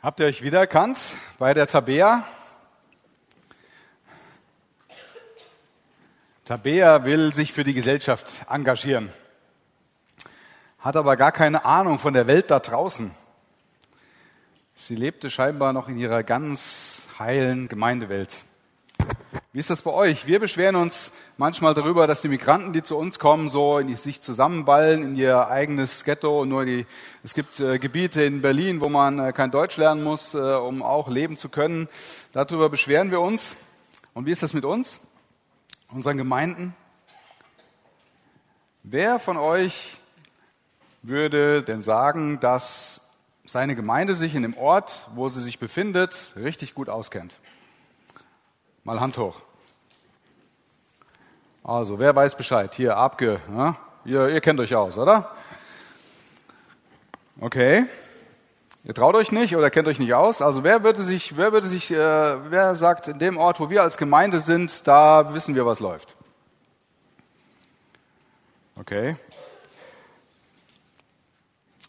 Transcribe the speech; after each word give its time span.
Habt 0.00 0.20
ihr 0.20 0.26
euch 0.26 0.42
wiedererkannt 0.42 0.96
bei 1.40 1.54
der 1.54 1.66
Tabea? 1.66 2.24
Tabea 6.44 7.02
will 7.02 7.34
sich 7.34 7.52
für 7.52 7.64
die 7.64 7.74
Gesellschaft 7.74 8.28
engagieren, 8.48 9.12
hat 10.78 10.94
aber 10.94 11.16
gar 11.16 11.32
keine 11.32 11.64
Ahnung 11.64 11.98
von 11.98 12.14
der 12.14 12.28
Welt 12.28 12.48
da 12.48 12.60
draußen. 12.60 13.10
Sie 14.76 14.94
lebte 14.94 15.32
scheinbar 15.32 15.72
noch 15.72 15.88
in 15.88 15.98
ihrer 15.98 16.22
ganz 16.22 17.08
heilen 17.18 17.66
Gemeindewelt. 17.66 18.44
Wie 19.58 19.60
ist 19.60 19.70
das 19.70 19.82
bei 19.82 19.90
euch? 19.90 20.24
Wir 20.28 20.38
beschweren 20.38 20.76
uns 20.76 21.10
manchmal 21.36 21.74
darüber, 21.74 22.06
dass 22.06 22.22
die 22.22 22.28
Migranten, 22.28 22.72
die 22.72 22.84
zu 22.84 22.96
uns 22.96 23.18
kommen, 23.18 23.48
so 23.48 23.78
in 23.78 23.96
sich 23.96 24.22
zusammenballen 24.22 25.02
in 25.02 25.16
ihr 25.16 25.48
eigenes 25.48 26.04
Ghetto. 26.04 26.42
Und 26.42 26.50
nur 26.50 26.64
die, 26.64 26.86
es 27.24 27.34
gibt 27.34 27.58
äh, 27.58 27.80
Gebiete 27.80 28.22
in 28.22 28.40
Berlin, 28.40 28.80
wo 28.80 28.88
man 28.88 29.18
äh, 29.18 29.32
kein 29.32 29.50
Deutsch 29.50 29.76
lernen 29.76 30.04
muss, 30.04 30.34
äh, 30.34 30.38
um 30.38 30.80
auch 30.80 31.08
leben 31.08 31.38
zu 31.38 31.48
können. 31.48 31.88
Darüber 32.30 32.68
beschweren 32.68 33.10
wir 33.10 33.20
uns. 33.20 33.56
Und 34.14 34.26
wie 34.26 34.30
ist 34.30 34.44
das 34.44 34.54
mit 34.54 34.64
uns, 34.64 35.00
unseren 35.90 36.18
Gemeinden? 36.18 36.76
Wer 38.84 39.18
von 39.18 39.38
euch 39.38 39.96
würde 41.02 41.64
denn 41.64 41.82
sagen, 41.82 42.38
dass 42.38 43.00
seine 43.44 43.74
Gemeinde 43.74 44.14
sich 44.14 44.36
in 44.36 44.42
dem 44.42 44.56
Ort, 44.56 45.08
wo 45.16 45.26
sie 45.26 45.42
sich 45.42 45.58
befindet, 45.58 46.30
richtig 46.36 46.74
gut 46.76 46.88
auskennt? 46.88 47.40
Mal 48.84 49.00
Hand 49.00 49.18
hoch. 49.18 49.47
Also, 51.62 51.98
wer 51.98 52.14
weiß 52.14 52.36
Bescheid? 52.36 52.74
Hier, 52.74 52.96
Abge, 52.96 53.40
ja? 53.54 53.76
ihr, 54.04 54.28
ihr 54.28 54.40
kennt 54.40 54.60
euch 54.60 54.74
aus, 54.74 54.96
oder? 54.96 55.30
Okay. 57.40 57.86
Ihr 58.84 58.94
traut 58.94 59.14
euch 59.14 59.32
nicht 59.32 59.54
oder 59.56 59.70
kennt 59.70 59.88
euch 59.88 59.98
nicht 59.98 60.14
aus. 60.14 60.40
Also 60.40 60.64
wer 60.64 60.82
würde 60.82 61.02
sich, 61.02 61.36
wer 61.36 61.52
würde 61.52 61.66
sich, 61.66 61.90
äh, 61.90 61.96
wer 62.50 62.74
sagt, 62.74 63.08
in 63.08 63.18
dem 63.18 63.36
Ort, 63.36 63.60
wo 63.60 63.70
wir 63.70 63.82
als 63.82 63.98
Gemeinde 63.98 64.40
sind, 64.40 64.86
da 64.86 65.34
wissen 65.34 65.54
wir, 65.54 65.66
was 65.66 65.80
läuft. 65.80 66.16
Okay. 68.76 69.16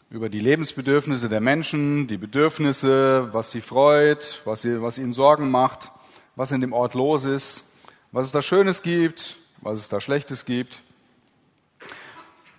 Über 0.10 0.30
die 0.30 0.40
Lebensbedürfnisse 0.40 1.30
der 1.30 1.42
Menschen, 1.42 2.08
die 2.08 2.18
Bedürfnisse, 2.18 3.30
was 3.32 3.52
sie 3.52 3.62
freut, 3.62 4.42
was, 4.44 4.62
sie, 4.62 4.82
was 4.82 4.98
ihnen 4.98 5.14
Sorgen 5.14 5.52
macht 5.52 5.92
was 6.40 6.52
in 6.52 6.62
dem 6.62 6.72
Ort 6.72 6.94
los 6.94 7.26
ist, 7.26 7.66
was 8.14 8.28
es 8.28 8.32
da 8.32 8.42
Schönes 8.42 8.82
gibt, 8.82 9.36
was 9.62 9.80
es 9.80 9.90
da 9.90 10.00
Schlechtes 10.00 10.46
gibt. 10.46 10.82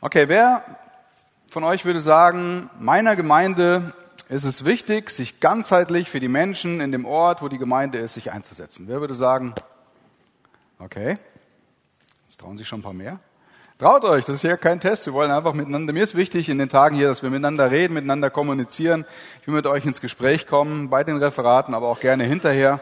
Okay, 0.00 0.28
wer 0.28 0.64
von 1.48 1.64
euch 1.64 1.84
würde 1.84 2.00
sagen, 2.00 2.70
meiner 2.78 3.16
Gemeinde 3.16 3.92
ist 4.28 4.44
es 4.44 4.64
wichtig, 4.64 5.10
sich 5.10 5.40
ganzheitlich 5.40 6.08
für 6.08 6.20
die 6.20 6.28
Menschen 6.28 6.80
in 6.80 6.92
dem 6.92 7.04
Ort, 7.04 7.42
wo 7.42 7.48
die 7.48 7.58
Gemeinde 7.58 7.98
ist, 7.98 8.14
sich 8.14 8.30
einzusetzen? 8.30 8.86
Wer 8.86 9.00
würde 9.00 9.14
sagen, 9.14 9.54
okay, 10.78 11.18
jetzt 12.28 12.40
trauen 12.40 12.56
sich 12.56 12.68
schon 12.68 12.80
ein 12.80 12.84
paar 12.84 12.92
mehr. 12.92 13.18
Traut 13.76 14.04
euch, 14.04 14.26
das 14.26 14.36
ist 14.36 14.42
ja 14.42 14.56
kein 14.56 14.78
Test. 14.78 15.06
Wir 15.06 15.14
wollen 15.14 15.30
einfach 15.30 15.54
miteinander. 15.54 15.92
Mir 15.92 16.02
ist 16.02 16.14
wichtig 16.14 16.48
in 16.50 16.58
den 16.58 16.68
Tagen 16.68 16.94
hier, 16.94 17.08
dass 17.08 17.22
wir 17.22 17.30
miteinander 17.30 17.70
reden, 17.70 17.94
miteinander 17.94 18.28
kommunizieren. 18.28 19.06
Ich 19.40 19.46
will 19.46 19.54
mit 19.54 19.66
euch 19.66 19.86
ins 19.86 20.02
Gespräch 20.02 20.46
kommen, 20.46 20.90
bei 20.90 21.02
den 21.02 21.16
Referaten, 21.16 21.74
aber 21.74 21.88
auch 21.88 22.00
gerne 22.00 22.24
hinterher. 22.24 22.80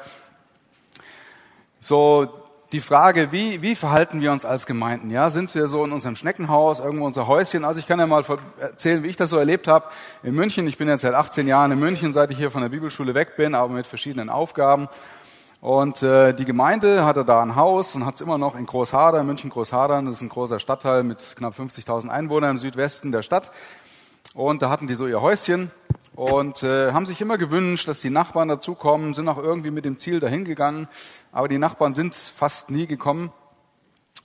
So 1.81 2.48
die 2.73 2.81
Frage, 2.81 3.33
wie, 3.33 3.63
wie 3.63 3.75
verhalten 3.75 4.21
wir 4.21 4.31
uns 4.31 4.45
als 4.45 4.67
Gemeinden? 4.67 5.11
Ja, 5.11 5.31
sind 5.31 5.55
wir 5.55 5.69
so 5.69 5.85
in 5.85 5.93
unserem 5.93 6.17
Schneckenhaus, 6.17 6.81
irgendwo 6.81 7.07
unser 7.07 7.27
Häuschen? 7.27 7.65
Also 7.65 7.81
ich 7.81 7.87
kann 7.87 7.99
ja 7.99 8.07
mal 8.07 8.23
erzählen, 8.61 9.03
wie 9.03 9.09
ich 9.09 9.17
das 9.17 9.31
so 9.31 9.39
erlebt 9.39 9.67
habe 9.69 9.87
in 10.23 10.35
München. 10.35 10.67
Ich 10.67 10.77
bin 10.77 10.87
jetzt 10.87 11.01
seit 11.01 11.15
18 11.15 11.49
Jahren 11.49 11.73
in 11.73 11.79
München, 11.79 12.13
seit 12.13 12.31
ich 12.31 12.37
hier 12.37 12.51
von 12.51 12.61
der 12.61 12.69
Bibelschule 12.69 13.15
weg 13.15 13.37
bin, 13.37 13.55
aber 13.55 13.73
mit 13.73 13.87
verschiedenen 13.87 14.29
Aufgaben. 14.29 14.89
Und 15.63 16.03
äh, 16.03 16.35
die 16.35 16.45
Gemeinde 16.45 17.05
hatte 17.07 17.25
da 17.25 17.43
ein 17.43 17.57
Haus 17.57 17.95
und 17.95 18.05
hat 18.05 18.17
es 18.17 18.21
immer 18.21 18.37
noch 18.37 18.55
in 18.55 18.67
Großhadern, 18.67 19.27
München 19.27 19.49
Großhadern. 19.49 20.05
Das 20.05 20.17
ist 20.17 20.21
ein 20.21 20.29
großer 20.29 20.61
Stadtteil 20.61 21.05
mit 21.05 21.37
knapp 21.37 21.59
50.000 21.59 22.09
Einwohnern 22.09 22.53
im 22.53 22.59
Südwesten 22.59 23.13
der 23.13 23.23
Stadt. 23.23 23.51
Und 24.35 24.63
da 24.63 24.71
hatten 24.71 24.87
die 24.87 24.95
so 24.95 25.07
ihr 25.07 25.21
Häuschen 25.21 25.71
und 26.15 26.63
äh, 26.63 26.93
haben 26.93 27.07
sich 27.07 27.21
immer 27.21 27.39
gewünscht, 27.39 27.89
dass 27.89 28.01
die 28.01 28.11
Nachbarn 28.11 28.49
dazukommen, 28.49 29.15
sind 29.15 29.29
auch 29.29 29.39
irgendwie 29.39 29.71
mit 29.71 29.85
dem 29.85 29.99
Ziel 29.99 30.21
dahin 30.21 30.45
gegangen, 30.45 30.89
aber 31.33 31.49
die 31.49 31.59
Nachbarn 31.59 31.95
sind 31.95 32.15
fast 32.15 32.71
nie 32.71 32.87
gekommen. 32.87 33.33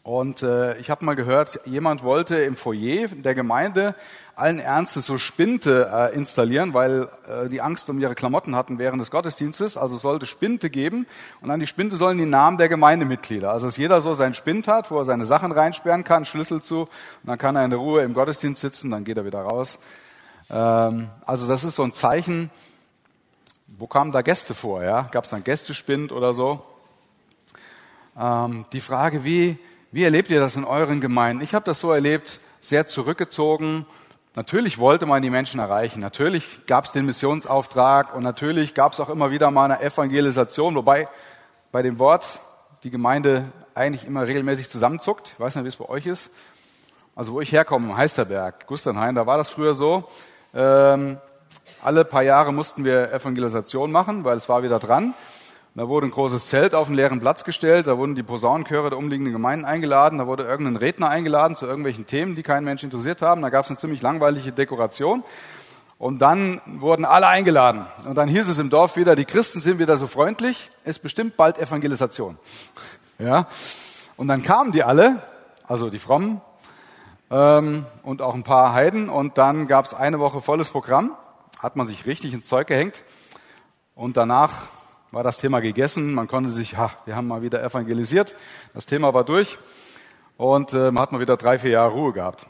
Und 0.03 0.43
äh, 0.43 0.77
ich 0.79 0.89
habe 0.89 1.05
mal 1.05 1.15
gehört, 1.15 1.61
jemand 1.63 2.03
wollte 2.03 2.35
im 2.35 2.57
Foyer 2.57 3.07
der 3.07 3.33
Gemeinde 3.33 3.95
allen 4.35 4.59
Ernstes 4.59 5.05
so 5.05 5.17
Spinte 5.17 5.89
äh, 5.93 6.13
installieren, 6.13 6.73
weil 6.73 7.07
äh, 7.25 7.47
die 7.47 7.61
Angst 7.61 7.89
um 7.89 7.99
ihre 8.01 8.13
Klamotten 8.13 8.53
hatten 8.53 8.79
während 8.79 8.99
des 8.99 9.11
Gottesdienstes. 9.11 9.77
Also 9.77 9.95
sollte 9.97 10.25
Spinte 10.25 10.69
geben 10.69 11.07
und 11.39 11.51
an 11.51 11.61
die 11.61 11.67
Spinte 11.67 11.95
sollen 11.95 12.17
die 12.17 12.25
Namen 12.25 12.57
der 12.57 12.67
Gemeindemitglieder. 12.67 13.49
Also 13.49 13.67
dass 13.67 13.77
jeder 13.77 14.01
so 14.01 14.13
seinen 14.13 14.33
Spind 14.33 14.67
hat, 14.67 14.91
wo 14.91 14.97
er 14.97 15.05
seine 15.05 15.25
Sachen 15.25 15.53
reinsperren 15.53 16.03
kann, 16.03 16.25
Schlüssel 16.25 16.61
zu, 16.61 16.81
und 16.81 16.89
dann 17.23 17.37
kann 17.37 17.55
er 17.55 17.63
in 17.63 17.69
der 17.69 17.79
Ruhe 17.79 18.03
im 18.03 18.13
Gottesdienst 18.13 18.59
sitzen, 18.59 18.91
dann 18.91 19.05
geht 19.05 19.15
er 19.15 19.23
wieder 19.23 19.41
raus. 19.41 19.79
Ähm, 20.49 21.07
also 21.25 21.47
das 21.47 21.63
ist 21.63 21.75
so 21.75 21.83
ein 21.83 21.93
Zeichen, 21.93 22.49
wo 23.67 23.87
kamen 23.87 24.11
da 24.11 24.21
Gäste 24.21 24.53
vor? 24.53 24.83
Ja? 24.83 25.03
Gab 25.11 25.23
es 25.23 25.33
einen 25.33 25.45
Gästespind 25.45 26.11
oder 26.11 26.33
so? 26.33 26.61
Ähm, 28.19 28.65
die 28.73 28.81
Frage, 28.81 29.23
wie, 29.23 29.57
wie 29.93 30.03
erlebt 30.03 30.31
ihr 30.31 30.39
das 30.39 30.55
in 30.55 30.65
euren 30.65 31.01
Gemeinden? 31.01 31.43
Ich 31.43 31.53
habe 31.53 31.65
das 31.65 31.79
so 31.79 31.91
erlebt, 31.91 32.39
sehr 32.59 32.87
zurückgezogen. 32.87 33.85
Natürlich 34.35 34.79
wollte 34.79 35.05
man 35.05 35.21
die 35.21 35.29
Menschen 35.29 35.59
erreichen. 35.59 35.99
Natürlich 35.99 36.65
gab 36.65 36.85
es 36.85 36.93
den 36.93 37.05
Missionsauftrag 37.05 38.15
und 38.15 38.23
natürlich 38.23 38.73
gab 38.73 38.93
es 38.93 38.99
auch 38.99 39.09
immer 39.09 39.29
wieder 39.29 39.51
mal 39.51 39.65
eine 39.65 39.83
Evangelisation, 39.83 40.73
wobei 40.73 41.07
bei 41.71 41.83
dem 41.83 41.99
Wort 41.99 42.39
die 42.81 42.89
Gemeinde 42.89 43.51
eigentlich 43.75 44.07
immer 44.07 44.25
regelmäßig 44.25 44.71
zusammenzuckt. 44.71 45.33
Ich 45.33 45.39
weiß 45.39 45.53
nicht, 45.55 45.63
wie 45.63 45.69
es 45.69 45.75
bei 45.75 45.87
euch 45.87 46.07
ist. 46.07 46.31
Also 47.15 47.33
wo 47.33 47.41
ich 47.41 47.51
herkomme, 47.51 47.95
Heisterberg, 47.95 48.65
Gusternhain, 48.65 49.13
da 49.13 49.27
war 49.27 49.37
das 49.37 49.51
früher 49.51 49.75
so. 49.75 50.09
Ähm, 50.55 51.19
alle 51.83 52.03
paar 52.03 52.23
Jahre 52.23 52.51
mussten 52.51 52.83
wir 52.83 53.13
Evangelisation 53.13 53.91
machen, 53.91 54.23
weil 54.23 54.37
es 54.37 54.49
war 54.49 54.63
wieder 54.63 54.79
dran. 54.79 55.13
Da 55.75 55.87
wurde 55.87 56.05
ein 56.05 56.11
großes 56.11 56.45
Zelt 56.45 56.75
auf 56.75 56.85
einen 56.85 56.95
leeren 56.95 57.19
Platz 57.19 57.43
gestellt, 57.43 57.87
da 57.87 57.97
wurden 57.97 58.13
die 58.13 58.21
Posaunenchöre 58.21 58.91
der 58.91 58.99
umliegenden 58.99 59.33
Gemeinden 59.33 59.65
eingeladen, 59.65 60.19
da 60.19 60.27
wurde 60.27 60.43
irgendein 60.43 60.75
Redner 60.75 61.09
eingeladen 61.09 61.55
zu 61.55 61.65
irgendwelchen 61.65 62.05
Themen, 62.05 62.35
die 62.35 62.43
keinen 62.43 62.63
Mensch 62.63 62.83
interessiert 62.83 63.23
haben. 63.23 63.41
Da 63.41 63.49
gab 63.49 63.63
es 63.65 63.71
eine 63.71 63.79
ziemlich 63.79 64.03
langweilige 64.03 64.51
Dekoration. 64.51 65.23
Und 65.97 66.19
dann 66.19 66.61
wurden 66.65 67.05
alle 67.05 67.27
eingeladen. 67.27 67.87
Und 68.05 68.15
dann 68.15 68.29
hieß 68.29 68.49
es 68.49 68.59
im 68.59 68.69
Dorf 68.69 68.97
wieder, 68.97 69.15
die 69.15 69.25
Christen 69.25 69.61
sind 69.61 69.79
wieder 69.79 69.97
so 69.97 70.05
freundlich, 70.05 70.69
ist 70.83 70.99
bestimmt 70.99 71.37
bald 71.37 71.57
Evangelisation. 71.57 72.37
Ja. 73.19 73.47
Und 74.17 74.27
dann 74.27 74.41
kamen 74.41 74.71
die 74.71 74.83
alle, 74.83 75.21
also 75.67 75.91
die 75.91 75.99
Frommen, 75.99 76.41
ähm, 77.29 77.85
und 78.01 78.23
auch 78.23 78.33
ein 78.33 78.43
paar 78.43 78.73
Heiden. 78.73 79.07
Und 79.07 79.37
dann 79.37 79.67
gab 79.67 79.85
es 79.85 79.93
eine 79.93 80.19
Woche 80.19 80.41
volles 80.41 80.71
Programm, 80.71 81.15
hat 81.59 81.75
man 81.75 81.85
sich 81.85 82.07
richtig 82.07 82.33
ins 82.33 82.47
Zeug 82.47 82.67
gehängt. 82.67 83.03
Und 83.95 84.17
danach 84.17 84.51
war 85.13 85.23
das 85.23 85.37
Thema 85.37 85.59
gegessen. 85.59 86.13
Man 86.13 86.27
konnte 86.27 86.49
sich, 86.49 86.75
ha, 86.75 86.91
wir 87.05 87.15
haben 87.15 87.27
mal 87.27 87.43
wieder 87.43 87.63
evangelisiert. 87.63 88.35
Das 88.73 88.87
Thema 88.87 89.13
war 89.13 89.23
durch. 89.23 89.59
Und 90.37 90.73
äh, 90.73 90.91
man 90.91 91.03
hat 91.03 91.11
mal 91.11 91.21
wieder 91.21 91.37
drei, 91.37 91.59
vier 91.59 91.69
Jahre 91.69 91.91
Ruhe 91.91 92.13
gehabt. 92.13 92.47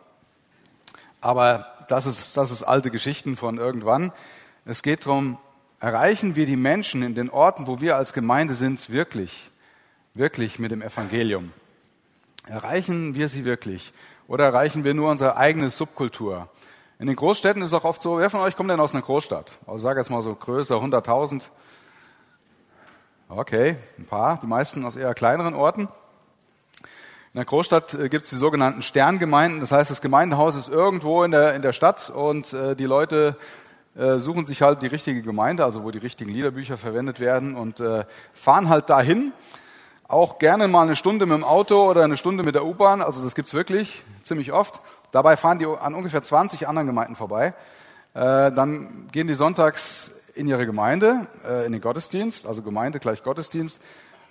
Aber 1.20 1.68
das 1.90 2.06
ist, 2.06 2.38
das 2.38 2.52
ist 2.52 2.64
alte 2.64 2.90
Geschichten 2.90 3.36
von 3.36 3.58
irgendwann. 3.58 4.14
Es 4.64 4.82
geht 4.82 5.06
darum, 5.06 5.38
erreichen 5.82 6.38
wir 6.38 6.46
die 6.46 6.56
Menschen 6.56 7.04
in 7.04 7.16
den 7.16 7.30
Orten, 7.30 7.68
wo 7.68 7.82
wir 7.82 7.98
als 7.98 8.14
Gemeinde 8.14 8.54
sind, 8.54 8.90
wirklich, 8.90 9.52
wirklich 10.14 10.58
mit 10.58 10.72
dem 10.72 10.82
Evangelium. 10.82 11.52
Erreichen 12.48 13.14
wir 13.14 13.28
sie 13.28 13.44
wirklich? 13.44 13.92
Oder 14.30 14.46
erreichen 14.46 14.86
wir 14.86 14.94
nur 14.94 15.12
unsere 15.12 15.36
eigene 15.36 15.70
Subkultur? 15.70 16.48
In 16.98 17.08
den 17.08 17.18
Großstädten 17.18 17.62
ist 17.62 17.72
es 17.72 17.74
auch 17.74 17.84
oft 17.84 18.02
so, 18.02 18.20
wer 18.20 18.30
von 18.30 18.40
euch 18.40 18.56
kommt 18.56 18.70
denn 18.70 18.80
aus 18.80 18.94
einer 18.94 19.02
Großstadt? 19.02 19.58
Also 19.68 19.80
sage 19.80 20.00
jetzt 20.00 20.10
mal 20.10 20.22
so 20.22 20.34
größer, 20.34 20.76
100.000. 20.76 21.44
Okay, 23.30 23.78
ein 23.98 24.06
paar, 24.06 24.40
die 24.42 24.48
meisten 24.48 24.86
aus 24.86 24.96
eher 24.96 25.14
kleineren 25.14 25.54
Orten. 25.56 25.82
In 25.82 27.38
der 27.38 27.46
Großstadt 27.46 27.94
äh, 27.94 28.10
gibt 28.10 28.26
es 28.26 28.30
die 28.30 28.36
sogenannten 28.36 28.82
Sterngemeinden. 28.82 29.60
Das 29.60 29.72
heißt, 29.72 29.90
das 29.90 30.02
Gemeindehaus 30.02 30.56
ist 30.56 30.70
irgendwo 30.70 31.24
in 31.24 31.32
der, 31.32 31.56
in 31.56 31.62
der 31.62 31.74
Stadt 31.74 32.10
und 32.10 32.54
äh, 32.54 32.76
die 32.76 32.86
Leute 32.86 33.38
äh, 33.96 34.18
suchen 34.18 34.46
sich 34.46 34.62
halt 34.62 34.82
die 34.82 34.88
richtige 34.88 35.22
Gemeinde, 35.22 35.64
also 35.64 35.84
wo 35.84 35.92
die 35.92 36.00
richtigen 36.00 36.32
Liederbücher 36.32 36.78
verwendet 36.78 37.20
werden 37.20 37.56
und 37.56 37.80
äh, 37.80 38.06
fahren 38.34 38.70
halt 38.70 38.90
dahin 38.90 39.32
auch 40.08 40.38
gerne 40.38 40.68
mal 40.68 40.84
eine 40.84 40.96
Stunde 40.96 41.26
mit 41.26 41.36
dem 41.38 41.44
Auto 41.44 41.90
oder 41.90 42.04
eine 42.04 42.18
Stunde 42.18 42.44
mit 42.44 42.56
der 42.56 42.66
U-Bahn, 42.66 43.02
also 43.02 43.24
das 43.24 43.36
gibt's 43.36 43.54
wirklich 43.54 44.04
ziemlich 44.24 44.52
oft. 44.52 44.80
Dabei 45.12 45.38
fahren 45.38 45.60
die 45.60 45.66
an 45.66 45.96
ungefähr 45.96 46.22
20 46.22 46.68
anderen 46.68 46.88
Gemeinden 46.88 47.16
vorbei. 47.16 47.54
Äh, 48.14 48.52
dann 48.52 49.08
gehen 49.12 49.28
die 49.28 49.34
sonntags 49.34 50.12
in 50.34 50.48
ihre 50.48 50.66
Gemeinde, 50.66 51.28
äh, 51.46 51.66
in 51.66 51.72
den 51.72 51.82
Gottesdienst, 51.82 52.48
also 52.48 52.62
Gemeinde 52.62 53.00
gleich 53.00 53.24
Gottesdienst, 53.24 53.80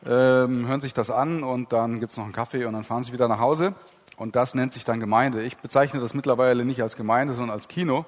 ähm, 0.04 0.66
hören 0.66 0.80
sich 0.80 0.94
das 0.94 1.10
an 1.10 1.44
und 1.44 1.72
dann 1.72 2.00
gibt's 2.00 2.16
noch 2.16 2.24
einen 2.24 2.32
Kaffee 2.32 2.64
und 2.64 2.72
dann 2.72 2.84
fahren 2.84 3.04
sie 3.04 3.12
wieder 3.12 3.28
nach 3.28 3.38
Hause. 3.38 3.74
Und 4.16 4.36
das 4.36 4.54
nennt 4.54 4.72
sich 4.72 4.84
dann 4.84 5.00
Gemeinde. 5.00 5.42
Ich 5.42 5.56
bezeichne 5.56 6.00
das 6.00 6.14
mittlerweile 6.14 6.64
nicht 6.64 6.82
als 6.82 6.96
Gemeinde, 6.96 7.34
sondern 7.34 7.56
als 7.56 7.68
Kino. 7.68 8.04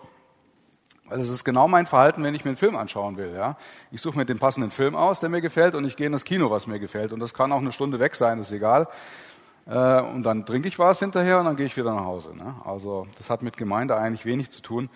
Also 1.08 1.22
es 1.22 1.30
ist 1.30 1.44
genau 1.44 1.68
mein 1.68 1.86
Verhalten, 1.86 2.22
wenn 2.24 2.34
ich 2.34 2.44
mir 2.44 2.50
einen 2.50 2.56
Film 2.56 2.76
anschauen 2.76 3.16
will. 3.16 3.32
Ja? 3.34 3.56
Ich 3.90 4.00
suche 4.00 4.16
mir 4.16 4.24
den 4.24 4.38
passenden 4.38 4.70
Film 4.70 4.96
aus, 4.96 5.20
der 5.20 5.28
mir 5.28 5.40
gefällt, 5.40 5.74
und 5.74 5.84
ich 5.84 5.96
gehe 5.96 6.06
in 6.06 6.12
das 6.12 6.24
Kino, 6.24 6.50
was 6.50 6.66
mir 6.66 6.78
gefällt. 6.78 7.12
Und 7.12 7.20
das 7.20 7.34
kann 7.34 7.52
auch 7.52 7.58
eine 7.58 7.72
Stunde 7.72 8.00
weg 8.00 8.14
sein, 8.14 8.38
ist 8.38 8.52
egal. 8.52 8.88
Äh, 9.66 10.00
und 10.00 10.24
dann 10.24 10.46
trinke 10.46 10.68
ich 10.68 10.78
was 10.78 10.98
hinterher 10.98 11.38
und 11.38 11.46
dann 11.46 11.56
gehe 11.56 11.66
ich 11.66 11.76
wieder 11.76 11.94
nach 11.94 12.04
Hause. 12.04 12.34
Ne? 12.34 12.54
Also 12.64 13.06
das 13.18 13.30
hat 13.30 13.42
mit 13.42 13.56
Gemeinde 13.56 13.96
eigentlich 13.96 14.24
wenig 14.24 14.50
zu 14.50 14.62
tun. 14.62 14.88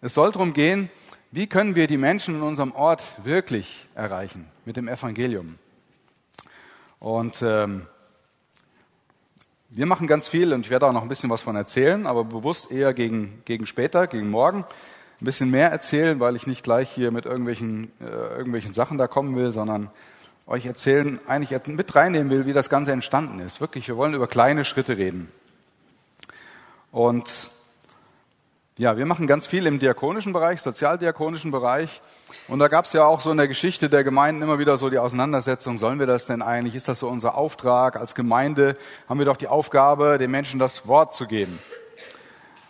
Es 0.00 0.14
soll 0.14 0.32
darum 0.32 0.52
gehen, 0.52 0.90
wie 1.30 1.46
können 1.46 1.74
wir 1.74 1.86
die 1.86 1.96
Menschen 1.96 2.36
in 2.36 2.42
unserem 2.42 2.72
Ort 2.72 3.02
wirklich 3.22 3.86
erreichen 3.94 4.46
mit 4.64 4.76
dem 4.76 4.88
Evangelium. 4.88 5.58
Und 6.98 7.42
ähm, 7.42 7.86
wir 9.70 9.86
machen 9.86 10.06
ganz 10.06 10.28
viel 10.28 10.52
und 10.52 10.62
ich 10.62 10.70
werde 10.70 10.86
auch 10.86 10.92
noch 10.92 11.02
ein 11.02 11.08
bisschen 11.08 11.30
was 11.30 11.42
von 11.42 11.54
erzählen, 11.54 12.06
aber 12.06 12.24
bewusst 12.24 12.70
eher 12.70 12.94
gegen, 12.94 13.42
gegen 13.44 13.66
später, 13.66 14.06
gegen 14.06 14.30
morgen 14.30 14.64
ein 15.20 15.24
bisschen 15.24 15.50
mehr 15.50 15.70
erzählen, 15.70 16.20
weil 16.20 16.36
ich 16.36 16.46
nicht 16.46 16.62
gleich 16.62 16.90
hier 16.90 17.10
mit 17.10 17.26
irgendwelchen, 17.26 17.92
äh, 18.00 18.04
irgendwelchen 18.04 18.72
Sachen 18.72 18.98
da 18.98 19.06
kommen 19.06 19.36
will, 19.36 19.52
sondern 19.52 19.90
euch 20.46 20.64
erzählen, 20.64 21.20
eigentlich 21.26 21.58
mit 21.66 21.94
reinnehmen 21.94 22.30
will, 22.30 22.46
wie 22.46 22.52
das 22.54 22.70
Ganze 22.70 22.92
entstanden 22.92 23.40
ist. 23.40 23.60
Wirklich, 23.60 23.86
wir 23.88 23.96
wollen 23.96 24.14
über 24.14 24.26
kleine 24.26 24.64
Schritte 24.64 24.96
reden. 24.96 25.30
Und 26.90 27.50
ja, 28.78 28.96
wir 28.96 29.06
machen 29.06 29.26
ganz 29.26 29.48
viel 29.48 29.66
im 29.66 29.80
diakonischen 29.80 30.32
Bereich, 30.32 30.62
sozialdiakonischen 30.62 31.50
Bereich. 31.50 32.00
Und 32.46 32.60
da 32.60 32.68
gab 32.68 32.84
es 32.84 32.92
ja 32.92 33.04
auch 33.04 33.20
so 33.20 33.32
in 33.32 33.36
der 33.36 33.48
Geschichte 33.48 33.90
der 33.90 34.04
Gemeinden 34.04 34.40
immer 34.40 34.60
wieder 34.60 34.76
so 34.76 34.88
die 34.88 34.98
Auseinandersetzung, 34.98 35.78
sollen 35.78 35.98
wir 35.98 36.06
das 36.06 36.26
denn 36.26 36.42
eigentlich? 36.42 36.76
Ist 36.76 36.86
das 36.86 37.00
so 37.00 37.08
unser 37.08 37.36
Auftrag? 37.36 37.96
Als 37.96 38.14
Gemeinde 38.14 38.76
haben 39.08 39.18
wir 39.18 39.26
doch 39.26 39.36
die 39.36 39.48
Aufgabe, 39.48 40.16
den 40.18 40.30
Menschen 40.30 40.60
das 40.60 40.86
Wort 40.86 41.12
zu 41.12 41.26
geben. 41.26 41.58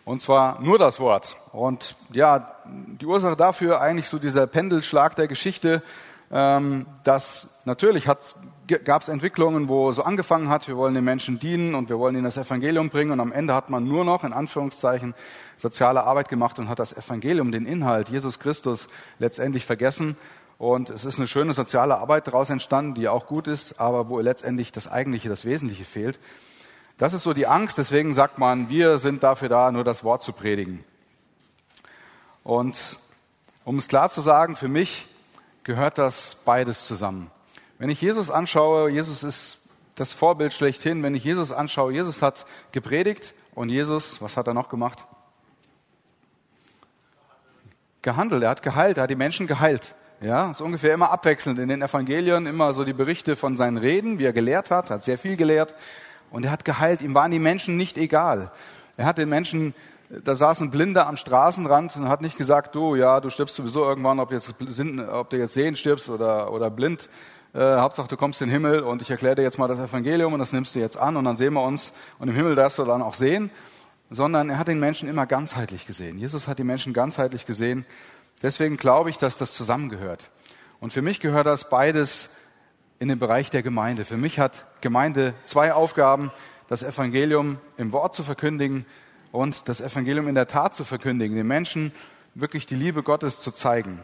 Und 0.07 0.23
zwar 0.23 0.63
nur 0.63 0.79
das 0.79 0.99
Wort. 0.99 1.37
Und 1.53 1.95
ja, 2.11 2.55
die 2.67 3.05
Ursache 3.05 3.37
dafür 3.37 3.83
eigentlich 3.83 4.09
so 4.09 4.19
dieser 4.19 4.47
Pendelschlag 4.47 5.15
der 5.15 5.29
Geschichte, 5.29 5.83
ähm, 6.33 6.87
dass 7.05 7.61
natürlich 7.67 8.09
gab 8.69 9.03
es 9.03 9.09
Entwicklungen, 9.09 9.69
wo 9.69 9.91
so 9.93 10.03
angefangen 10.03 10.49
hat, 10.49 10.69
wir 10.69 10.77
wollen 10.77 10.95
den 10.95 11.05
Menschen 11.05 11.39
dienen 11.39 11.75
und 11.75 11.89
wir 11.89 11.99
wollen 11.99 12.15
ihnen 12.15 12.25
das 12.25 12.37
Evangelium 12.37 12.91
bringen 12.91 13.11
und 13.13 13.21
am 13.21 13.33
Ende 13.33 13.55
hat 13.55 13.71
man 13.71 13.85
nur 13.85 14.05
noch 14.05 14.25
in 14.25 14.33
Anführungszeichen 14.33 15.15
soziale 15.57 16.05
Arbeit 16.05 16.29
gemacht 16.29 16.59
und 16.59 16.69
hat 16.69 16.79
das 16.79 16.93
Evangelium, 16.93 17.51
den 17.51 17.65
Inhalt, 17.65 18.11
Jesus 18.11 18.39
Christus 18.39 18.89
letztendlich 19.19 19.65
vergessen. 19.65 20.17
Und 20.59 20.91
es 20.91 21.05
ist 21.05 21.19
eine 21.19 21.29
schöne 21.29 21.53
soziale 21.53 21.99
Arbeit 21.99 22.27
daraus 22.27 22.51
entstanden, 22.51 22.95
die 22.95 23.09
auch 23.09 23.27
gut 23.27 23.47
ist, 23.47 23.81
aber 23.81 24.09
wo 24.09 24.21
letztendlich 24.21 24.71
das 24.71 24.91
Eigentliche, 24.91 25.29
das 25.29 25.45
Wesentliche 25.45 25.85
fehlt. 25.85 26.19
Das 26.99 27.15
ist 27.15 27.23
so 27.23 27.33
die 27.33 27.47
Angst, 27.47 27.79
deswegen 27.79 28.13
sagt 28.13 28.39
man, 28.39 28.69
wir 28.69 28.99
sind 28.99 29.23
dafür 29.23 29.49
da, 29.49 29.71
nur 29.71 29.85
das 29.85 30.05
Wort 30.05 30.23
zu 30.23 30.33
predigen. 30.33 30.85
Und 32.43 32.99
um 33.65 33.79
es 33.79 33.89
klar 33.89 34.11
zu 34.11 34.21
sagen, 34.21 34.57
für 34.57 34.69
mich 34.69 35.07
gehört 35.63 35.97
das 35.97 36.37
beides 36.45 36.87
zusammen. 36.87 37.31
Wenn 37.79 37.91
ich 37.91 38.01
Jesus 38.01 38.31
anschaue, 38.31 38.91
Jesus 38.91 39.23
ist 39.23 39.69
das 39.95 40.13
Vorbild 40.13 40.53
schlechthin. 40.53 41.03
Wenn 41.03 41.15
ich 41.15 41.25
Jesus 41.25 41.53
anschaue, 41.53 41.93
Jesus 41.93 42.23
hat 42.23 42.47
gepredigt 42.73 43.35
und 43.55 43.69
Jesus, 43.69 44.21
was 44.21 44.37
hat 44.37 44.47
er 44.47 44.55
noch 44.55 44.69
gemacht? 44.69 45.05
Gehandelt, 48.03 48.43
er 48.43 48.51
hat 48.51 48.63
geheilt, 48.63 48.97
er 48.97 49.05
hat 49.05 49.11
die 49.11 49.17
Menschen 49.17 49.47
geheilt. 49.47 49.95
Ja, 50.21 50.51
ist 50.51 50.61
ungefähr 50.61 50.95
immer 50.95 51.13
abwechselnd 51.13 51.61
in 51.61 51.69
den 51.69 51.83
Evangelien, 51.83 52.47
immer 52.47 52.73
so 52.73 52.85
die 52.85 52.93
Berichte 52.93 53.37
von 53.37 53.57
seinen 53.57 53.77
Reden, 53.77 54.19
wie 54.19 54.25
er 54.25 54.33
gelehrt 54.33 54.71
hat, 54.73 54.91
hat 54.91 55.05
sehr 55.05 55.19
viel 55.19 55.37
gelehrt. 55.37 55.75
Und 56.31 56.45
er 56.45 56.51
hat 56.51 56.65
geheilt. 56.65 57.01
Ihm 57.01 57.15
waren 57.15 57.31
die 57.31 57.39
Menschen 57.39 57.77
nicht 57.77 57.97
egal. 57.97 58.51
Er 58.97 59.07
hat 59.07 59.19
den 59.19 59.29
Menschen, 59.29 59.75
da 60.11 60.35
saßen 60.35 60.73
Blinde 60.73 61.07
am 61.07 61.17
Straßenrand 61.17 61.95
und 61.97 62.09
hat 62.09 62.21
nicht 62.21 62.37
gesagt, 62.37 62.75
du, 62.75 62.97
ja, 62.97 63.21
du 63.21 63.31
stirbst 63.31 63.55
sowieso 63.55 63.85
irgendwann, 63.85 64.19
ob, 64.19 64.33
jetzt, 64.33 64.53
ob 64.59 65.31
du 65.31 65.37
jetzt 65.37 65.55
sehen 65.55 65.77
stirbst 65.77 66.09
oder, 66.09 66.53
oder 66.53 66.69
blind. 66.69 67.09
Äh, 67.55 67.61
Hauptsache, 67.61 68.09
du 68.09 68.17
kommst 68.17 68.43
in 68.43 68.49
den 68.49 68.53
Himmel 68.53 68.81
und 68.81 69.01
ich 69.01 69.11
erkläre 69.11 69.37
dir 69.37 69.43
jetzt 69.43 69.59
mal 69.59 69.69
das 69.69 69.79
Evangelium 69.79 70.35
und 70.35 70.39
das 70.39 70.53
nimmst 70.53 70.75
du 70.75 70.81
jetzt 70.81 70.99
an 70.99 71.17
und 71.17 71.25
dann 71.25 71.37
sehen 71.37 71.55
wir 71.55 71.63
uns 71.63 71.93
und 72.19 72.29
im 72.29 72.35
Himmel 72.35 72.55
darfst 72.55 72.79
du 72.79 72.85
dann 72.85 73.03
auch 73.03 73.15
sehen. 73.15 73.51
Sondern 74.11 74.49
er 74.49 74.59
hat 74.59 74.69
den 74.69 74.81
Menschen 74.81 75.09
immer 75.09 75.27
ganzheitlich 75.27 75.87
gesehen. 75.87 76.19
Jesus 76.19 76.49
hat 76.49 76.59
die 76.59 76.65
Menschen 76.65 76.95
ganzheitlich 76.95 77.45
gesehen. 77.45 77.85
Deswegen 78.43 78.79
glaube 78.79 79.11
ich, 79.11 79.19
dass 79.19 79.37
das 79.37 79.53
zusammengehört. 79.53 80.31
Und 80.81 80.93
für 80.93 81.03
mich 81.03 81.21
gehört 81.21 81.47
das 81.47 81.69
beides 81.69 82.31
in 82.99 83.09
den 83.09 83.19
Bereich 83.19 83.51
der 83.51 83.63
Gemeinde. 83.63 84.05
Für 84.05 84.17
mich 84.17 84.39
hat 84.39 84.67
Gemeinde 84.81 85.35
zwei 85.45 85.73
Aufgaben, 85.73 86.31
das 86.69 86.83
Evangelium 86.83 87.59
im 87.77 87.93
Wort 87.93 88.15
zu 88.15 88.23
verkündigen 88.23 88.87
und 89.33 89.69
das 89.69 89.81
Evangelium 89.81 90.29
in 90.29 90.35
der 90.35 90.47
Tat 90.47 90.75
zu 90.75 90.85
verkündigen, 90.85 91.37
den 91.37 91.47
Menschen 91.47 91.93
wirklich 92.35 92.67
die 92.67 92.77
Liebe 92.77 93.03
Gottes 93.03 93.41
zu 93.41 93.51
zeigen. 93.51 94.01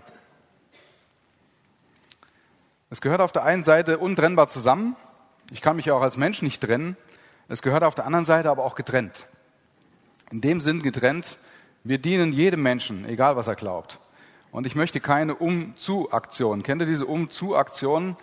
Es 2.94 3.00
gehört 3.00 3.20
auf 3.20 3.32
der 3.32 3.43
einen 3.43 3.64
Seite 3.64 3.99
untrennbar 3.99 4.46
zusammen. 4.46 4.94
Ich 5.50 5.61
kann 5.61 5.75
mich 5.75 5.91
auch 5.91 6.00
als 6.00 6.17
Mensch 6.17 6.43
nicht 6.43 6.62
trennen. 6.62 6.96
Es 7.49 7.61
gehört 7.61 7.82
auf 7.82 7.96
der 7.96 8.06
anderen 8.06 8.25
Seite 8.25 8.49
aber 8.50 8.64
auch 8.64 8.76
getrennt. 8.76 9.26
In 10.31 10.41
dem 10.41 10.61
Sinn 10.61 10.81
getrennt, 10.81 11.38
wir 11.82 11.99
dienen 11.99 12.31
jedem 12.32 12.62
Menschen, 12.62 13.05
egal 13.05 13.35
was 13.35 13.49
er 13.49 13.56
glaubt. 13.56 13.99
Und 14.52 14.64
ich 14.64 14.76
möchte 14.76 15.00
keine 15.00 15.35
Um-zu-Aktion. 15.35 16.62
Kennt 16.62 16.82
ihr 16.82 16.87
diese 16.87 17.05
Um-zu-Aktionen? 17.06 18.17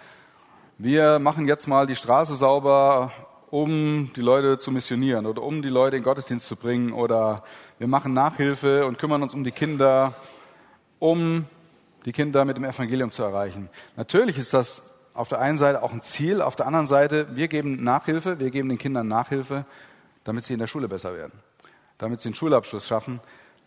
wir 0.77 1.19
machen 1.19 1.49
jetzt 1.49 1.67
mal 1.67 1.85
die 1.85 1.97
Straße 1.97 2.37
sauber, 2.37 3.11
um 3.49 4.13
die 4.15 4.21
Leute 4.21 4.57
zu 4.57 4.71
missionieren 4.71 5.25
oder 5.25 5.43
um 5.43 5.61
die 5.61 5.67
Leute 5.67 5.97
in 5.97 6.03
Gottesdienst 6.03 6.47
zu 6.47 6.55
bringen 6.55 6.93
oder 6.93 7.43
wir 7.77 7.87
machen 7.87 8.13
Nachhilfe 8.13 8.85
und 8.85 8.97
kümmern 8.97 9.21
uns 9.21 9.33
um 9.33 9.43
die 9.43 9.51
Kinder, 9.51 10.15
um 10.97 11.45
die 12.05 12.11
Kinder 12.11 12.45
mit 12.45 12.57
dem 12.57 12.63
Evangelium 12.63 13.11
zu 13.11 13.23
erreichen. 13.23 13.69
Natürlich 13.95 14.37
ist 14.37 14.53
das 14.53 14.83
auf 15.13 15.29
der 15.29 15.39
einen 15.39 15.57
Seite 15.57 15.83
auch 15.83 15.91
ein 15.91 16.01
Ziel, 16.01 16.41
auf 16.41 16.55
der 16.55 16.67
anderen 16.67 16.87
Seite, 16.87 17.35
wir 17.35 17.47
geben 17.47 17.83
Nachhilfe, 17.83 18.39
wir 18.39 18.49
geben 18.49 18.69
den 18.69 18.77
Kindern 18.77 19.07
Nachhilfe, 19.07 19.65
damit 20.23 20.45
sie 20.45 20.53
in 20.53 20.59
der 20.59 20.67
Schule 20.67 20.87
besser 20.87 21.15
werden, 21.15 21.33
damit 21.97 22.21
sie 22.21 22.29
einen 22.29 22.35
Schulabschluss 22.35 22.87
schaffen 22.87 23.19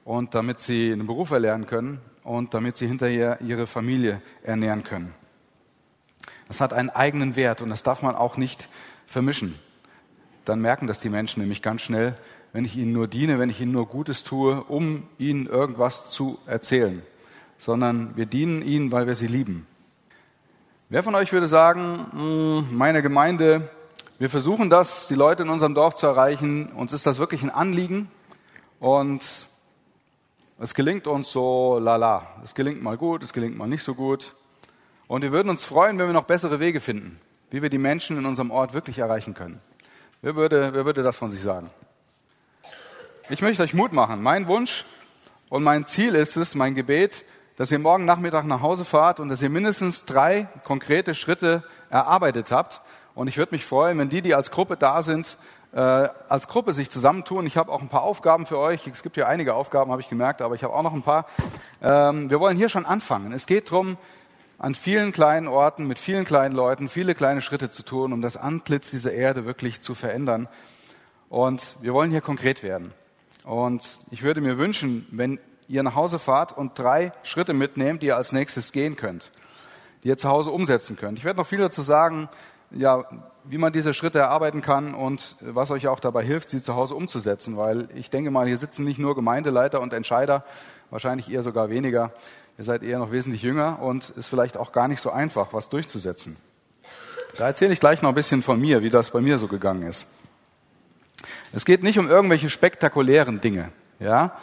und 0.04 0.34
damit 0.34 0.60
sie 0.60 0.92
einen 0.92 1.06
Beruf 1.06 1.30
erlernen 1.30 1.66
können 1.66 2.00
und 2.22 2.54
damit 2.54 2.76
sie 2.76 2.86
hinterher 2.86 3.40
ihre 3.40 3.66
Familie 3.66 4.22
ernähren 4.42 4.84
können. 4.84 5.14
Das 6.48 6.60
hat 6.60 6.72
einen 6.72 6.90
eigenen 6.90 7.36
Wert 7.36 7.62
und 7.62 7.70
das 7.70 7.82
darf 7.82 8.02
man 8.02 8.14
auch 8.14 8.36
nicht 8.36 8.68
vermischen. 9.06 9.58
Dann 10.44 10.60
merken 10.60 10.86
das 10.86 11.00
die 11.00 11.08
Menschen 11.08 11.40
nämlich 11.40 11.62
ganz 11.62 11.82
schnell, 11.82 12.14
wenn 12.52 12.64
ich 12.64 12.76
ihnen 12.76 12.92
nur 12.92 13.08
diene, 13.08 13.38
wenn 13.38 13.50
ich 13.50 13.60
ihnen 13.60 13.72
nur 13.72 13.88
Gutes 13.88 14.24
tue, 14.24 14.62
um 14.64 15.08
ihnen 15.18 15.46
irgendwas 15.46 16.10
zu 16.10 16.38
erzählen, 16.46 17.02
sondern 17.64 18.14
wir 18.14 18.26
dienen 18.26 18.60
ihnen, 18.60 18.92
weil 18.92 19.06
wir 19.06 19.14
sie 19.14 19.26
lieben. 19.26 19.66
Wer 20.90 21.02
von 21.02 21.14
euch 21.14 21.32
würde 21.32 21.46
sagen, 21.46 22.06
hm, 22.12 22.76
meine 22.76 23.00
Gemeinde, 23.00 23.70
wir 24.18 24.28
versuchen 24.28 24.68
das, 24.68 25.08
die 25.08 25.14
Leute 25.14 25.44
in 25.44 25.48
unserem 25.48 25.74
Dorf 25.74 25.94
zu 25.94 26.06
erreichen, 26.06 26.70
uns 26.72 26.92
ist 26.92 27.06
das 27.06 27.18
wirklich 27.18 27.42
ein 27.42 27.48
Anliegen 27.48 28.10
und 28.80 29.22
es 30.60 30.74
gelingt 30.74 31.06
uns 31.06 31.32
so 31.32 31.78
lala. 31.80 32.26
Es 32.42 32.54
gelingt 32.54 32.82
mal 32.82 32.98
gut, 32.98 33.22
es 33.22 33.32
gelingt 33.32 33.56
mal 33.56 33.66
nicht 33.66 33.82
so 33.82 33.94
gut. 33.94 34.34
Und 35.06 35.22
wir 35.22 35.32
würden 35.32 35.48
uns 35.48 35.64
freuen, 35.64 35.98
wenn 35.98 36.06
wir 36.06 36.12
noch 36.12 36.24
bessere 36.24 36.60
Wege 36.60 36.80
finden, 36.80 37.18
wie 37.50 37.62
wir 37.62 37.70
die 37.70 37.78
Menschen 37.78 38.18
in 38.18 38.26
unserem 38.26 38.50
Ort 38.50 38.74
wirklich 38.74 38.98
erreichen 38.98 39.32
können. 39.32 39.58
Wer 40.20 40.36
würde, 40.36 40.74
wer 40.74 40.84
würde 40.84 41.02
das 41.02 41.16
von 41.16 41.30
sich 41.30 41.40
sagen? 41.40 41.70
Ich 43.30 43.40
möchte 43.40 43.62
euch 43.62 43.72
Mut 43.72 43.94
machen. 43.94 44.22
Mein 44.22 44.48
Wunsch 44.48 44.84
und 45.48 45.62
mein 45.62 45.86
Ziel 45.86 46.14
ist 46.14 46.36
es, 46.36 46.54
mein 46.54 46.74
Gebet, 46.74 47.24
dass 47.56 47.70
ihr 47.70 47.78
morgen 47.78 48.04
Nachmittag 48.04 48.44
nach 48.44 48.62
Hause 48.62 48.84
fahrt 48.84 49.20
und 49.20 49.28
dass 49.28 49.40
ihr 49.40 49.50
mindestens 49.50 50.04
drei 50.04 50.48
konkrete 50.64 51.14
Schritte 51.14 51.62
erarbeitet 51.88 52.50
habt. 52.50 52.82
Und 53.14 53.28
ich 53.28 53.36
würde 53.36 53.54
mich 53.54 53.64
freuen, 53.64 53.98
wenn 53.98 54.08
die, 54.08 54.22
die 54.22 54.34
als 54.34 54.50
Gruppe 54.50 54.76
da 54.76 55.02
sind, 55.02 55.38
äh, 55.72 55.78
als 55.78 56.48
Gruppe 56.48 56.72
sich 56.72 56.90
zusammentun. 56.90 57.46
Ich 57.46 57.56
habe 57.56 57.70
auch 57.70 57.80
ein 57.80 57.88
paar 57.88 58.02
Aufgaben 58.02 58.46
für 58.46 58.58
euch. 58.58 58.86
Es 58.86 59.02
gibt 59.02 59.16
ja 59.16 59.26
einige 59.26 59.54
Aufgaben, 59.54 59.92
habe 59.92 60.02
ich 60.02 60.08
gemerkt, 60.08 60.42
aber 60.42 60.54
ich 60.54 60.64
habe 60.64 60.74
auch 60.74 60.82
noch 60.82 60.92
ein 60.92 61.02
paar. 61.02 61.26
Ähm, 61.80 62.28
wir 62.28 62.40
wollen 62.40 62.56
hier 62.56 62.68
schon 62.68 62.86
anfangen. 62.86 63.32
Es 63.32 63.46
geht 63.46 63.70
darum, 63.70 63.98
an 64.58 64.74
vielen 64.74 65.12
kleinen 65.12 65.46
Orten 65.46 65.86
mit 65.86 65.98
vielen 65.98 66.24
kleinen 66.24 66.54
Leuten 66.54 66.88
viele 66.88 67.14
kleine 67.14 67.42
Schritte 67.42 67.70
zu 67.70 67.82
tun, 67.82 68.12
um 68.12 68.22
das 68.22 68.36
Antlitz 68.36 68.90
dieser 68.90 69.12
Erde 69.12 69.44
wirklich 69.46 69.80
zu 69.80 69.94
verändern. 69.94 70.48
Und 71.28 71.76
wir 71.80 71.92
wollen 71.92 72.10
hier 72.10 72.20
konkret 72.20 72.62
werden. 72.62 72.92
Und 73.44 73.98
ich 74.10 74.22
würde 74.22 74.40
mir 74.40 74.58
wünschen, 74.58 75.06
wenn 75.10 75.38
ihr 75.68 75.82
nach 75.82 75.94
Hause 75.94 76.18
fahrt 76.18 76.56
und 76.56 76.78
drei 76.78 77.12
Schritte 77.22 77.52
mitnehmt, 77.52 78.02
die 78.02 78.06
ihr 78.06 78.16
als 78.16 78.32
nächstes 78.32 78.72
gehen 78.72 78.96
könnt, 78.96 79.30
die 80.02 80.08
ihr 80.08 80.16
zu 80.16 80.28
Hause 80.28 80.50
umsetzen 80.50 80.96
könnt. 80.96 81.18
Ich 81.18 81.24
werde 81.24 81.38
noch 81.38 81.46
viel 81.46 81.58
dazu 81.58 81.82
sagen, 81.82 82.28
ja, 82.70 83.04
wie 83.44 83.58
man 83.58 83.72
diese 83.72 83.94
Schritte 83.94 84.18
erarbeiten 84.18 84.62
kann 84.62 84.94
und 84.94 85.36
was 85.40 85.70
euch 85.70 85.86
auch 85.88 86.00
dabei 86.00 86.24
hilft, 86.24 86.50
sie 86.50 86.62
zu 86.62 86.74
Hause 86.74 86.94
umzusetzen, 86.94 87.56
weil 87.56 87.88
ich 87.94 88.10
denke 88.10 88.30
mal, 88.30 88.46
hier 88.46 88.56
sitzen 88.56 88.84
nicht 88.84 88.98
nur 88.98 89.14
Gemeindeleiter 89.14 89.80
und 89.80 89.92
Entscheider, 89.92 90.44
wahrscheinlich 90.90 91.30
eher 91.30 91.42
sogar 91.42 91.68
weniger, 91.68 92.12
Ihr 92.56 92.64
seid 92.64 92.84
eher 92.84 92.98
noch 92.98 93.10
wesentlich 93.10 93.42
jünger 93.42 93.80
und 93.82 94.10
ist 94.10 94.28
vielleicht 94.28 94.56
auch 94.56 94.70
gar 94.70 94.86
nicht 94.86 95.00
so 95.00 95.10
einfach, 95.10 95.52
was 95.52 95.68
durchzusetzen. 95.68 96.36
Da 97.36 97.46
erzähle 97.46 97.72
ich 97.72 97.80
gleich 97.80 98.00
noch 98.00 98.10
ein 98.10 98.14
bisschen 98.14 98.42
von 98.42 98.60
mir, 98.60 98.82
wie 98.82 98.90
das 98.90 99.10
bei 99.10 99.20
mir 99.20 99.38
so 99.38 99.48
gegangen 99.48 99.82
ist. 99.82 100.06
Es 101.52 101.64
geht 101.64 101.82
nicht 101.82 101.98
um 101.98 102.08
irgendwelche 102.08 102.50
spektakulären 102.50 103.40
Dinge. 103.40 103.72
Ja? 103.98 104.36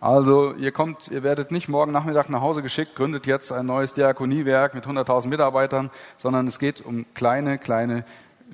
Also 0.00 0.54
ihr 0.54 0.70
kommt, 0.70 1.08
ihr 1.08 1.24
werdet 1.24 1.50
nicht 1.50 1.68
morgen 1.68 1.90
Nachmittag 1.90 2.28
nach 2.28 2.40
Hause 2.40 2.62
geschickt, 2.62 2.94
gründet 2.94 3.26
jetzt 3.26 3.50
ein 3.50 3.66
neues 3.66 3.94
Diakoniewerk 3.94 4.74
mit 4.74 4.86
100.000 4.86 5.26
Mitarbeitern, 5.26 5.90
sondern 6.18 6.46
es 6.46 6.60
geht 6.60 6.80
um 6.80 7.04
kleine, 7.14 7.58
kleine 7.58 8.04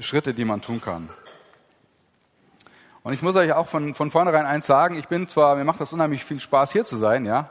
Schritte, 0.00 0.32
die 0.32 0.46
man 0.46 0.62
tun 0.62 0.80
kann. 0.80 1.10
Und 3.02 3.12
ich 3.12 3.20
muss 3.20 3.36
euch 3.36 3.52
auch 3.52 3.68
von, 3.68 3.94
von 3.94 4.10
vornherein 4.10 4.46
eins 4.46 4.66
sagen, 4.66 4.96
ich 4.96 5.08
bin 5.08 5.28
zwar, 5.28 5.56
mir 5.56 5.64
macht 5.64 5.82
das 5.82 5.92
unheimlich 5.92 6.24
viel 6.24 6.40
Spaß 6.40 6.72
hier 6.72 6.86
zu 6.86 6.96
sein, 6.96 7.26
ja. 7.26 7.50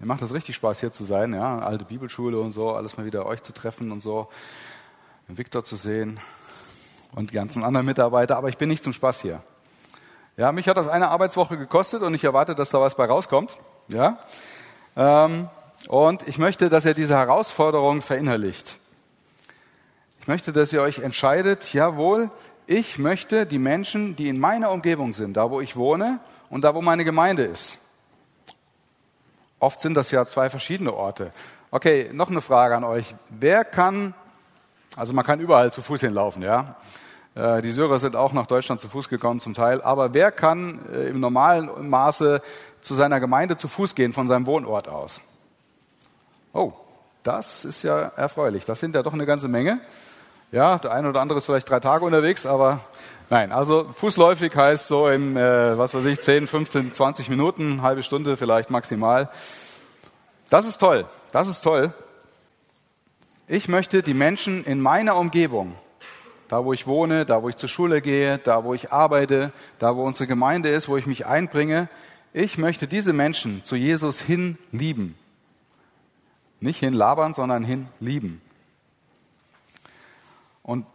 Mir 0.00 0.06
macht 0.06 0.22
das 0.22 0.34
richtig 0.34 0.56
Spaß 0.56 0.80
hier 0.80 0.90
zu 0.90 1.04
sein, 1.04 1.32
ja. 1.32 1.60
Alte 1.60 1.84
Bibelschule 1.84 2.40
und 2.40 2.50
so, 2.50 2.72
alles 2.72 2.96
mal 2.96 3.06
wieder 3.06 3.26
euch 3.26 3.44
zu 3.44 3.52
treffen 3.52 3.92
und 3.92 4.00
so, 4.00 4.28
den 5.28 5.38
Viktor 5.38 5.62
zu 5.62 5.76
sehen 5.76 6.18
und 7.14 7.30
die 7.30 7.34
ganzen 7.34 7.62
anderen 7.62 7.86
Mitarbeiter, 7.86 8.36
aber 8.36 8.48
ich 8.48 8.58
bin 8.58 8.68
nicht 8.68 8.82
zum 8.82 8.92
Spaß 8.92 9.22
hier. 9.22 9.40
Ja, 10.40 10.52
mich 10.52 10.66
hat 10.68 10.78
das 10.78 10.88
eine 10.88 11.08
Arbeitswoche 11.08 11.58
gekostet 11.58 12.00
und 12.02 12.14
ich 12.14 12.24
erwarte, 12.24 12.54
dass 12.54 12.70
da 12.70 12.80
was 12.80 12.94
bei 12.94 13.04
rauskommt. 13.04 13.58
Ja, 13.88 14.20
ähm, 14.96 15.50
und 15.86 16.26
ich 16.28 16.38
möchte, 16.38 16.70
dass 16.70 16.86
ihr 16.86 16.94
diese 16.94 17.14
Herausforderung 17.14 18.00
verinnerlicht. 18.00 18.78
Ich 20.22 20.28
möchte, 20.28 20.54
dass 20.54 20.72
ihr 20.72 20.80
euch 20.80 21.00
entscheidet, 21.00 21.74
jawohl, 21.74 22.30
ich 22.66 22.96
möchte 22.96 23.44
die 23.44 23.58
Menschen, 23.58 24.16
die 24.16 24.30
in 24.30 24.40
meiner 24.40 24.70
Umgebung 24.70 25.12
sind, 25.12 25.36
da 25.36 25.50
wo 25.50 25.60
ich 25.60 25.76
wohne 25.76 26.20
und 26.48 26.64
da 26.64 26.74
wo 26.74 26.80
meine 26.80 27.04
Gemeinde 27.04 27.44
ist. 27.44 27.76
Oft 29.58 29.82
sind 29.82 29.92
das 29.92 30.10
ja 30.10 30.24
zwei 30.24 30.48
verschiedene 30.48 30.94
Orte. 30.94 31.32
Okay, 31.70 32.08
noch 32.14 32.30
eine 32.30 32.40
Frage 32.40 32.76
an 32.76 32.84
euch. 32.84 33.14
Wer 33.28 33.66
kann, 33.66 34.14
also 34.96 35.12
man 35.12 35.26
kann 35.26 35.38
überall 35.38 35.70
zu 35.70 35.82
Fuß 35.82 36.00
hinlaufen, 36.00 36.40
ja? 36.40 36.76
Äh, 37.34 37.62
die 37.62 37.72
Syrer 37.72 37.98
sind 37.98 38.16
auch 38.16 38.32
nach 38.32 38.46
Deutschland 38.46 38.80
zu 38.80 38.88
Fuß 38.88 39.08
gekommen 39.08 39.40
zum 39.40 39.54
Teil. 39.54 39.80
Aber 39.82 40.14
wer 40.14 40.32
kann 40.32 40.80
äh, 40.92 41.08
im 41.08 41.20
normalen 41.20 41.88
Maße 41.88 42.42
zu 42.80 42.94
seiner 42.94 43.20
Gemeinde 43.20 43.56
zu 43.56 43.68
Fuß 43.68 43.94
gehen 43.94 44.12
von 44.12 44.28
seinem 44.28 44.46
Wohnort 44.46 44.88
aus? 44.88 45.20
Oh, 46.52 46.72
das 47.22 47.64
ist 47.64 47.82
ja 47.82 48.12
erfreulich. 48.16 48.64
Das 48.64 48.80
sind 48.80 48.94
ja 48.94 49.02
doch 49.02 49.12
eine 49.12 49.26
ganze 49.26 49.48
Menge. 49.48 49.80
Ja, 50.52 50.78
der 50.78 50.92
eine 50.92 51.08
oder 51.08 51.20
andere 51.20 51.38
ist 51.38 51.46
vielleicht 51.46 51.70
drei 51.70 51.78
Tage 51.78 52.04
unterwegs, 52.04 52.44
aber 52.44 52.80
nein. 53.28 53.52
Also 53.52 53.88
fußläufig 53.94 54.54
heißt 54.56 54.88
so 54.88 55.06
in, 55.06 55.36
äh, 55.36 55.78
was 55.78 55.94
weiß 55.94 56.04
ich, 56.06 56.20
10, 56.20 56.48
15, 56.48 56.92
20 56.92 57.28
Minuten, 57.28 57.82
halbe 57.82 58.02
Stunde 58.02 58.36
vielleicht 58.36 58.70
maximal. 58.70 59.28
Das 60.48 60.66
ist 60.66 60.78
toll. 60.78 61.06
Das 61.30 61.46
ist 61.46 61.60
toll. 61.60 61.94
Ich 63.46 63.68
möchte 63.68 64.02
die 64.02 64.14
Menschen 64.14 64.64
in 64.64 64.80
meiner 64.80 65.16
Umgebung 65.16 65.76
da 66.50 66.64
wo 66.64 66.72
ich 66.72 66.88
wohne, 66.88 67.24
da 67.24 67.44
wo 67.44 67.48
ich 67.48 67.54
zur 67.54 67.68
Schule 67.68 68.02
gehe, 68.02 68.38
da 68.38 68.64
wo 68.64 68.74
ich 68.74 68.90
arbeite, 68.90 69.52
da 69.78 69.94
wo 69.94 70.02
unsere 70.02 70.26
Gemeinde 70.26 70.68
ist, 70.68 70.88
wo 70.88 70.96
ich 70.96 71.06
mich 71.06 71.24
einbringe. 71.24 71.88
Ich 72.32 72.58
möchte 72.58 72.88
diese 72.88 73.12
Menschen 73.12 73.64
zu 73.64 73.76
Jesus 73.76 74.20
hin 74.20 74.58
lieben. 74.72 75.16
Nicht 76.58 76.80
hin 76.80 76.92
labern, 76.92 77.34
sondern 77.34 77.62
hin 77.62 77.86
lieben. 78.00 78.42
Und 80.64 80.86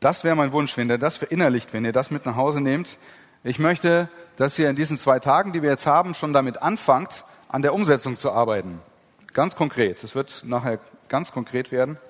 das 0.00 0.24
wäre 0.24 0.34
mein 0.34 0.50
Wunsch, 0.50 0.76
wenn 0.76 0.90
ihr 0.90 0.98
das 0.98 1.18
verinnerlicht, 1.18 1.72
wenn 1.72 1.84
ihr 1.84 1.92
das 1.92 2.10
mit 2.10 2.26
nach 2.26 2.34
Hause 2.34 2.60
nehmt. 2.60 2.98
Ich 3.44 3.60
möchte, 3.60 4.10
dass 4.34 4.58
ihr 4.58 4.68
in 4.68 4.74
diesen 4.74 4.98
zwei 4.98 5.20
Tagen, 5.20 5.52
die 5.52 5.62
wir 5.62 5.70
jetzt 5.70 5.86
haben, 5.86 6.14
schon 6.14 6.32
damit 6.32 6.60
anfangt, 6.60 7.22
an 7.46 7.62
der 7.62 7.74
Umsetzung 7.74 8.16
zu 8.16 8.32
arbeiten. 8.32 8.80
Ganz 9.34 9.54
konkret. 9.54 10.02
Es 10.02 10.16
wird 10.16 10.42
nachher 10.44 10.80
ganz 11.08 11.30
konkret 11.30 11.70
werden. 11.70 12.00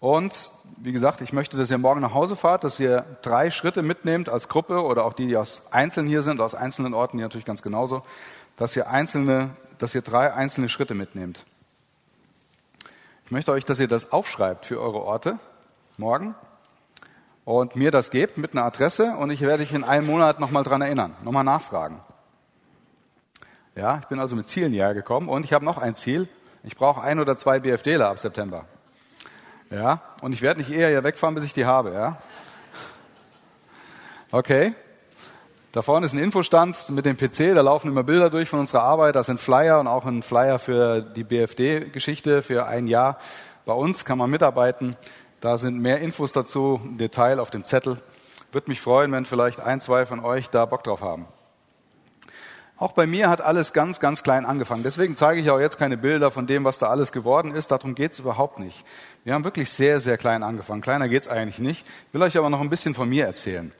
Und 0.00 0.50
wie 0.76 0.92
gesagt, 0.92 1.20
ich 1.20 1.32
möchte, 1.32 1.56
dass 1.56 1.70
ihr 1.70 1.78
morgen 1.78 2.00
nach 2.00 2.14
Hause 2.14 2.36
fahrt, 2.36 2.64
dass 2.64 2.78
ihr 2.78 3.04
drei 3.22 3.50
Schritte 3.50 3.82
mitnehmt 3.82 4.28
als 4.28 4.48
Gruppe 4.48 4.82
oder 4.82 5.04
auch 5.04 5.12
die, 5.12 5.26
die 5.26 5.36
aus 5.36 5.62
Einzelnen 5.70 6.08
hier 6.08 6.22
sind, 6.22 6.40
aus 6.40 6.54
einzelnen 6.54 6.94
Orten, 6.94 7.18
die 7.18 7.22
natürlich 7.22 7.44
ganz 7.44 7.62
genauso, 7.62 8.02
dass 8.56 8.76
ihr 8.76 8.88
einzelne, 8.88 9.50
dass 9.78 9.94
ihr 9.94 10.02
drei 10.02 10.32
einzelne 10.32 10.68
Schritte 10.68 10.94
mitnehmt. 10.94 11.44
Ich 13.24 13.32
möchte 13.32 13.52
euch, 13.52 13.64
dass 13.64 13.78
ihr 13.80 13.88
das 13.88 14.12
aufschreibt 14.12 14.66
für 14.66 14.80
eure 14.80 15.02
Orte 15.02 15.38
morgen 15.96 16.34
und 17.44 17.76
mir 17.76 17.90
das 17.90 18.10
gebt 18.10 18.38
mit 18.38 18.52
einer 18.52 18.64
Adresse 18.64 19.16
und 19.18 19.30
ich 19.30 19.40
werde 19.40 19.62
euch 19.62 19.72
in 19.72 19.84
einem 19.84 20.06
Monat 20.06 20.40
nochmal 20.40 20.64
dran 20.64 20.80
erinnern, 20.80 21.14
nochmal 21.24 21.44
nachfragen. 21.44 22.00
Ja, 23.74 23.98
ich 23.98 24.06
bin 24.06 24.18
also 24.18 24.34
mit 24.34 24.48
Zielen 24.48 24.72
hierher 24.72 24.94
gekommen 24.94 25.28
und 25.28 25.44
ich 25.44 25.52
habe 25.52 25.64
noch 25.64 25.78
ein 25.78 25.94
Ziel. 25.94 26.28
Ich 26.64 26.76
brauche 26.76 27.00
ein 27.00 27.20
oder 27.20 27.36
zwei 27.36 27.60
BFDler 27.60 28.08
ab 28.08 28.18
September. 28.18 28.64
Ja, 29.70 30.00
und 30.22 30.32
ich 30.32 30.42
werde 30.42 30.60
nicht 30.60 30.70
eher 30.70 30.88
hier 30.88 31.04
wegfahren, 31.04 31.34
bis 31.34 31.44
ich 31.44 31.52
die 31.52 31.66
habe, 31.66 31.92
ja. 31.92 32.16
Okay. 34.30 34.74
Da 35.72 35.82
vorne 35.82 36.06
ist 36.06 36.14
ein 36.14 36.18
Infostand 36.18 36.88
mit 36.90 37.04
dem 37.04 37.18
PC, 37.18 37.54
da 37.54 37.60
laufen 37.60 37.88
immer 37.88 38.02
Bilder 38.02 38.30
durch 38.30 38.48
von 38.48 38.60
unserer 38.60 38.82
Arbeit. 38.82 39.14
Das 39.14 39.26
sind 39.26 39.38
Flyer 39.38 39.78
und 39.78 39.86
auch 39.86 40.06
ein 40.06 40.22
Flyer 40.22 40.58
für 40.58 41.02
die 41.02 41.24
BFD-Geschichte 41.24 42.42
für 42.42 42.66
ein 42.66 42.86
Jahr. 42.86 43.18
Bei 43.66 43.74
uns 43.74 44.06
kann 44.06 44.16
man 44.16 44.30
mitarbeiten. 44.30 44.96
Da 45.40 45.58
sind 45.58 45.78
mehr 45.78 46.00
Infos 46.00 46.32
dazu, 46.32 46.80
Detail 46.98 47.38
auf 47.38 47.50
dem 47.50 47.66
Zettel. 47.66 48.00
Würde 48.50 48.70
mich 48.70 48.80
freuen, 48.80 49.12
wenn 49.12 49.26
vielleicht 49.26 49.60
ein, 49.60 49.82
zwei 49.82 50.06
von 50.06 50.20
euch 50.20 50.48
da 50.48 50.64
Bock 50.64 50.84
drauf 50.84 51.02
haben. 51.02 51.28
Auch 52.78 52.92
bei 52.92 53.08
mir 53.08 53.28
hat 53.28 53.40
alles 53.40 53.72
ganz, 53.72 53.98
ganz 53.98 54.22
klein 54.22 54.46
angefangen. 54.46 54.84
Deswegen 54.84 55.16
zeige 55.16 55.40
ich 55.40 55.50
auch 55.50 55.58
jetzt 55.58 55.78
keine 55.78 55.96
Bilder 55.96 56.30
von 56.30 56.46
dem, 56.46 56.62
was 56.62 56.78
da 56.78 56.86
alles 56.86 57.10
geworden 57.10 57.52
ist. 57.52 57.72
Darum 57.72 57.96
geht 57.96 58.12
es 58.12 58.20
überhaupt 58.20 58.60
nicht. 58.60 58.84
Wir 59.24 59.34
haben 59.34 59.42
wirklich 59.42 59.70
sehr, 59.70 59.98
sehr 59.98 60.16
klein 60.16 60.44
angefangen. 60.44 60.80
Kleiner 60.80 61.08
geht 61.08 61.24
es 61.24 61.28
eigentlich 61.28 61.58
nicht. 61.58 61.84
Ich 62.06 62.14
will 62.14 62.22
euch 62.22 62.38
aber 62.38 62.50
noch 62.50 62.60
ein 62.60 62.70
bisschen 62.70 62.94
von 62.94 63.08
mir 63.08 63.26
erzählen. 63.26 63.72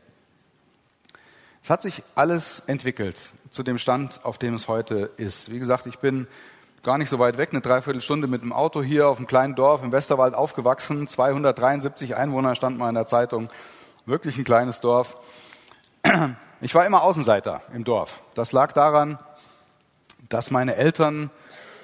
Es 1.63 1.71
hat 1.71 1.83
sich 1.83 2.03
alles 2.17 2.61
entwickelt 2.67 3.33
zu 3.51 3.63
dem 3.63 3.79
Stand, 3.79 4.25
auf 4.25 4.37
dem 4.37 4.55
es 4.55 4.67
heute 4.67 5.11
ist. 5.17 5.53
Wie 5.53 5.61
gesagt, 5.61 5.87
ich 5.87 6.01
bin 6.01 6.27
gar 6.83 6.99
nicht 6.99 7.09
so 7.09 7.21
weit 7.21 7.39
weg, 7.39 7.51
eine 7.53 7.61
Dreiviertelstunde 7.61 8.27
mit 8.27 8.43
dem 8.43 8.53
Auto 8.53 8.83
hier 8.83 9.09
auf 9.09 9.19
einem 9.19 9.29
kleinen 9.29 9.55
Dorf 9.55 9.83
im 9.85 9.93
Westerwald 9.93 10.35
aufgewachsen. 10.35 11.07
273 11.07 12.17
Einwohner 12.17 12.57
stand 12.57 12.79
mal 12.79 12.89
in 12.89 12.97
der 12.97 13.07
Zeitung. 13.07 13.49
Wirklich 14.07 14.39
ein 14.39 14.45
kleines 14.45 14.81
Dorf. 14.81 15.15
Ich 16.61 16.75
war 16.75 16.85
immer 16.85 17.05
Außenseiter 17.05 17.61
im 17.73 17.85
Dorf. 17.85 18.21
Das 18.35 18.51
lag 18.51 18.73
daran, 18.73 19.17
dass 20.29 20.51
meine 20.51 20.75
Eltern 20.75 21.31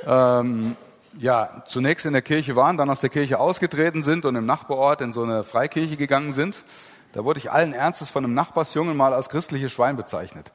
ähm, 0.04 0.76
ja 1.16 1.62
zunächst 1.66 2.06
in 2.06 2.12
der 2.12 2.22
Kirche 2.22 2.56
waren, 2.56 2.76
dann 2.76 2.90
aus 2.90 2.98
der 2.98 3.10
Kirche 3.10 3.38
ausgetreten 3.38 4.02
sind 4.02 4.24
und 4.24 4.34
im 4.34 4.46
Nachbarort 4.46 5.00
in 5.00 5.12
so 5.12 5.22
eine 5.22 5.44
Freikirche 5.44 5.96
gegangen 5.96 6.32
sind. 6.32 6.64
Da 7.12 7.24
wurde 7.24 7.38
ich 7.38 7.52
allen 7.52 7.72
Ernstes 7.72 8.10
von 8.10 8.24
einem 8.24 8.34
Nachbarsjungen 8.34 8.96
mal 8.96 9.14
als 9.14 9.28
christliches 9.28 9.70
Schwein 9.70 9.96
bezeichnet. 9.96 10.50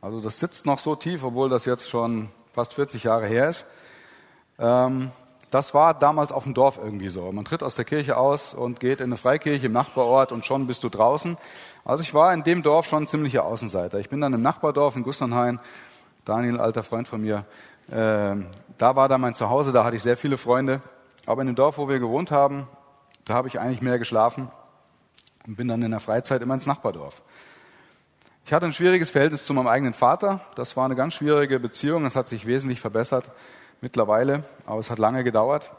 Also 0.00 0.20
das 0.20 0.40
sitzt 0.40 0.66
noch 0.66 0.80
so 0.80 0.96
tief, 0.96 1.22
obwohl 1.22 1.48
das 1.48 1.64
jetzt 1.64 1.88
schon 1.88 2.30
fast 2.52 2.74
40 2.74 3.04
Jahre 3.04 3.26
her 3.26 3.50
ist. 3.50 3.66
Ähm, 4.58 5.12
das 5.50 5.74
war 5.74 5.94
damals 5.94 6.30
auf 6.30 6.44
dem 6.44 6.54
Dorf 6.54 6.78
irgendwie 6.82 7.08
so. 7.08 7.32
Man 7.32 7.44
tritt 7.44 7.62
aus 7.62 7.74
der 7.74 7.84
Kirche 7.84 8.16
aus 8.16 8.54
und 8.54 8.78
geht 8.78 9.00
in 9.00 9.06
eine 9.06 9.16
Freikirche 9.16 9.66
im 9.66 9.72
Nachbarort 9.72 10.30
und 10.30 10.44
schon 10.44 10.66
bist 10.66 10.84
du 10.84 10.88
draußen. 10.88 11.36
Also 11.84 12.02
ich 12.02 12.14
war 12.14 12.32
in 12.32 12.44
dem 12.44 12.62
Dorf 12.62 12.86
schon 12.86 13.04
ein 13.04 13.06
ziemlicher 13.08 13.44
Außenseiter. 13.44 13.98
Ich 13.98 14.08
bin 14.08 14.20
dann 14.20 14.32
im 14.32 14.42
Nachbardorf 14.42 14.94
in 14.94 15.02
Gusternhain, 15.02 15.58
Daniel, 16.24 16.60
alter 16.60 16.82
Freund 16.82 17.08
von 17.08 17.20
mir, 17.20 17.44
äh, 17.90 18.36
da 18.78 18.96
war 18.96 19.08
da 19.08 19.18
mein 19.18 19.34
Zuhause, 19.34 19.72
da 19.72 19.84
hatte 19.84 19.96
ich 19.96 20.02
sehr 20.02 20.16
viele 20.16 20.36
Freunde. 20.36 20.80
Aber 21.26 21.42
in 21.42 21.48
dem 21.48 21.56
Dorf, 21.56 21.78
wo 21.78 21.88
wir 21.88 21.98
gewohnt 21.98 22.30
haben, 22.30 22.68
da 23.24 23.34
habe 23.34 23.48
ich 23.48 23.60
eigentlich 23.60 23.82
mehr 23.82 23.98
geschlafen 23.98 24.50
und 25.46 25.56
bin 25.56 25.66
dann 25.66 25.82
in 25.82 25.90
der 25.90 26.00
Freizeit 26.00 26.42
immer 26.42 26.54
ins 26.54 26.66
Nachbardorf. 26.66 27.22
Ich 28.46 28.52
hatte 28.52 28.66
ein 28.66 28.74
schwieriges 28.74 29.10
Verhältnis 29.10 29.44
zu 29.44 29.52
meinem 29.52 29.66
eigenen 29.66 29.94
Vater. 29.94 30.40
Das 30.54 30.76
war 30.76 30.84
eine 30.84 30.96
ganz 30.96 31.14
schwierige 31.14 31.60
Beziehung. 31.60 32.04
Es 32.06 32.16
hat 32.16 32.28
sich 32.28 32.46
wesentlich 32.46 32.80
verbessert 32.80 33.30
mittlerweile, 33.80 34.44
aber 34.66 34.78
es 34.78 34.90
hat 34.90 34.98
lange 34.98 35.24
gedauert. 35.24 35.70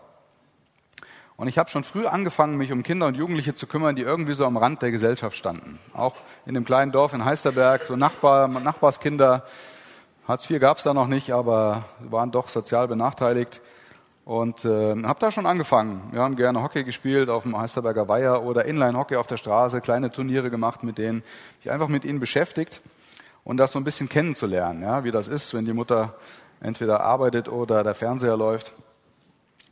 Und 1.38 1.48
ich 1.48 1.58
habe 1.58 1.72
schon 1.72 1.84
früh 1.84 2.06
angefangen, 2.06 2.58
mich 2.58 2.72
um 2.72 2.84
Kinder 2.84 3.08
und 3.08 3.16
Jugendliche 3.16 3.56
zu 3.56 3.66
kümmern, 3.66 3.96
die 3.96 4.04
irgendwie 4.04 4.36
so 4.36 4.46
am 4.46 4.58
Rand 4.58 4.84
der 4.84 4.92
Gesellschaft 4.92 5.36
standen. 5.36 5.80
Auch 5.94 6.14
in 6.46 6.54
dem 6.54 6.66
kleinen 6.66 6.92
Dorf 6.92 7.14
in 7.14 7.26
Heisterberg, 7.26 7.86
so 7.88 7.96
Nachbar, 7.96 8.48
Nachbarskinder. 8.48 9.44
Hartz 10.28 10.48
IV 10.48 10.60
gab 10.60 10.78
es 10.78 10.84
da 10.84 10.94
noch 10.94 11.08
nicht, 11.08 11.34
aber 11.34 11.86
waren 12.00 12.32
doch 12.32 12.48
sozial 12.50 12.88
benachteiligt. 12.88 13.60
Und 14.24 14.66
äh, 14.66 14.96
habe 15.04 15.20
da 15.20 15.32
schon 15.32 15.48
angefangen. 15.48 16.10
Wir 16.12 16.22
haben 16.22 16.36
gerne 16.36 16.62
Hockey 16.62 16.84
gespielt 16.84 17.28
auf 17.30 17.42
dem 17.42 17.58
Heisterberger 17.58 18.08
Weiher 18.08 18.44
oder 18.44 18.66
Inline-Hockey 18.66 19.16
auf 19.16 19.26
der 19.26 19.38
Straße, 19.38 19.82
kleine 19.82 20.12
Turniere 20.12 20.52
gemacht 20.52 20.84
mit 20.84 21.00
denen. 21.00 21.24
Ich 21.62 21.72
einfach 21.72 21.88
mit 21.88 22.06
ihnen 22.06 22.20
beschäftigt 22.20 22.82
und 23.44 23.58
das 23.58 23.72
so 23.72 23.80
ein 23.80 23.84
bisschen 23.84 24.10
kennenzulernen, 24.10 24.84
ja, 24.84 25.04
wie 25.04 25.12
das 25.12 25.28
ist, 25.28 25.54
wenn 25.54 25.66
die 25.66 25.74
Mutter 25.74 26.16
entweder 26.62 27.02
arbeitet 27.02 27.50
oder 27.50 27.84
der 27.84 27.96
Fernseher 27.96 28.38
läuft 28.38 28.72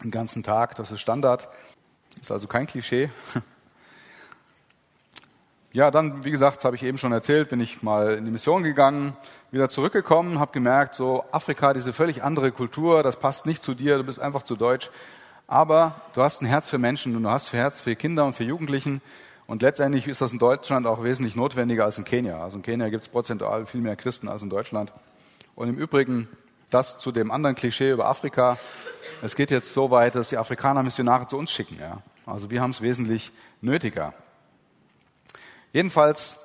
den 0.03 0.11
ganzen 0.11 0.43
Tag. 0.43 0.75
Das 0.75 0.91
ist 0.91 0.99
Standard. 0.99 1.47
Ist 2.21 2.31
also 2.31 2.47
kein 2.47 2.67
Klischee. 2.67 3.09
Ja, 5.71 5.91
dann, 5.91 6.25
wie 6.25 6.31
gesagt, 6.31 6.65
habe 6.65 6.75
ich 6.75 6.81
eben 6.81 6.97
schon 6.97 7.11
erzählt, 7.11 7.49
bin 7.49 7.61
ich 7.61 7.83
mal 7.83 8.13
in 8.15 8.25
die 8.25 8.31
Mission 8.31 8.63
gegangen, 8.63 9.15
wieder 9.51 9.69
zurückgekommen, 9.69 10.39
habe 10.39 10.51
gemerkt, 10.51 10.95
so 10.95 11.23
Afrika, 11.31 11.75
diese 11.75 11.93
völlig 11.93 12.23
andere 12.23 12.51
Kultur, 12.51 13.03
das 13.03 13.17
passt 13.17 13.45
nicht 13.45 13.61
zu 13.61 13.75
dir, 13.75 13.97
du 13.97 14.03
bist 14.03 14.19
einfach 14.19 14.41
zu 14.41 14.55
deutsch. 14.55 14.89
Aber 15.45 16.01
du 16.15 16.23
hast 16.23 16.41
ein 16.41 16.47
Herz 16.47 16.69
für 16.69 16.79
Menschen 16.79 17.15
und 17.15 17.21
du 17.21 17.29
hast 17.29 17.53
ein 17.53 17.57
Herz 17.59 17.81
für 17.81 17.95
Kinder 17.95 18.25
und 18.25 18.33
für 18.33 18.43
Jugendlichen. 18.43 19.03
Und 19.45 19.61
letztendlich 19.61 20.07
ist 20.07 20.21
das 20.21 20.31
in 20.31 20.39
Deutschland 20.39 20.87
auch 20.87 21.03
wesentlich 21.03 21.35
notwendiger 21.35 21.85
als 21.85 21.99
in 21.99 22.03
Kenia. 22.03 22.43
Also 22.43 22.57
in 22.57 22.63
Kenia 22.63 22.89
gibt 22.89 23.03
es 23.03 23.09
prozentual 23.09 23.67
viel 23.67 23.81
mehr 23.81 23.95
Christen 23.95 24.27
als 24.27 24.41
in 24.41 24.49
Deutschland. 24.49 24.91
Und 25.53 25.69
im 25.69 25.77
Übrigen 25.77 26.27
das 26.69 26.97
zu 26.97 27.11
dem 27.11 27.31
anderen 27.31 27.55
Klischee 27.55 27.91
über 27.91 28.07
Afrika. 28.07 28.57
Es 29.21 29.35
geht 29.35 29.51
jetzt 29.51 29.73
so 29.73 29.91
weit, 29.91 30.15
dass 30.15 30.29
die 30.29 30.37
Afrikaner 30.37 30.83
Missionare 30.83 31.27
zu 31.27 31.37
uns 31.37 31.51
schicken. 31.51 31.77
Ja? 31.79 32.01
Also 32.25 32.51
wir 32.51 32.61
haben 32.61 32.71
es 32.71 32.81
wesentlich 32.81 33.31
nötiger. 33.61 34.13
Jedenfalls 35.73 36.37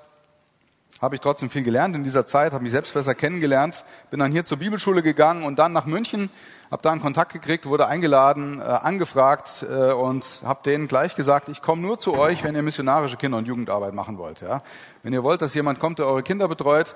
habe 1.01 1.17
ich 1.17 1.21
trotzdem 1.21 1.51
viel 1.51 1.63
gelernt 1.63 1.95
in 1.95 2.05
dieser 2.05 2.25
Zeit, 2.25 2.53
habe 2.53 2.63
mich 2.63 2.73
selbst 2.73 2.95
besser 2.95 3.15
kennengelernt, 3.15 3.85
bin 4.11 4.21
dann 4.21 4.33
hier 4.33 4.45
zur 4.45 4.59
Bibelschule 4.59 5.03
gegangen 5.03 5.45
und 5.45 5.59
dann 5.59 5.73
nach 5.73 5.87
München, 5.87 6.31
habe 6.71 6.83
da 6.83 6.93
einen 6.93 7.03
Kontakt 7.03 7.33
gekriegt, 7.33 7.67
wurde 7.67 7.87
eingeladen, 7.87 8.61
äh, 8.61 8.65
angefragt 8.65 9.67
äh, 9.69 9.93
und 9.93 10.25
habe 10.45 10.61
denen 10.65 10.89
gleich 10.89 11.15
gesagt, 11.15 11.49
ich 11.49 11.61
komme 11.61 11.83
nur 11.83 11.99
zu 11.99 12.15
euch, 12.15 12.43
wenn 12.43 12.55
ihr 12.55 12.63
missionarische 12.63 13.17
Kinder- 13.17 13.39
und 13.39 13.47
Jugendarbeit 13.47 13.93
machen 13.93 14.19
wollt. 14.19 14.41
Ja? 14.41 14.63
Wenn 15.03 15.13
ihr 15.13 15.23
wollt, 15.23 15.43
dass 15.43 15.53
jemand 15.53 15.79
kommt, 15.79 15.99
der 15.99 16.07
eure 16.07 16.23
Kinder 16.23 16.49
betreut 16.49 16.95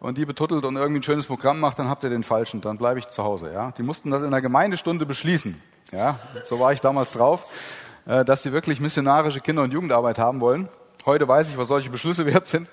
und 0.00 0.18
die 0.18 0.24
betuttelt 0.24 0.64
und 0.64 0.76
irgendwie 0.76 1.00
ein 1.00 1.02
schönes 1.02 1.26
Programm 1.26 1.60
macht, 1.60 1.78
dann 1.78 1.88
habt 1.88 2.04
ihr 2.04 2.10
den 2.10 2.22
falschen, 2.22 2.60
dann 2.60 2.78
bleibe 2.78 2.98
ich 2.98 3.08
zu 3.08 3.24
Hause. 3.24 3.52
Ja? 3.52 3.72
Die 3.72 3.82
mussten 3.82 4.10
das 4.10 4.22
in 4.22 4.30
der 4.30 4.40
Gemeindestunde 4.40 5.06
beschließen. 5.06 5.60
Ja? 5.92 6.18
So 6.44 6.60
war 6.60 6.72
ich 6.72 6.80
damals 6.80 7.12
drauf, 7.12 7.46
äh, 8.06 8.24
dass 8.24 8.42
sie 8.42 8.52
wirklich 8.52 8.80
missionarische 8.80 9.40
Kinder- 9.40 9.62
und 9.62 9.72
Jugendarbeit 9.72 10.18
haben 10.18 10.40
wollen. 10.40 10.68
Heute 11.04 11.26
weiß 11.28 11.50
ich, 11.50 11.58
was 11.58 11.68
solche 11.68 11.90
Beschlüsse 11.90 12.26
wert 12.32 12.46
sind. 12.46 12.68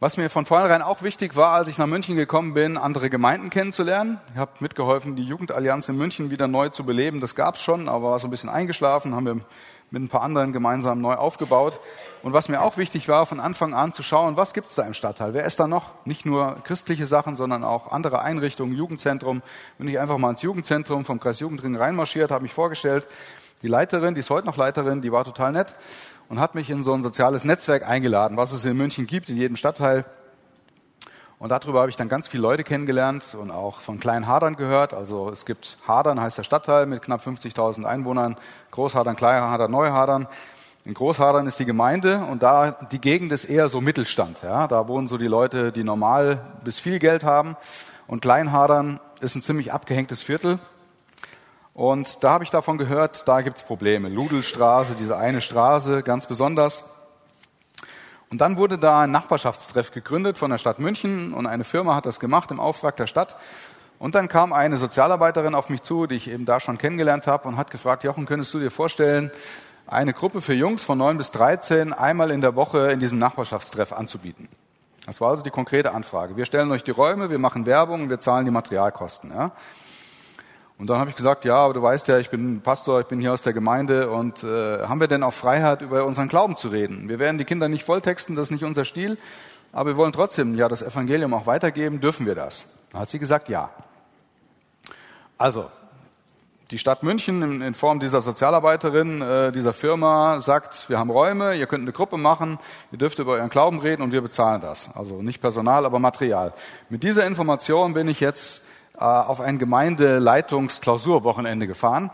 Was 0.00 0.16
mir 0.16 0.28
von 0.28 0.44
vornherein 0.44 0.82
auch 0.82 1.02
wichtig 1.02 1.34
war, 1.34 1.54
als 1.54 1.68
ich 1.68 1.78
nach 1.78 1.86
München 1.86 2.16
gekommen 2.16 2.52
bin, 2.52 2.76
andere 2.76 3.08
Gemeinden 3.08 3.48
kennenzulernen. 3.48 4.20
Ich 4.34 4.38
habe 4.38 4.50
mitgeholfen, 4.60 5.16
die 5.16 5.22
Jugendallianz 5.22 5.88
in 5.88 5.96
München 5.96 6.30
wieder 6.30 6.46
neu 6.46 6.68
zu 6.68 6.84
beleben. 6.84 7.20
Das 7.20 7.34
gab 7.34 7.54
es 7.54 7.62
schon, 7.62 7.88
aber 7.88 8.10
war 8.10 8.18
so 8.18 8.26
ein 8.26 8.30
bisschen 8.30 8.50
eingeschlafen, 8.50 9.14
haben 9.14 9.24
wir 9.24 9.36
mit 9.90 10.02
ein 10.02 10.08
paar 10.08 10.22
anderen 10.22 10.52
gemeinsam 10.52 11.00
neu 11.00 11.14
aufgebaut. 11.14 11.80
Und 12.22 12.32
was 12.32 12.48
mir 12.48 12.62
auch 12.62 12.76
wichtig 12.76 13.08
war, 13.08 13.26
von 13.26 13.38
Anfang 13.38 13.74
an 13.74 13.92
zu 13.92 14.02
schauen, 14.02 14.36
was 14.36 14.54
gibt 14.54 14.68
es 14.68 14.74
da 14.74 14.82
im 14.82 14.94
Stadtteil? 14.94 15.34
Wer 15.34 15.44
ist 15.44 15.60
da 15.60 15.66
noch? 15.66 15.92
Nicht 16.04 16.24
nur 16.24 16.56
christliche 16.64 17.06
Sachen, 17.06 17.36
sondern 17.36 17.64
auch 17.64 17.92
andere 17.92 18.22
Einrichtungen, 18.22 18.74
Jugendzentrum. 18.74 19.42
Bin 19.78 19.88
ich 19.88 19.98
einfach 19.98 20.18
mal 20.18 20.30
ins 20.30 20.42
Jugendzentrum 20.42 21.04
vom 21.04 21.20
Kreis 21.20 21.40
Jugendring 21.40 21.76
reinmarschiert, 21.76 22.30
habe 22.30 22.42
mich 22.42 22.54
vorgestellt. 22.54 23.06
Die 23.62 23.68
Leiterin, 23.68 24.14
die 24.14 24.20
ist 24.20 24.30
heute 24.30 24.46
noch 24.46 24.56
Leiterin, 24.56 25.02
die 25.02 25.12
war 25.12 25.24
total 25.24 25.52
nett 25.52 25.74
und 26.28 26.40
hat 26.40 26.54
mich 26.54 26.70
in 26.70 26.84
so 26.84 26.92
ein 26.94 27.02
soziales 27.02 27.44
Netzwerk 27.44 27.86
eingeladen, 27.86 28.36
was 28.36 28.52
es 28.52 28.64
in 28.64 28.76
München 28.76 29.06
gibt, 29.06 29.28
in 29.28 29.36
jedem 29.36 29.56
Stadtteil. 29.56 30.04
Und 31.38 31.50
darüber 31.50 31.80
habe 31.80 31.90
ich 31.90 31.96
dann 31.96 32.08
ganz 32.08 32.28
viele 32.28 32.42
Leute 32.42 32.64
kennengelernt 32.64 33.36
und 33.38 33.50
auch 33.50 33.80
von 33.80 33.98
kleinen 34.00 34.26
Hadern 34.26 34.56
gehört. 34.56 34.94
Also 34.94 35.30
es 35.30 35.44
gibt 35.44 35.76
Hadern, 35.86 36.20
heißt 36.20 36.38
der 36.38 36.44
Stadtteil, 36.44 36.86
mit 36.86 37.02
knapp 37.02 37.26
50.000 37.26 37.84
Einwohnern. 37.84 38.36
Großhadern, 38.70 39.16
Kleinhadern, 39.16 39.70
Neuhadern. 39.70 40.28
In 40.84 40.94
Großhadern 40.94 41.46
ist 41.46 41.58
die 41.58 41.64
Gemeinde 41.64 42.24
und 42.30 42.42
da 42.42 42.70
die 42.70 43.00
Gegend 43.00 43.32
ist 43.32 43.46
eher 43.46 43.68
so 43.68 43.80
Mittelstand. 43.80 44.42
Ja? 44.42 44.68
Da 44.68 44.86
wohnen 44.86 45.08
so 45.08 45.18
die 45.18 45.26
Leute, 45.26 45.72
die 45.72 45.82
normal 45.82 46.40
bis 46.62 46.78
viel 46.78 46.98
Geld 46.98 47.24
haben. 47.24 47.56
Und 48.06 48.20
Kleinhadern 48.20 49.00
ist 49.20 49.34
ein 49.34 49.42
ziemlich 49.42 49.72
abgehängtes 49.72 50.22
Viertel. 50.22 50.58
Und 51.72 52.22
da 52.22 52.30
habe 52.30 52.44
ich 52.44 52.50
davon 52.50 52.78
gehört, 52.78 53.26
da 53.26 53.40
gibt's 53.40 53.64
Probleme. 53.64 54.08
Ludelstraße, 54.08 54.94
diese 54.94 55.16
eine 55.16 55.40
Straße, 55.40 56.02
ganz 56.02 56.26
besonders. 56.26 56.84
Und 58.34 58.40
dann 58.40 58.56
wurde 58.56 58.78
da 58.78 59.02
ein 59.02 59.12
Nachbarschaftstreff 59.12 59.92
gegründet 59.92 60.38
von 60.38 60.50
der 60.50 60.58
Stadt 60.58 60.80
München 60.80 61.32
und 61.32 61.46
eine 61.46 61.62
Firma 61.62 61.94
hat 61.94 62.04
das 62.04 62.18
gemacht 62.18 62.50
im 62.50 62.58
Auftrag 62.58 62.96
der 62.96 63.06
Stadt. 63.06 63.36
Und 64.00 64.16
dann 64.16 64.28
kam 64.28 64.52
eine 64.52 64.76
Sozialarbeiterin 64.76 65.54
auf 65.54 65.68
mich 65.68 65.84
zu, 65.84 66.08
die 66.08 66.16
ich 66.16 66.28
eben 66.28 66.44
da 66.44 66.58
schon 66.58 66.76
kennengelernt 66.76 67.28
habe 67.28 67.46
und 67.46 67.56
hat 67.56 67.70
gefragt, 67.70 68.02
Jochen, 68.02 68.26
könntest 68.26 68.52
du 68.52 68.58
dir 68.58 68.72
vorstellen, 68.72 69.30
eine 69.86 70.12
Gruppe 70.12 70.40
für 70.40 70.52
Jungs 70.52 70.82
von 70.82 70.98
9 70.98 71.16
bis 71.16 71.30
13 71.30 71.92
einmal 71.92 72.32
in 72.32 72.40
der 72.40 72.56
Woche 72.56 72.90
in 72.90 72.98
diesem 72.98 73.20
Nachbarschaftstreff 73.20 73.92
anzubieten? 73.92 74.48
Das 75.06 75.20
war 75.20 75.30
also 75.30 75.44
die 75.44 75.50
konkrete 75.50 75.92
Anfrage. 75.92 76.36
Wir 76.36 76.44
stellen 76.44 76.72
euch 76.72 76.82
die 76.82 76.90
Räume, 76.90 77.30
wir 77.30 77.38
machen 77.38 77.66
Werbung, 77.66 78.10
wir 78.10 78.18
zahlen 78.18 78.46
die 78.46 78.50
Materialkosten. 78.50 79.30
Ja? 79.30 79.52
Und 80.76 80.90
dann 80.90 80.98
habe 80.98 81.10
ich 81.10 81.16
gesagt, 81.16 81.44
ja, 81.44 81.56
aber 81.56 81.74
du 81.74 81.82
weißt 81.82 82.08
ja, 82.08 82.18
ich 82.18 82.30
bin 82.30 82.60
Pastor, 82.60 83.00
ich 83.00 83.06
bin 83.06 83.20
hier 83.20 83.32
aus 83.32 83.42
der 83.42 83.52
Gemeinde 83.52 84.10
und 84.10 84.42
äh, 84.42 84.80
haben 84.82 85.00
wir 85.00 85.06
denn 85.06 85.22
auch 85.22 85.32
Freiheit, 85.32 85.82
über 85.82 86.04
unseren 86.04 86.28
Glauben 86.28 86.56
zu 86.56 86.68
reden? 86.68 87.08
Wir 87.08 87.18
werden 87.18 87.38
die 87.38 87.44
Kinder 87.44 87.68
nicht 87.68 87.84
volltexten, 87.84 88.34
das 88.34 88.48
ist 88.48 88.50
nicht 88.50 88.64
unser 88.64 88.84
Stil, 88.84 89.16
aber 89.72 89.90
wir 89.90 89.96
wollen 89.96 90.12
trotzdem 90.12 90.56
ja 90.56 90.68
das 90.68 90.82
Evangelium 90.82 91.32
auch 91.32 91.46
weitergeben, 91.46 92.00
dürfen 92.00 92.26
wir 92.26 92.34
das? 92.34 92.66
Dann 92.90 93.02
hat 93.02 93.10
sie 93.10 93.20
gesagt, 93.20 93.48
ja. 93.48 93.70
Also, 95.38 95.70
die 96.70 96.78
Stadt 96.78 97.04
München 97.04 97.42
in, 97.42 97.60
in 97.60 97.74
Form 97.74 98.00
dieser 98.00 98.20
Sozialarbeiterin, 98.20 99.22
äh, 99.22 99.52
dieser 99.52 99.72
Firma 99.72 100.40
sagt, 100.40 100.88
wir 100.88 100.98
haben 100.98 101.10
Räume, 101.10 101.54
ihr 101.54 101.66
könnt 101.66 101.82
eine 101.82 101.92
Gruppe 101.92 102.16
machen, 102.16 102.58
ihr 102.90 102.98
dürft 102.98 103.20
über 103.20 103.32
euren 103.32 103.50
Glauben 103.50 103.78
reden 103.78 104.02
und 104.02 104.10
wir 104.10 104.22
bezahlen 104.22 104.60
das. 104.60 104.88
Also 104.94 105.22
nicht 105.22 105.40
Personal, 105.40 105.84
aber 105.86 106.00
Material. 106.00 106.52
Mit 106.88 107.04
dieser 107.04 107.26
Information 107.26 107.94
bin 107.94 108.08
ich 108.08 108.18
jetzt 108.18 108.62
auf 108.96 109.40
ein 109.40 109.58
Gemeindeleitungsklausurwochenende 109.58 111.66
gefahren 111.66 112.10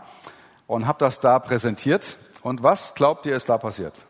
und 0.67 0.87
habe 0.87 0.99
das 0.99 1.19
da 1.19 1.39
präsentiert. 1.39 2.17
Und 2.41 2.63
was 2.63 2.95
glaubt 2.95 3.25
ihr, 3.25 3.35
ist 3.35 3.49
da 3.49 3.57
passiert? 3.57 4.05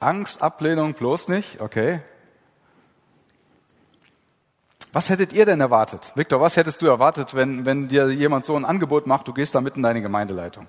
Angst, 0.00 0.42
Ablehnung, 0.42 0.94
bloß 0.94 1.28
nicht, 1.28 1.60
okay. 1.60 2.00
Was 4.92 5.08
hättet 5.08 5.32
ihr 5.32 5.46
denn 5.46 5.60
erwartet? 5.60 6.12
Viktor, 6.16 6.40
was 6.40 6.56
hättest 6.56 6.82
du 6.82 6.86
erwartet, 6.86 7.34
wenn, 7.34 7.64
wenn 7.64 7.88
dir 7.88 8.10
jemand 8.10 8.44
so 8.44 8.56
ein 8.56 8.64
Angebot 8.64 9.06
macht, 9.06 9.28
du 9.28 9.32
gehst 9.32 9.54
da 9.54 9.60
mitten 9.60 9.80
in 9.80 9.82
deine 9.84 10.02
Gemeindeleitung? 10.02 10.66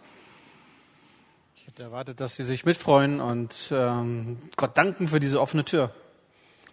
Ich 1.55 1.65
hätte 1.65 1.83
erwartet, 1.83 2.19
dass 2.19 2.35
sie 2.35 2.43
sich 2.43 2.65
mitfreuen 2.65 3.21
und 3.21 3.71
ähm, 3.73 4.37
Gott 4.57 4.77
danken 4.77 5.07
für 5.07 5.19
diese 5.19 5.41
offene 5.41 5.65
Tür. 5.65 5.89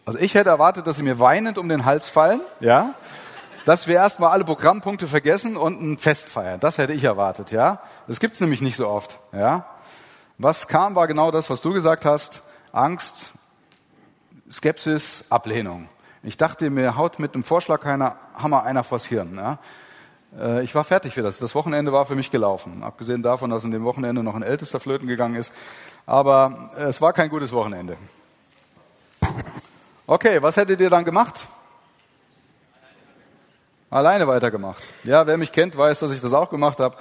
Also 0.08 0.20
ich 0.20 0.34
hätte 0.34 0.48
erwartet, 0.48 0.86
dass 0.86 0.96
sie 0.96 1.02
mir 1.02 1.20
weinend 1.20 1.58
um 1.58 1.68
den 1.68 1.84
Hals 1.84 2.08
fallen, 2.08 2.40
ja, 2.60 2.94
dass 3.66 3.88
wir 3.88 3.96
erstmal 3.96 4.30
alle 4.30 4.42
Programmpunkte 4.42 5.06
vergessen 5.06 5.58
und 5.58 5.82
ein 5.82 5.98
Fest 5.98 6.30
feiern. 6.30 6.60
Das 6.60 6.78
hätte 6.78 6.94
ich 6.94 7.04
erwartet, 7.04 7.50
ja. 7.50 7.82
Das 8.06 8.18
gibt's 8.18 8.40
nämlich 8.40 8.62
nicht 8.62 8.76
so 8.76 8.88
oft, 8.88 9.20
ja. 9.34 9.66
Was 10.38 10.66
kam, 10.66 10.94
war 10.94 11.08
genau 11.08 11.30
das, 11.30 11.50
was 11.50 11.60
du 11.60 11.74
gesagt 11.74 12.06
hast. 12.06 12.42
Angst, 12.72 13.32
Skepsis, 14.50 15.26
Ablehnung. 15.28 15.90
Ich 16.22 16.38
dachte, 16.38 16.70
mir 16.70 16.96
haut 16.96 17.18
mit 17.18 17.34
einem 17.34 17.44
Vorschlag 17.44 17.82
keiner 17.82 18.16
Hammer 18.34 18.62
einer 18.62 18.84
vors 18.84 19.04
Hirn. 19.04 19.36
Ja? 19.36 19.58
Äh, 20.40 20.64
ich 20.64 20.74
war 20.74 20.84
fertig 20.84 21.12
für 21.12 21.22
das. 21.22 21.36
Das 21.36 21.54
Wochenende 21.54 21.92
war 21.92 22.06
für 22.06 22.14
mich 22.14 22.30
gelaufen. 22.30 22.82
Abgesehen 22.82 23.22
davon, 23.22 23.50
dass 23.50 23.62
in 23.62 23.72
dem 23.72 23.84
Wochenende 23.84 24.22
noch 24.22 24.34
ein 24.34 24.42
Ältester 24.42 24.80
flöten 24.80 25.06
gegangen 25.06 25.34
ist. 25.34 25.52
Aber 26.06 26.70
es 26.78 27.02
war 27.02 27.12
kein 27.12 27.28
gutes 27.28 27.52
Wochenende. 27.52 27.98
Okay, 30.10 30.40
was 30.40 30.56
hättet 30.56 30.80
ihr 30.80 30.88
dann 30.88 31.04
gemacht? 31.04 31.46
Alleine 33.90 34.26
weitergemacht. 34.26 34.82
Ja, 35.04 35.26
wer 35.26 35.36
mich 35.36 35.52
kennt, 35.52 35.76
weiß, 35.76 35.98
dass 35.98 36.12
ich 36.12 36.22
das 36.22 36.32
auch 36.32 36.48
gemacht 36.48 36.80
habe. 36.80 36.96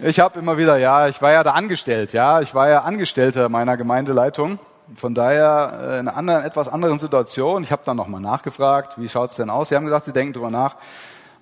Ich 0.00 0.18
habe 0.18 0.40
immer 0.40 0.58
wieder, 0.58 0.78
ja, 0.78 1.06
ich 1.06 1.22
war 1.22 1.30
ja 1.30 1.44
da 1.44 1.52
angestellt, 1.52 2.12
ja, 2.12 2.40
ich 2.40 2.56
war 2.56 2.68
ja 2.68 2.80
Angestellter 2.80 3.48
meiner 3.48 3.76
Gemeindeleitung. 3.76 4.58
Von 4.96 5.14
daher 5.14 5.78
äh, 5.80 5.84
in 6.00 6.08
einer 6.08 6.16
anderen, 6.16 6.44
etwas 6.44 6.66
anderen 6.66 6.98
Situation. 6.98 7.62
Ich 7.62 7.70
habe 7.70 7.82
dann 7.84 7.96
nochmal 7.96 8.20
nachgefragt, 8.20 8.98
wie 9.00 9.08
schaut's 9.08 9.36
denn 9.36 9.48
aus? 9.48 9.68
Sie 9.68 9.76
haben 9.76 9.84
gesagt, 9.84 10.06
Sie 10.06 10.12
denken 10.12 10.32
drüber 10.32 10.50
nach. 10.50 10.74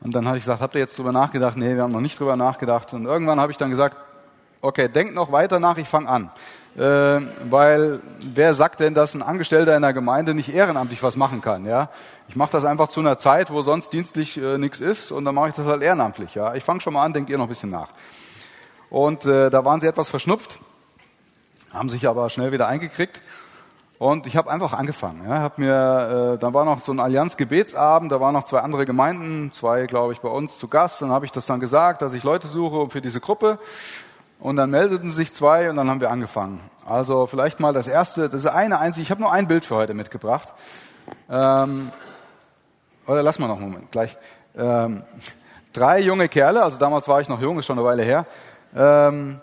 Und 0.03 0.15
dann 0.15 0.27
habe 0.27 0.37
ich 0.37 0.45
gesagt, 0.45 0.61
habt 0.61 0.75
ihr 0.75 0.83
jetzt 0.83 0.99
drüber 0.99 1.13
nachgedacht? 1.13 1.57
Nee, 1.57 1.75
wir 1.75 1.85
haben 1.85 1.93
noch 1.93 2.03
nicht 2.03 2.21
drüber 2.21 2.37
nachgedacht. 2.37 2.93
Und 2.93 3.07
irgendwann 3.07 3.41
habe 3.41 3.51
ich 3.51 3.57
dann 3.57 3.71
gesagt, 3.71 3.97
okay, 4.61 4.91
denkt 4.91 5.15
noch 5.15 5.33
weiter 5.33 5.59
nach, 5.59 5.79
ich 5.79 5.89
fange 5.89 6.11
an. 6.11 6.31
Äh, 6.77 6.81
weil 7.51 8.01
wer 8.21 8.55
sagt 8.55 8.81
denn, 8.81 8.95
dass 8.95 9.15
ein 9.15 9.23
Angestellter 9.23 9.75
in 9.75 9.83
der 9.83 9.93
Gemeinde 9.93 10.35
nicht 10.35 10.49
ehrenamtlich 10.49 11.03
was 11.03 11.17
machen 11.17 11.41
kann? 11.41 11.65
Ja, 11.65 11.91
ich 12.29 12.37
mache 12.37 12.53
das 12.53 12.65
einfach 12.65 12.89
zu 12.89 13.01
einer 13.01 13.19
Zeit, 13.19 13.51
wo 13.51 13.63
sonst 13.63 13.93
dienstlich 13.93 14.37
äh, 14.37 14.59
nichts 14.59 14.81
ist, 14.81 15.11
und 15.11 15.25
dann 15.25 15.35
mache 15.35 15.49
ich 15.49 15.55
das 15.55 15.67
halt 15.67 15.83
ehrenamtlich. 15.83 16.35
Ja, 16.35 16.55
ich 16.55 16.63
fange 16.63 16.81
schon 16.81 16.93
mal 16.93 17.05
an, 17.05 17.13
denkt 17.13 17.31
ihr 17.31 17.39
noch 17.39 17.47
ein 17.47 17.49
bisschen 17.49 17.71
nach. 17.71 17.89
Und 18.91 19.27
äh, 19.27 19.51
da 19.51 19.65
waren 19.65 19.81
sie 19.81 19.87
etwas 19.87 20.09
verschnupft, 20.09 20.61
haben 21.73 21.89
sich 21.89 22.07
aber 22.07 22.31
schnell 22.31 22.53
wieder 22.53 22.69
eingekriegt. 22.69 23.21
Und 23.99 24.29
ich 24.29 24.37
habe 24.37 24.49
einfach 24.49 24.75
angefangen. 24.75 25.25
Ja, 25.29 25.41
hab 25.41 25.59
mir, 25.59 26.35
äh, 26.35 26.39
da 26.39 26.55
war 26.55 26.65
noch 26.65 26.81
so 26.81 26.93
ein 26.93 27.01
Allianz-Gebetsabend, 27.01 28.13
da 28.13 28.21
waren 28.21 28.33
noch 28.33 28.45
zwei 28.45 28.61
andere 28.61 28.85
Gemeinden, 28.85 29.53
zwei, 29.53 29.87
glaube 29.87 30.13
ich, 30.13 30.21
bei 30.21 30.29
uns 30.29 30.57
zu 30.57 30.69
Gast. 30.69 31.03
Und 31.03 31.09
dann 31.09 31.15
habe 31.17 31.27
ich 31.27 31.33
das 31.33 31.47
dann 31.47 31.59
gesagt, 31.59 32.01
dass 32.01 32.13
ich 32.13 32.23
Leute 32.23 32.47
suche 32.47 32.89
für 32.91 33.01
diese 33.01 33.21
Gruppe. 33.21 33.59
Und 34.41 34.57
dann 34.57 34.71
meldeten 34.71 35.11
sich 35.11 35.33
zwei 35.33 35.69
und 35.69 35.77
dann 35.77 35.91
haben 35.91 36.01
wir 36.01 36.11
angefangen. 36.11 36.61
Also 36.87 37.27
vielleicht 37.27 37.61
mal 37.61 37.73
das 37.73 37.87
erste, 37.89 38.29
das 38.29 38.45
ist 38.45 38.51
eine 38.51 38.79
einzige, 38.79 39.03
ich 39.03 39.11
habe 39.11 39.21
nur 39.21 39.33
ein 39.33 39.49
Bild 39.49 39.65
für 39.65 39.75
heute 39.77 39.95
mitgebracht. 39.95 40.53
Ähm, 41.29 41.91
oder 43.07 43.23
lass 43.23 43.39
mal 43.39 43.49
noch 43.49 43.57
einen 43.57 43.71
Moment, 43.71 43.91
gleich. 43.91 44.17
Ähm, 44.57 45.03
drei 45.73 46.01
junge 46.01 46.29
Kerle, 46.29 46.63
also 46.63 46.79
damals 46.79 47.09
war 47.09 47.21
ich 47.21 47.29
noch 47.29 47.41
jung, 47.41 47.59
ist 47.59 47.67
schon 47.67 47.79
eine 47.79 47.87
Weile 47.87 48.03
her, 48.03 48.27
ähm, 48.75 49.41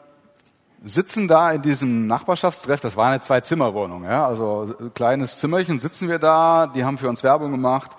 sitzen 0.83 1.27
da 1.27 1.51
in 1.51 1.61
diesem 1.61 2.07
Nachbarschaftstreff, 2.07 2.79
das 2.79 2.95
war 2.95 3.07
eine 3.07 3.21
Zwei-Zimmer-Wohnung, 3.21 4.03
ja, 4.03 4.27
also 4.27 4.73
kleines 4.93 5.37
Zimmerchen, 5.37 5.79
sitzen 5.79 6.09
wir 6.09 6.19
da, 6.19 6.67
die 6.67 6.85
haben 6.85 6.97
für 6.97 7.09
uns 7.09 7.23
Werbung 7.23 7.51
gemacht, 7.51 7.91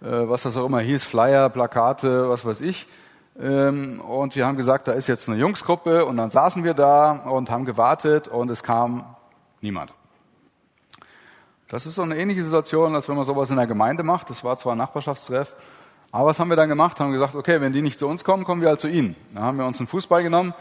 äh, 0.00 0.06
was 0.06 0.42
das 0.42 0.56
auch 0.56 0.66
immer 0.66 0.80
hieß, 0.80 1.04
Flyer, 1.04 1.48
Plakate, 1.48 2.28
was 2.28 2.44
weiß 2.44 2.60
ich. 2.60 2.86
Ähm, 3.38 4.00
und 4.00 4.34
wir 4.36 4.46
haben 4.46 4.56
gesagt, 4.56 4.88
da 4.88 4.92
ist 4.92 5.06
jetzt 5.06 5.28
eine 5.28 5.38
Jungsgruppe 5.38 6.04
und 6.04 6.16
dann 6.16 6.30
saßen 6.30 6.64
wir 6.64 6.74
da 6.74 7.12
und 7.12 7.50
haben 7.50 7.64
gewartet 7.64 8.28
und 8.28 8.50
es 8.50 8.62
kam 8.62 9.04
niemand. 9.60 9.92
Das 11.68 11.86
ist 11.86 11.94
so 11.94 12.02
eine 12.02 12.16
ähnliche 12.16 12.42
Situation, 12.42 12.94
als 12.94 13.08
wenn 13.08 13.16
man 13.16 13.24
sowas 13.24 13.50
in 13.50 13.56
der 13.56 13.66
Gemeinde 13.66 14.02
macht. 14.02 14.28
Das 14.28 14.42
war 14.42 14.56
zwar 14.56 14.72
ein 14.72 14.78
Nachbarschaftstreff, 14.78 15.54
aber 16.10 16.30
was 16.30 16.40
haben 16.40 16.48
wir 16.48 16.56
dann 16.56 16.68
gemacht? 16.68 16.98
Haben 16.98 17.12
gesagt, 17.12 17.36
okay, 17.36 17.60
wenn 17.60 17.72
die 17.72 17.82
nicht 17.82 17.98
zu 17.98 18.08
uns 18.08 18.24
kommen, 18.24 18.44
kommen 18.44 18.60
wir 18.60 18.68
halt 18.68 18.80
zu 18.80 18.88
ihnen. 18.88 19.14
Dann 19.32 19.44
haben 19.44 19.58
wir 19.58 19.66
uns 19.66 19.78
einen 19.78 19.86
Fußball 19.86 20.22
genommen 20.24 20.52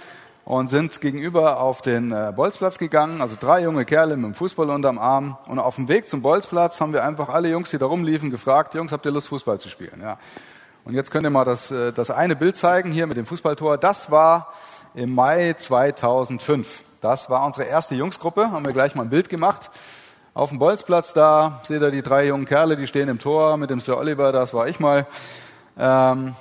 und 0.45 0.69
sind 0.69 1.01
gegenüber 1.01 1.59
auf 1.59 1.81
den 1.81 2.11
äh, 2.11 2.31
Bolzplatz 2.35 2.77
gegangen, 2.77 3.21
also 3.21 3.35
drei 3.39 3.63
junge 3.63 3.85
Kerle 3.85 4.15
mit 4.15 4.25
dem 4.25 4.33
Fußball 4.35 4.69
unterm 4.69 4.97
Arm. 4.99 5.37
Und 5.47 5.59
auf 5.59 5.75
dem 5.75 5.87
Weg 5.87 6.07
zum 6.07 6.21
Bolzplatz 6.21 6.79
haben 6.79 6.93
wir 6.93 7.03
einfach 7.03 7.29
alle 7.29 7.49
Jungs, 7.49 7.71
die 7.71 7.77
da 7.77 7.87
rumliefen, 7.87 8.29
gefragt, 8.29 8.75
Jungs, 8.75 8.91
habt 8.91 9.05
ihr 9.05 9.11
Lust, 9.11 9.27
Fußball 9.27 9.59
zu 9.59 9.69
spielen? 9.69 9.99
Ja. 10.01 10.17
Und 10.89 10.95
jetzt 10.95 11.11
könnt 11.11 11.23
ihr 11.23 11.29
mal 11.29 11.45
das, 11.45 11.69
äh, 11.69 11.93
das 11.93 12.09
eine 12.09 12.35
Bild 12.35 12.57
zeigen 12.57 12.91
hier 12.91 13.05
mit 13.05 13.15
dem 13.15 13.27
Fußballtor. 13.27 13.77
Das 13.77 14.09
war 14.09 14.51
im 14.95 15.13
Mai 15.13 15.53
2005. 15.53 16.83
Das 16.99 17.29
war 17.29 17.45
unsere 17.45 17.67
erste 17.67 17.93
Jungsgruppe, 17.93 18.49
haben 18.49 18.65
wir 18.65 18.73
gleich 18.73 18.95
mal 18.95 19.03
ein 19.03 19.11
Bild 19.11 19.29
gemacht. 19.29 19.69
Auf 20.33 20.49
dem 20.49 20.57
Bolzplatz 20.57 21.13
da 21.13 21.61
seht 21.61 21.83
ihr 21.83 21.91
die 21.91 22.01
drei 22.01 22.25
jungen 22.25 22.47
Kerle, 22.47 22.75
die 22.75 22.87
stehen 22.87 23.07
im 23.07 23.19
Tor 23.19 23.57
mit 23.57 23.69
dem 23.69 23.79
Sir 23.79 23.99
Oliver, 23.99 24.31
das 24.31 24.51
war 24.55 24.67
ich 24.67 24.79
mal. 24.79 25.05
Ähm, 25.77 26.33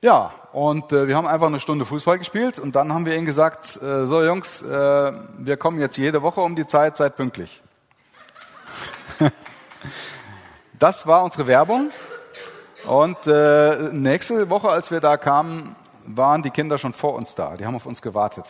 ja, 0.00 0.30
und 0.52 0.92
äh, 0.92 1.08
wir 1.08 1.16
haben 1.16 1.26
einfach 1.26 1.48
eine 1.48 1.58
Stunde 1.58 1.84
Fußball 1.84 2.18
gespielt 2.20 2.60
und 2.60 2.76
dann 2.76 2.94
haben 2.94 3.06
wir 3.06 3.16
ihnen 3.16 3.26
gesagt, 3.26 3.82
äh, 3.82 4.06
so 4.06 4.22
Jungs, 4.22 4.62
äh, 4.62 5.12
wir 5.38 5.56
kommen 5.56 5.80
jetzt 5.80 5.96
jede 5.96 6.22
Woche 6.22 6.40
um 6.40 6.54
die 6.54 6.68
Zeit, 6.68 6.96
seid 6.96 7.16
pünktlich. 7.16 7.60
das 10.78 11.08
war 11.08 11.24
unsere 11.24 11.48
Werbung. 11.48 11.90
Und 12.86 13.26
äh, 13.26 13.90
nächste 13.92 14.50
Woche, 14.50 14.68
als 14.68 14.90
wir 14.90 15.00
da 15.00 15.16
kamen, 15.16 15.76
waren 16.04 16.42
die 16.42 16.50
Kinder 16.50 16.78
schon 16.78 16.92
vor 16.92 17.14
uns 17.14 17.34
da. 17.34 17.54
Die 17.54 17.64
haben 17.64 17.76
auf 17.76 17.86
uns 17.86 18.02
gewartet. 18.02 18.46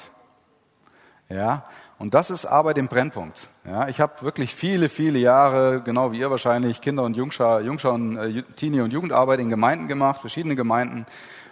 Ja, 1.29 1.65
und 1.99 2.15
das 2.15 2.31
ist 2.31 2.47
Arbeit 2.47 2.79
im 2.79 2.89
Brennpunkt. 2.89 3.49
Ja, 3.67 3.89
ich 3.89 4.01
habe 4.01 4.23
wirklich 4.23 4.55
viele, 4.55 4.89
viele 4.89 5.19
Jahre, 5.19 5.83
genau 5.83 6.13
wie 6.13 6.19
ihr 6.19 6.31
wahrscheinlich, 6.31 6.81
Kinder- 6.81 7.05
und 7.05 7.17
Jungschau, 7.17 7.61
Jungschau 7.61 7.93
und 7.93 8.17
äh, 8.17 8.43
Teenie- 8.57 8.81
und 8.81 8.91
Jugendarbeit 8.91 9.39
in 9.39 9.51
Gemeinden 9.51 9.87
gemacht, 9.87 10.21
verschiedene 10.21 10.57
Gemeinden, 10.57 11.07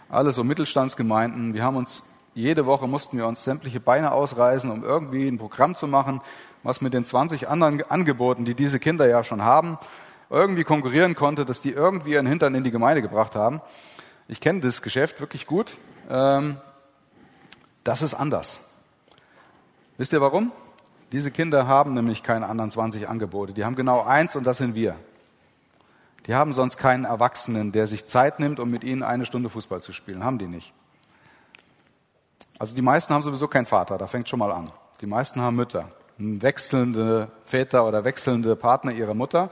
alle 0.08 0.32
so 0.32 0.42
Mittelstandsgemeinden. 0.42 1.54
Wir 1.54 1.62
haben 1.62 1.76
uns 1.76 2.02
jede 2.34 2.64
Woche 2.64 2.86
mussten 2.86 3.18
wir 3.18 3.26
uns 3.26 3.42
sämtliche 3.44 3.80
Beine 3.80 4.12
ausreißen, 4.12 4.70
um 4.70 4.84
irgendwie 4.84 5.26
ein 5.26 5.38
Programm 5.38 5.74
zu 5.74 5.86
machen, 5.86 6.20
was 6.62 6.80
mit 6.80 6.94
den 6.94 7.04
20 7.04 7.48
anderen 7.48 7.82
Angeboten, 7.90 8.44
die 8.44 8.54
diese 8.54 8.78
Kinder 8.78 9.08
ja 9.08 9.24
schon 9.24 9.42
haben, 9.42 9.78
irgendwie 10.30 10.64
konkurrieren 10.64 11.14
konnte, 11.14 11.44
dass 11.44 11.60
die 11.60 11.72
irgendwie 11.72 12.12
ihren 12.12 12.26
Hintern 12.26 12.54
in 12.54 12.64
die 12.64 12.70
Gemeinde 12.70 13.02
gebracht 13.02 13.34
haben. 13.34 13.60
Ich 14.28 14.40
kenne 14.40 14.60
das 14.60 14.80
Geschäft 14.80 15.20
wirklich 15.20 15.46
gut. 15.46 15.76
Ähm, 16.08 16.56
das 17.82 18.00
ist 18.00 18.14
anders. 18.14 18.60
Wisst 19.98 20.12
ihr 20.12 20.20
warum? 20.20 20.52
Diese 21.12 21.32
Kinder 21.32 21.66
haben 21.66 21.94
nämlich 21.94 22.22
keine 22.22 22.46
anderen 22.46 22.70
20 22.70 23.08
Angebote. 23.08 23.52
Die 23.52 23.64
haben 23.64 23.74
genau 23.74 24.02
eins 24.02 24.36
und 24.36 24.44
das 24.44 24.58
sind 24.58 24.76
wir. 24.76 24.94
Die 26.26 26.34
haben 26.34 26.52
sonst 26.52 26.76
keinen 26.76 27.04
Erwachsenen, 27.04 27.72
der 27.72 27.88
sich 27.88 28.06
Zeit 28.06 28.38
nimmt, 28.38 28.60
um 28.60 28.70
mit 28.70 28.84
ihnen 28.84 29.02
eine 29.02 29.26
Stunde 29.26 29.48
Fußball 29.48 29.82
zu 29.82 29.92
spielen. 29.92 30.22
Haben 30.22 30.38
die 30.38 30.46
nicht. 30.46 30.72
Also 32.58 32.74
die 32.74 32.82
meisten 32.82 33.12
haben 33.14 33.22
sowieso 33.22 33.48
keinen 33.48 33.66
Vater, 33.66 33.98
da 33.98 34.06
fängt 34.06 34.28
schon 34.28 34.38
mal 34.38 34.52
an. 34.52 34.70
Die 35.00 35.06
meisten 35.06 35.40
haben 35.40 35.56
Mütter, 35.56 35.88
wechselnde 36.18 37.32
Väter 37.42 37.86
oder 37.86 38.04
wechselnde 38.04 38.54
Partner 38.54 38.92
ihrer 38.92 39.14
Mutter. 39.14 39.50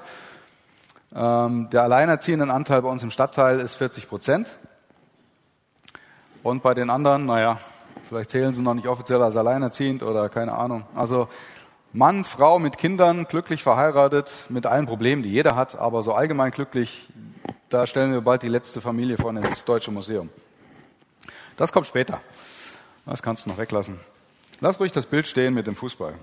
Ähm, 1.15 1.69
der 1.71 1.83
alleinerziehenden 1.83 2.51
Anteil 2.51 2.83
bei 2.83 2.89
uns 2.89 3.03
im 3.03 3.11
Stadtteil 3.11 3.61
ist 3.61 3.75
40 3.75 4.09
Prozent. 4.09 4.59
Und 6.43 6.63
bei 6.63 6.75
den 6.75 6.91
anderen, 6.91 7.27
naja, 7.27 7.59
vielleicht 8.09 8.31
zählen 8.31 8.53
sie 8.53 8.63
noch 8.63 8.75
nicht 8.75 8.89
offiziell 8.89 9.23
als 9.23 9.37
alleinerziehend 9.37 10.03
oder 10.03 10.29
keine 10.29 10.55
Ahnung. 10.55 10.87
Also 10.95 11.29
Mann, 11.93 12.25
Frau 12.25 12.59
mit 12.59 12.79
Kindern, 12.79 13.27
glücklich 13.27 13.63
verheiratet, 13.63 14.47
mit 14.51 14.67
allen 14.67 14.87
Problemen, 14.87 15.23
die 15.23 15.31
jeder 15.31 15.57
hat, 15.57 15.79
aber 15.79 16.03
so 16.03 16.13
allgemein 16.13 16.51
glücklich, 16.51 17.09
da 17.71 17.87
stellen 17.87 18.13
wir 18.13 18.21
bald 18.21 18.43
die 18.43 18.49
letzte 18.49 18.81
Familie 18.81 19.17
vor 19.17 19.31
ins 19.31 19.65
Deutsche 19.65 19.91
Museum. 19.91 20.29
Das 21.57 21.73
kommt 21.73 21.87
später. 21.87 22.21
Das 23.05 23.23
kannst 23.23 23.47
du 23.47 23.51
noch 23.51 23.59
weglassen. 23.59 23.99
Lass 24.61 24.79
ruhig 24.79 24.93
das 24.93 25.07
Bild 25.07 25.27
stehen 25.27 25.55
mit 25.55 25.67
dem 25.67 25.75
Fußball. 25.75 26.15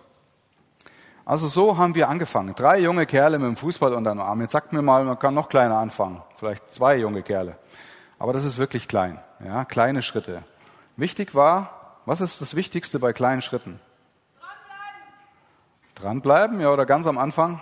Also 1.25 1.47
so 1.47 1.77
haben 1.77 1.95
wir 1.95 2.07
angefangen. 2.07 2.53
Drei 2.53 2.79
junge 2.79 3.07
Kerle 3.07 3.39
mit 3.39 3.47
dem 3.47 3.55
Fußball 3.55 3.95
unter 3.95 4.11
dem 4.11 4.19
Arm. 4.19 4.41
Jetzt 4.41 4.51
sagt 4.51 4.71
mir 4.73 4.83
mal, 4.83 5.03
man 5.03 5.17
kann 5.17 5.33
noch 5.33 5.49
kleiner 5.49 5.77
anfangen. 5.77 6.21
Vielleicht 6.37 6.71
zwei 6.71 6.97
junge 6.97 7.23
Kerle. 7.23 7.57
Aber 8.19 8.31
das 8.31 8.43
ist 8.43 8.59
wirklich 8.59 8.87
klein. 8.87 9.19
Ja, 9.43 9.65
kleine 9.65 10.03
Schritte. 10.03 10.43
Wichtig 10.97 11.33
war, 11.33 11.97
was 12.05 12.21
ist 12.21 12.41
das 12.41 12.55
Wichtigste 12.55 12.99
bei 12.99 13.11
kleinen 13.11 13.41
Schritten? 13.41 13.79
Dranbleiben. 15.95 15.95
Dranbleiben, 15.95 16.59
ja, 16.61 16.71
oder 16.71 16.85
ganz 16.85 17.07
am 17.07 17.17
Anfang? 17.17 17.59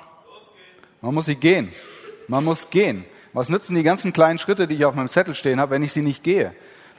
Man 1.00 1.14
muss 1.14 1.26
sie 1.26 1.36
gehen. 1.36 1.72
Man 2.28 2.44
muss 2.44 2.70
gehen. 2.70 3.06
Was 3.32 3.48
nützen 3.48 3.76
die 3.76 3.84
ganzen 3.84 4.12
kleinen 4.12 4.40
Schritte, 4.40 4.68
die 4.68 4.76
ich 4.76 4.86
auf 4.86 4.96
meinem 4.96 5.08
Zettel 5.08 5.36
stehen 5.36 5.62
habe, 5.62 5.72
wenn 5.72 5.84
ich 5.84 5.94
sie 5.94 6.02
nicht 6.02 6.24
gehe? 6.24 6.54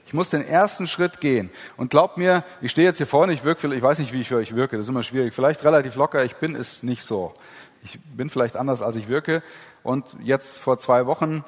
Ich 0.07 0.13
muss 0.13 0.31
den 0.31 0.47
ersten 0.47 0.87
Schritt 0.87 1.21
gehen. 1.21 1.51
Und 1.77 1.91
glaubt 1.91 2.19
mir, 2.19 2.45
ich 2.61 2.71
stehe 2.71 2.87
jetzt 2.87 2.99
hier 2.99 3.07
vorne, 3.07 3.33
ich 3.33 3.45
wirke, 3.45 3.75
ich 3.75 3.83
weiß 3.83 3.99
nicht, 3.99 4.13
wie 4.13 4.21
ich 4.21 4.29
für 4.29 4.37
euch 4.37 4.55
wirke, 4.55 4.77
das 4.77 4.87
ist 4.87 4.91
immer 4.91 5.03
schwierig. 5.03 5.35
Vielleicht 5.35 5.65
relativ 5.65 5.97
locker, 5.97 6.25
ich 6.25 6.37
bin 6.37 6.55
es 6.55 6.83
nicht 6.83 7.03
so. 7.03 7.33
Ich 7.83 7.99
bin 8.01 8.31
vielleicht 8.31 8.57
anders, 8.57 8.83
als 8.83 8.97
ich 8.97 9.09
wirke. 9.09 9.43
Und 9.83 10.05
jetzt 10.23 10.59
vor 10.59 10.79
zwei 10.79 11.07
Wochen, 11.07 11.45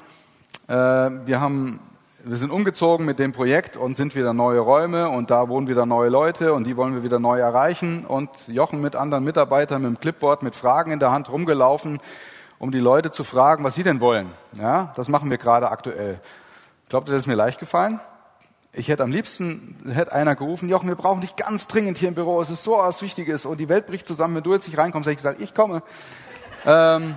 äh, 0.69 0.73
wir 0.73 1.40
haben, 1.40 1.81
wir 2.25 2.37
sind 2.37 2.51
umgezogen 2.51 3.07
mit 3.07 3.19
dem 3.19 3.33
Projekt 3.33 3.77
und 3.77 3.95
sind 3.97 4.16
wieder 4.16 4.33
neue 4.33 4.61
Räume 4.61 5.09
und 5.11 5.31
da 5.31 5.49
wohnen 5.49 5.69
wieder 5.69 5.87
neue 5.87 6.09
Leute 6.09 6.53
und 6.53 6.64
die 6.64 6.77
wollen 6.77 6.95
wir 6.95 7.03
wieder 7.03 7.19
neu 7.19 7.38
erreichen. 7.38 8.05
Und 8.05 8.31
Jochen 8.49 8.81
mit 8.81 8.97
anderen 8.97 9.25
Mitarbeitern 9.25 9.83
mit 9.83 9.90
dem 9.90 10.01
Clipboard, 10.01 10.42
mit 10.42 10.55
Fragen 10.55 10.92
in 10.92 10.99
der 10.99 11.12
Hand 11.12 11.31
rumgelaufen, 11.31 12.01
um 12.59 12.73
die 12.73 12.81
Leute 12.81 13.11
zu 13.11 13.23
fragen, 13.23 13.64
was 13.64 13.75
sie 13.75 13.83
denn 13.83 14.01
wollen. 14.01 14.31
Ja, 14.59 14.92
das 14.97 15.09
machen 15.09 15.31
wir 15.31 15.38
gerade 15.38 15.71
aktuell. 15.71 16.21
Glaubt 16.88 17.09
ihr, 17.09 17.12
das 17.12 17.23
ist 17.23 17.27
mir 17.27 17.35
leicht 17.35 17.61
gefallen? 17.61 18.01
Ich 18.79 18.89
hätte 18.89 19.03
am 19.05 19.11
liebsten, 19.11 19.75
hätte 19.91 20.12
einer 20.12 20.37
gerufen, 20.37 20.69
Jochen, 20.69 20.87
wir 20.87 20.97
brauchen 20.97 21.23
dich 21.23 21.35
ganz 21.35 21.67
dringend 21.67 21.97
hier 21.97 22.09
im 22.09 22.15
Büro, 22.15 22.43
es 22.43 22.51
ist 22.51 22.62
so 22.62 22.73
was 22.73 23.01
Wichtiges 23.01 23.47
und 23.47 23.57
die 23.57 23.71
Welt 23.71 23.87
bricht 23.87 24.07
zusammen, 24.07 24.35
wenn 24.35 24.43
du 24.43 24.53
jetzt 24.53 24.69
nicht 24.69 24.77
reinkommst, 24.77 25.07
hätte 25.07 25.12
ich 25.12 25.17
gesagt, 25.17 25.41
ich 25.41 25.55
komme. 25.55 25.83
Ähm, 26.67 27.15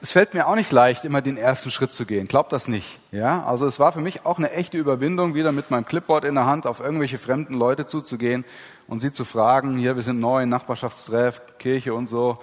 es 0.00 0.10
fällt 0.10 0.32
mir 0.32 0.46
auch 0.46 0.54
nicht 0.54 0.72
leicht, 0.72 1.04
immer 1.04 1.20
den 1.20 1.36
ersten 1.36 1.70
Schritt 1.70 1.92
zu 1.92 2.06
gehen. 2.06 2.26
Glaubt 2.26 2.54
das 2.54 2.68
nicht. 2.68 3.00
Ja, 3.12 3.44
also 3.44 3.66
es 3.66 3.78
war 3.78 3.92
für 3.92 4.00
mich 4.00 4.24
auch 4.24 4.38
eine 4.38 4.50
echte 4.52 4.78
Überwindung, 4.78 5.34
wieder 5.34 5.52
mit 5.52 5.70
meinem 5.70 5.84
Clipboard 5.84 6.24
in 6.24 6.36
der 6.36 6.46
Hand 6.46 6.66
auf 6.66 6.80
irgendwelche 6.80 7.18
fremden 7.18 7.52
Leute 7.52 7.86
zuzugehen 7.86 8.46
und 8.86 9.00
sie 9.00 9.12
zu 9.12 9.26
fragen, 9.26 9.76
hier, 9.76 9.94
wir 9.94 10.02
sind 10.02 10.20
neu, 10.20 10.46
Nachbarschaftstreff, 10.46 11.42
Kirche 11.58 11.92
und 11.92 12.08
so. 12.08 12.36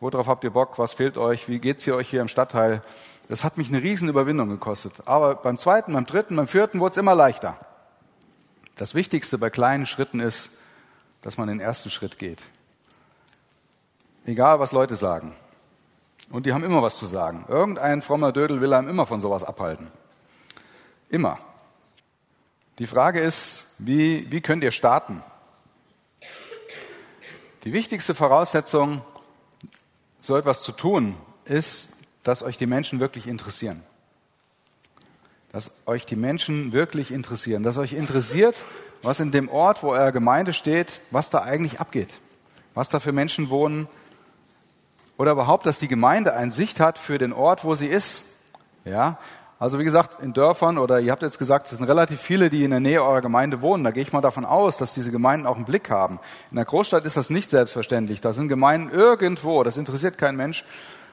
Worauf 0.00 0.26
habt 0.26 0.44
ihr 0.44 0.50
Bock? 0.50 0.78
Was 0.78 0.92
fehlt 0.92 1.16
euch? 1.16 1.48
Wie 1.48 1.60
geht's 1.60 1.84
hier 1.84 1.94
euch 1.94 2.10
hier 2.10 2.20
im 2.20 2.28
Stadtteil? 2.28 2.82
Das 3.28 3.42
hat 3.42 3.58
mich 3.58 3.68
eine 3.68 3.82
riesen 3.82 4.08
Überwindung 4.08 4.48
gekostet. 4.48 4.92
Aber 5.04 5.34
beim 5.34 5.58
zweiten, 5.58 5.92
beim 5.92 6.06
dritten, 6.06 6.36
beim 6.36 6.46
vierten 6.46 6.80
wurde 6.80 6.92
es 6.92 6.96
immer 6.96 7.14
leichter. 7.14 7.58
Das 8.76 8.94
Wichtigste 8.94 9.38
bei 9.38 9.50
kleinen 9.50 9.86
Schritten 9.86 10.20
ist, 10.20 10.50
dass 11.22 11.38
man 11.38 11.48
den 11.48 11.60
ersten 11.60 11.90
Schritt 11.90 12.18
geht. 12.18 12.42
Egal, 14.26 14.60
was 14.60 14.72
Leute 14.72 14.96
sagen. 14.96 15.34
Und 16.30 16.46
die 16.46 16.52
haben 16.52 16.64
immer 16.64 16.82
was 16.82 16.96
zu 16.96 17.06
sagen. 17.06 17.44
Irgendein 17.48 18.02
frommer 18.02 18.32
Dödel 18.32 18.60
will 18.60 18.72
einem 18.72 18.88
immer 18.88 19.06
von 19.06 19.20
sowas 19.20 19.44
abhalten. 19.44 19.88
Immer. 21.08 21.38
Die 22.78 22.86
Frage 22.86 23.20
ist, 23.20 23.66
wie, 23.78 24.30
wie 24.30 24.40
könnt 24.40 24.62
ihr 24.62 24.72
starten? 24.72 25.22
Die 27.64 27.72
wichtigste 27.72 28.14
Voraussetzung, 28.14 29.02
so 30.18 30.36
etwas 30.36 30.62
zu 30.62 30.72
tun, 30.72 31.16
ist, 31.44 31.95
dass 32.26 32.42
euch 32.42 32.56
die 32.56 32.66
Menschen 32.66 32.98
wirklich 32.98 33.26
interessieren. 33.28 33.82
Dass 35.52 35.70
euch 35.86 36.06
die 36.06 36.16
Menschen 36.16 36.72
wirklich 36.72 37.12
interessieren. 37.12 37.62
Dass 37.62 37.78
euch 37.78 37.92
interessiert, 37.92 38.64
was 39.02 39.20
in 39.20 39.30
dem 39.30 39.48
Ort, 39.48 39.82
wo 39.82 39.90
eure 39.90 40.12
Gemeinde 40.12 40.52
steht, 40.52 41.00
was 41.10 41.30
da 41.30 41.42
eigentlich 41.42 41.78
abgeht. 41.78 42.12
Was 42.74 42.88
da 42.88 42.98
für 42.98 43.12
Menschen 43.12 43.48
wohnen. 43.48 43.86
Oder 45.16 45.32
überhaupt, 45.32 45.66
dass 45.66 45.78
die 45.78 45.88
Gemeinde 45.88 46.34
eine 46.34 46.52
Sicht 46.52 46.80
hat 46.80 46.98
für 46.98 47.18
den 47.18 47.32
Ort, 47.32 47.64
wo 47.64 47.74
sie 47.74 47.86
ist. 47.86 48.24
Ja, 48.84 49.18
also 49.58 49.78
wie 49.78 49.84
gesagt, 49.84 50.22
in 50.22 50.34
Dörfern 50.34 50.76
oder 50.76 51.00
ihr 51.00 51.12
habt 51.12 51.22
jetzt 51.22 51.38
gesagt, 51.38 51.70
es 51.70 51.78
sind 51.78 51.86
relativ 51.86 52.20
viele, 52.20 52.50
die 52.50 52.62
in 52.64 52.70
der 52.70 52.80
Nähe 52.80 53.02
eurer 53.02 53.22
Gemeinde 53.22 53.62
wohnen. 53.62 53.84
Da 53.84 53.90
gehe 53.90 54.02
ich 54.02 54.12
mal 54.12 54.20
davon 54.20 54.44
aus, 54.44 54.76
dass 54.76 54.92
diese 54.92 55.10
Gemeinden 55.10 55.46
auch 55.46 55.56
einen 55.56 55.64
Blick 55.64 55.90
haben. 55.90 56.20
In 56.50 56.56
der 56.56 56.66
Großstadt 56.66 57.04
ist 57.04 57.16
das 57.16 57.30
nicht 57.30 57.50
selbstverständlich. 57.50 58.20
Da 58.20 58.32
sind 58.32 58.48
Gemeinden 58.48 58.90
irgendwo, 58.90 59.62
das 59.62 59.76
interessiert 59.76 60.18
kein 60.18 60.36
Mensch 60.36 60.64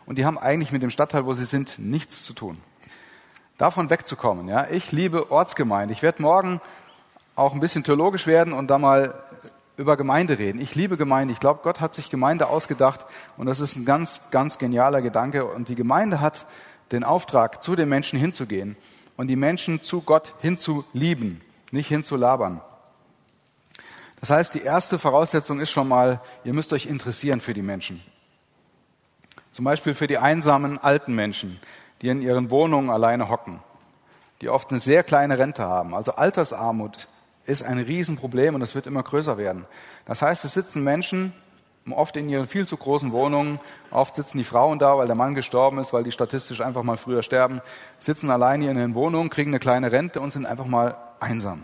und 0.05 0.17
die 0.17 0.25
haben 0.25 0.37
eigentlich 0.37 0.71
mit 0.71 0.81
dem 0.81 0.89
Stadtteil, 0.89 1.25
wo 1.25 1.33
sie 1.33 1.45
sind, 1.45 1.79
nichts 1.79 2.25
zu 2.25 2.33
tun. 2.33 2.57
Davon 3.57 3.89
wegzukommen, 3.89 4.47
ja. 4.47 4.67
Ich 4.69 4.91
liebe 4.91 5.31
Ortsgemeinde. 5.31 5.93
Ich 5.93 6.01
werde 6.01 6.21
morgen 6.21 6.59
auch 7.35 7.53
ein 7.53 7.59
bisschen 7.59 7.83
theologisch 7.83 8.27
werden 8.27 8.53
und 8.53 8.67
da 8.67 8.77
mal 8.77 9.23
über 9.77 9.97
Gemeinde 9.97 10.37
reden. 10.37 10.61
Ich 10.61 10.75
liebe 10.75 10.97
Gemeinde. 10.97 11.33
Ich 11.33 11.39
glaube, 11.39 11.61
Gott 11.63 11.79
hat 11.79 11.95
sich 11.95 12.09
Gemeinde 12.09 12.47
ausgedacht 12.47 13.05
und 13.37 13.45
das 13.45 13.59
ist 13.59 13.75
ein 13.75 13.85
ganz, 13.85 14.21
ganz 14.31 14.57
genialer 14.57 15.01
Gedanke. 15.01 15.45
Und 15.45 15.69
die 15.69 15.75
Gemeinde 15.75 16.21
hat 16.21 16.45
den 16.91 17.03
Auftrag, 17.03 17.63
zu 17.63 17.75
den 17.75 17.89
Menschen 17.89 18.19
hinzugehen 18.19 18.75
und 19.17 19.27
die 19.27 19.35
Menschen 19.35 19.81
zu 19.81 20.01
Gott 20.01 20.33
hinzulieben, 20.41 21.41
nicht 21.71 21.87
hinzulabern. 21.87 22.61
Das 24.19 24.29
heißt, 24.29 24.53
die 24.53 24.61
erste 24.61 24.99
Voraussetzung 24.99 25.59
ist 25.59 25.71
schon 25.71 25.87
mal, 25.87 26.21
ihr 26.43 26.53
müsst 26.53 26.71
euch 26.71 26.85
interessieren 26.85 27.41
für 27.41 27.53
die 27.53 27.61
Menschen. 27.61 28.01
Zum 29.53 29.65
Beispiel 29.65 29.93
für 29.93 30.07
die 30.07 30.17
einsamen 30.17 30.79
alten 30.79 31.13
Menschen, 31.13 31.59
die 32.01 32.09
in 32.09 32.23
ihren 32.23 32.49
Wohnungen 32.49 32.89
alleine 32.89 33.29
hocken, 33.29 33.59
die 34.41 34.49
oft 34.49 34.71
eine 34.71 34.79
sehr 34.79 35.03
kleine 35.03 35.37
Rente 35.37 35.63
haben. 35.63 35.93
Also 35.93 36.13
Altersarmut 36.13 37.07
ist 37.45 37.63
ein 37.63 37.77
Riesenproblem 37.77 38.55
und 38.55 38.63
es 38.63 38.73
wird 38.73 38.87
immer 38.87 39.03
größer 39.03 39.37
werden. 39.37 39.65
Das 40.05 40.23
heißt, 40.23 40.43
es 40.43 40.53
sitzen 40.53 40.83
Menschen 40.83 41.33
oft 41.91 42.17
in 42.17 42.29
ihren 42.29 42.47
viel 42.47 42.65
zu 42.65 42.77
großen 42.77 43.11
Wohnungen, 43.11 43.59
oft 43.91 44.15
sitzen 44.15 44.39
die 44.39 44.43
Frauen 44.43 44.79
da, 44.79 44.97
weil 44.97 45.05
der 45.05 45.15
Mann 45.15 45.35
gestorben 45.35 45.77
ist, 45.77 45.93
weil 45.93 46.03
die 46.03 46.11
statistisch 46.11 46.61
einfach 46.61 46.81
mal 46.81 46.97
früher 46.97 47.21
sterben, 47.21 47.61
sitzen 47.99 48.31
alleine 48.31 48.71
in 48.71 48.77
ihren 48.77 48.95
Wohnungen, 48.95 49.29
kriegen 49.29 49.51
eine 49.51 49.59
kleine 49.59 49.91
Rente 49.91 50.19
und 50.19 50.33
sind 50.33 50.47
einfach 50.47 50.65
mal 50.65 50.97
einsam. 51.19 51.61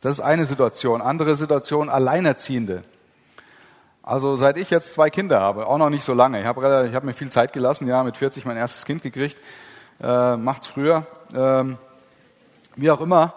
Das 0.00 0.18
ist 0.18 0.24
eine 0.24 0.46
Situation. 0.46 1.00
Andere 1.00 1.36
Situation, 1.36 1.88
Alleinerziehende. 1.88 2.82
Also 4.06 4.36
seit 4.36 4.58
ich 4.58 4.68
jetzt 4.68 4.92
zwei 4.92 5.08
Kinder 5.08 5.40
habe, 5.40 5.66
auch 5.66 5.78
noch 5.78 5.88
nicht 5.88 6.04
so 6.04 6.12
lange. 6.12 6.38
Ich 6.38 6.46
habe, 6.46 6.92
habe 6.92 7.06
mir 7.06 7.14
viel 7.14 7.30
Zeit 7.30 7.54
gelassen, 7.54 7.88
ja, 7.88 8.04
mit 8.04 8.18
40 8.18 8.44
mein 8.44 8.58
erstes 8.58 8.84
Kind 8.84 9.02
gekriegt, 9.02 9.40
äh, 10.02 10.36
macht's 10.36 10.66
früher. 10.66 11.06
Ähm, 11.34 11.78
wie 12.76 12.90
auch 12.90 13.00
immer, 13.00 13.32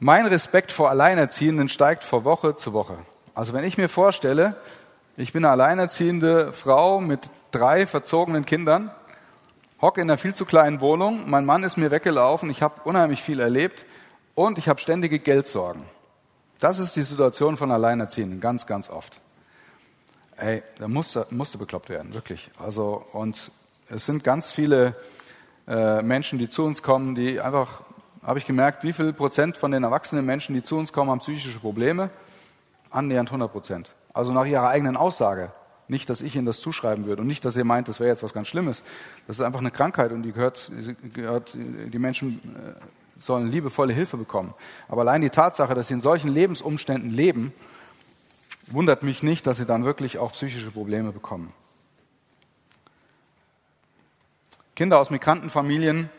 mein 0.00 0.24
Respekt 0.24 0.72
vor 0.72 0.88
Alleinerziehenden 0.88 1.68
steigt 1.68 2.04
von 2.04 2.24
Woche 2.24 2.56
zu 2.56 2.72
Woche. 2.72 2.96
Also 3.34 3.52
wenn 3.52 3.64
ich 3.64 3.76
mir 3.76 3.90
vorstelle, 3.90 4.56
ich 5.18 5.34
bin 5.34 5.44
eine 5.44 5.52
alleinerziehende 5.52 6.54
Frau 6.54 6.98
mit 7.00 7.28
drei 7.50 7.86
verzogenen 7.86 8.46
Kindern, 8.46 8.90
hocke 9.82 10.00
in 10.00 10.10
einer 10.10 10.16
viel 10.16 10.34
zu 10.34 10.46
kleinen 10.46 10.80
Wohnung, 10.80 11.28
mein 11.28 11.44
Mann 11.44 11.64
ist 11.64 11.76
mir 11.76 11.90
weggelaufen, 11.90 12.48
ich 12.48 12.62
habe 12.62 12.80
unheimlich 12.84 13.22
viel 13.22 13.40
erlebt 13.40 13.84
und 14.34 14.56
ich 14.56 14.70
habe 14.70 14.80
ständige 14.80 15.18
Geldsorgen. 15.18 15.84
Das 16.60 16.78
ist 16.78 16.96
die 16.96 17.02
Situation 17.02 17.58
von 17.58 17.70
Alleinerziehenden, 17.70 18.40
ganz, 18.40 18.66
ganz 18.66 18.88
oft. 18.88 19.20
Ey, 20.36 20.62
da 20.78 20.86
musste, 20.86 21.26
musste 21.30 21.56
bekloppt 21.56 21.88
werden, 21.88 22.12
wirklich. 22.12 22.50
Also, 22.58 23.04
und 23.12 23.50
es 23.88 24.04
sind 24.04 24.22
ganz 24.22 24.50
viele 24.50 24.94
äh, 25.66 26.02
Menschen, 26.02 26.38
die 26.38 26.48
zu 26.48 26.64
uns 26.64 26.82
kommen, 26.82 27.14
die 27.14 27.40
einfach, 27.40 27.82
habe 28.22 28.38
ich 28.38 28.44
gemerkt, 28.44 28.84
wie 28.84 28.92
viel 28.92 29.12
Prozent 29.12 29.56
von 29.56 29.70
den 29.70 29.82
erwachsenen 29.82 30.26
Menschen, 30.26 30.54
die 30.54 30.62
zu 30.62 30.76
uns 30.76 30.92
kommen, 30.92 31.10
haben 31.10 31.20
psychische 31.20 31.58
Probleme? 31.58 32.10
Annähernd 32.90 33.30
100 33.30 33.50
Prozent. 33.50 33.94
Also 34.12 34.32
nach 34.32 34.44
ihrer 34.44 34.68
eigenen 34.68 34.96
Aussage. 34.96 35.52
Nicht, 35.88 36.10
dass 36.10 36.20
ich 36.20 36.34
Ihnen 36.34 36.46
das 36.46 36.60
zuschreiben 36.60 37.06
würde 37.06 37.22
und 37.22 37.28
nicht, 37.28 37.44
dass 37.44 37.56
ihr 37.56 37.64
meint, 37.64 37.86
das 37.86 38.00
wäre 38.00 38.10
jetzt 38.10 38.22
was 38.24 38.34
ganz 38.34 38.48
Schlimmes. 38.48 38.82
Das 39.28 39.38
ist 39.38 39.44
einfach 39.44 39.60
eine 39.60 39.70
Krankheit 39.70 40.10
und 40.10 40.22
die 40.24 40.32
gehört, 40.32 40.72
gehört 41.14 41.54
die 41.54 41.98
Menschen 41.98 42.40
äh, 42.42 42.74
sollen 43.18 43.50
liebevolle 43.50 43.92
Hilfe 43.92 44.16
bekommen. 44.16 44.52
Aber 44.88 45.02
allein 45.02 45.22
die 45.22 45.30
Tatsache, 45.30 45.74
dass 45.74 45.88
sie 45.88 45.94
in 45.94 46.00
solchen 46.00 46.28
Lebensumständen 46.28 47.10
leben, 47.10 47.52
wundert 48.68 49.02
mich 49.02 49.22
nicht, 49.22 49.46
dass 49.46 49.58
sie 49.58 49.66
dann 49.66 49.84
wirklich 49.84 50.18
auch 50.18 50.32
psychische 50.32 50.70
Probleme 50.70 51.12
bekommen. 51.12 51.52
Kinder 54.74 54.98
aus 54.98 55.10
Migrantenfamilien, 55.10 56.10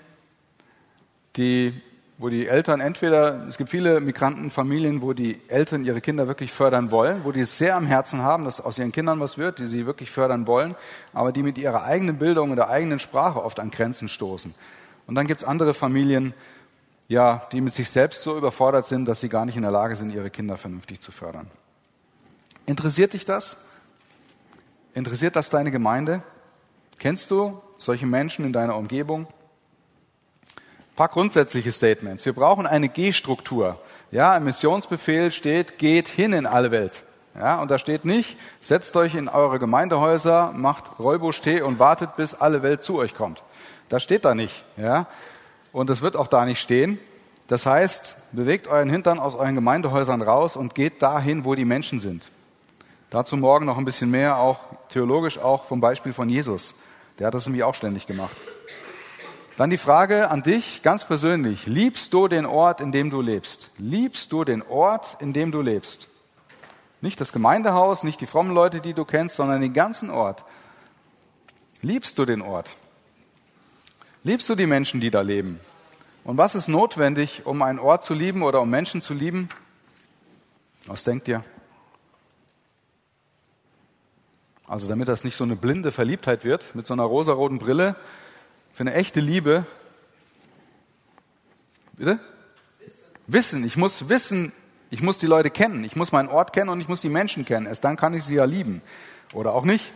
die, 1.35 1.79
wo 2.17 2.29
die 2.29 2.47
Eltern 2.47 2.79
entweder, 2.79 3.45
es 3.47 3.57
gibt 3.57 3.69
viele 3.69 3.99
Migrantenfamilien, 3.99 5.03
wo 5.03 5.13
die 5.13 5.39
Eltern 5.47 5.85
ihre 5.85 6.01
Kinder 6.01 6.27
wirklich 6.27 6.51
fördern 6.51 6.89
wollen, 6.89 7.23
wo 7.23 7.31
die 7.31 7.41
es 7.41 7.59
sehr 7.59 7.75
am 7.75 7.85
Herzen 7.85 8.23
haben, 8.23 8.45
dass 8.45 8.59
aus 8.59 8.79
ihren 8.79 8.91
Kindern 8.91 9.19
was 9.19 9.37
wird, 9.37 9.59
die 9.59 9.67
sie 9.67 9.85
wirklich 9.85 10.09
fördern 10.09 10.47
wollen, 10.47 10.75
aber 11.13 11.31
die 11.31 11.43
mit 11.43 11.59
ihrer 11.59 11.83
eigenen 11.83 12.17
Bildung 12.17 12.49
und 12.49 12.55
der 12.55 12.69
eigenen 12.69 12.99
Sprache 12.99 13.43
oft 13.43 13.59
an 13.59 13.69
Grenzen 13.69 14.09
stoßen. 14.09 14.55
Und 15.05 15.13
dann 15.13 15.27
gibt 15.27 15.41
es 15.41 15.47
andere 15.47 15.75
Familien, 15.75 16.33
ja, 17.07 17.47
die 17.51 17.61
mit 17.61 17.75
sich 17.75 17.89
selbst 17.89 18.23
so 18.23 18.35
überfordert 18.35 18.87
sind, 18.87 19.05
dass 19.05 19.19
sie 19.19 19.29
gar 19.29 19.45
nicht 19.45 19.55
in 19.55 19.61
der 19.61 19.71
Lage 19.71 19.95
sind, 19.95 20.11
ihre 20.11 20.31
Kinder 20.31 20.57
vernünftig 20.57 20.99
zu 20.99 21.11
fördern. 21.11 21.47
Interessiert 22.67 23.13
dich 23.13 23.23
das? 23.23 23.55
Interessiert 24.93 25.37
das 25.37 25.49
deine 25.49 25.71
Gemeinde? 25.71 26.21
Kennst 26.99 27.31
du 27.31 27.61
solche 27.77 28.05
Menschen 28.05 28.43
in 28.43 28.51
deiner 28.51 28.75
Umgebung? 28.75 29.25
Ein 29.25 30.95
paar 30.97 31.07
grundsätzliche 31.07 31.71
Statements. 31.71 32.25
Wir 32.25 32.33
brauchen 32.33 32.67
eine 32.67 32.89
G-Struktur. 32.89 33.79
Ja, 34.11 34.35
im 34.35 34.43
Missionsbefehl 34.43 35.31
steht, 35.31 35.77
geht 35.77 36.09
hin 36.09 36.33
in 36.33 36.45
alle 36.45 36.69
Welt. 36.71 37.05
Ja, 37.39 37.61
und 37.61 37.71
da 37.71 37.79
steht 37.79 38.03
nicht, 38.03 38.37
setzt 38.59 38.97
euch 38.97 39.15
in 39.15 39.29
eure 39.29 39.59
Gemeindehäuser, 39.59 40.51
macht 40.51 40.99
Räubusch-Tee 40.99 41.61
und 41.61 41.79
wartet, 41.79 42.17
bis 42.17 42.33
alle 42.33 42.63
Welt 42.63 42.83
zu 42.83 42.97
euch 42.97 43.15
kommt. 43.15 43.43
Das 43.87 44.03
steht 44.03 44.25
da 44.25 44.35
nicht. 44.35 44.65
Ja, 44.75 45.07
und 45.71 45.89
es 45.89 46.01
wird 46.01 46.17
auch 46.17 46.27
da 46.27 46.43
nicht 46.43 46.59
stehen. 46.59 46.99
Das 47.47 47.65
heißt, 47.65 48.17
bewegt 48.33 48.67
euren 48.67 48.89
Hintern 48.89 49.19
aus 49.19 49.35
euren 49.35 49.55
Gemeindehäusern 49.55 50.21
raus 50.21 50.57
und 50.57 50.75
geht 50.75 51.01
dahin, 51.01 51.45
wo 51.45 51.55
die 51.55 51.63
Menschen 51.63 52.01
sind. 52.01 52.29
Dazu 53.09 53.37
morgen 53.37 53.65
noch 53.65 53.77
ein 53.77 53.85
bisschen 53.85 54.11
mehr, 54.11 54.37
auch 54.37 54.59
theologisch, 54.89 55.37
auch 55.37 55.65
vom 55.65 55.79
Beispiel 55.79 56.11
von 56.11 56.29
Jesus. 56.29 56.75
Der 57.19 57.27
hat 57.27 57.33
das 57.33 57.45
nämlich 57.45 57.63
auch 57.63 57.75
ständig 57.75 58.05
gemacht. 58.05 58.35
Dann 59.55 59.69
die 59.69 59.77
Frage 59.77 60.29
an 60.29 60.43
dich 60.43 60.83
ganz 60.83 61.05
persönlich. 61.05 61.65
Liebst 61.65 62.13
du 62.13 62.27
den 62.27 62.45
Ort, 62.45 62.81
in 62.81 62.91
dem 62.91 63.09
du 63.09 63.21
lebst? 63.21 63.71
Liebst 63.77 64.31
du 64.31 64.43
den 64.43 64.61
Ort, 64.61 65.17
in 65.19 65.33
dem 65.33 65.51
du 65.51 65.61
lebst? 65.61 66.09
Nicht 66.99 67.21
das 67.21 67.31
Gemeindehaus, 67.31 68.03
nicht 68.03 68.19
die 68.21 68.25
frommen 68.25 68.53
Leute, 68.53 68.81
die 68.81 68.93
du 68.93 69.05
kennst, 69.05 69.35
sondern 69.37 69.61
den 69.61 69.73
ganzen 69.73 70.09
Ort. 70.09 70.43
Liebst 71.81 72.19
du 72.19 72.25
den 72.25 72.41
Ort? 72.41 72.75
Liebst 74.23 74.49
du 74.49 74.55
die 74.55 74.65
Menschen, 74.65 74.99
die 74.99 75.11
da 75.11 75.21
leben? 75.21 75.59
Und 76.23 76.37
was 76.37 76.55
ist 76.55 76.67
notwendig, 76.67 77.45
um 77.45 77.61
einen 77.61 77.79
Ort 77.79 78.03
zu 78.03 78.13
lieben 78.13 78.43
oder 78.43 78.61
um 78.61 78.69
Menschen 78.69 79.01
zu 79.01 79.13
lieben? 79.13 79.47
Was 80.85 81.03
denkt 81.03 81.27
ihr? 81.29 81.43
Also 84.67 84.89
damit 84.89 85.07
das 85.07 85.23
nicht 85.23 85.37
so 85.37 85.45
eine 85.45 85.55
blinde 85.55 85.91
Verliebtheit 85.91 86.43
wird, 86.43 86.75
mit 86.75 86.85
so 86.85 86.93
einer 86.93 87.03
rosaroten 87.03 87.57
Brille, 87.57 87.95
für 88.73 88.81
eine 88.81 88.93
echte 88.93 89.21
Liebe. 89.21 89.65
Bitte? 91.93 92.19
Wissen. 92.79 93.03
wissen. 93.27 93.65
Ich 93.65 93.77
muss 93.77 94.09
wissen, 94.09 94.51
ich 94.89 95.01
muss 95.01 95.19
die 95.19 95.25
Leute 95.25 95.49
kennen. 95.49 95.85
Ich 95.85 95.95
muss 95.95 96.11
meinen 96.11 96.27
Ort 96.27 96.51
kennen 96.51 96.69
und 96.69 96.81
ich 96.81 96.89
muss 96.89 96.99
die 96.99 97.09
Menschen 97.09 97.45
kennen. 97.45 97.65
Erst 97.65 97.85
dann 97.85 97.95
kann 97.95 98.13
ich 98.13 98.25
sie 98.25 98.35
ja 98.35 98.43
lieben. 98.43 98.81
Oder 99.33 99.53
auch 99.53 99.63
nicht. 99.63 99.93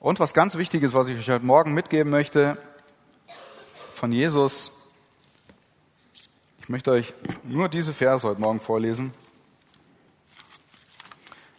Und 0.00 0.18
was 0.18 0.32
ganz 0.32 0.56
wichtig 0.56 0.82
ist, 0.82 0.94
was 0.94 1.08
ich 1.08 1.18
euch 1.18 1.28
heute 1.28 1.44
Morgen 1.44 1.74
mitgeben 1.74 2.10
möchte, 2.10 2.58
von 3.92 4.10
Jesus. 4.10 4.72
Ich 6.60 6.68
möchte 6.68 6.90
euch 6.90 7.12
nur 7.44 7.68
diese 7.68 7.92
Verse 7.92 8.26
heute 8.26 8.40
Morgen 8.40 8.60
vorlesen. 8.60 9.12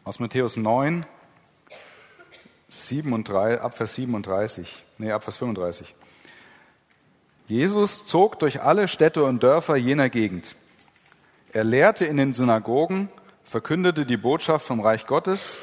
Aus 0.03 0.19
Matthäus 0.19 0.57
9, 0.57 1.05
37, 2.69 3.61
ab 3.61 3.77
Vers 3.77 3.93
37, 3.93 4.83
nee, 4.97 5.11
ab 5.11 5.23
Vers 5.23 5.37
35. 5.37 5.95
Jesus 7.47 8.05
zog 8.05 8.39
durch 8.39 8.61
alle 8.61 8.89
Städte 8.89 9.23
und 9.23 9.41
Dörfer 9.41 9.77
jener 9.77 10.09
Gegend. 10.09 10.55
Er 11.53 11.63
lehrte 11.63 12.05
in 12.05 12.17
den 12.17 12.33
Synagogen, 12.33 13.09
verkündete 13.45 14.05
die 14.05 14.17
Botschaft 14.17 14.65
vom 14.65 14.81
Reich 14.81 15.07
Gottes 15.07 15.57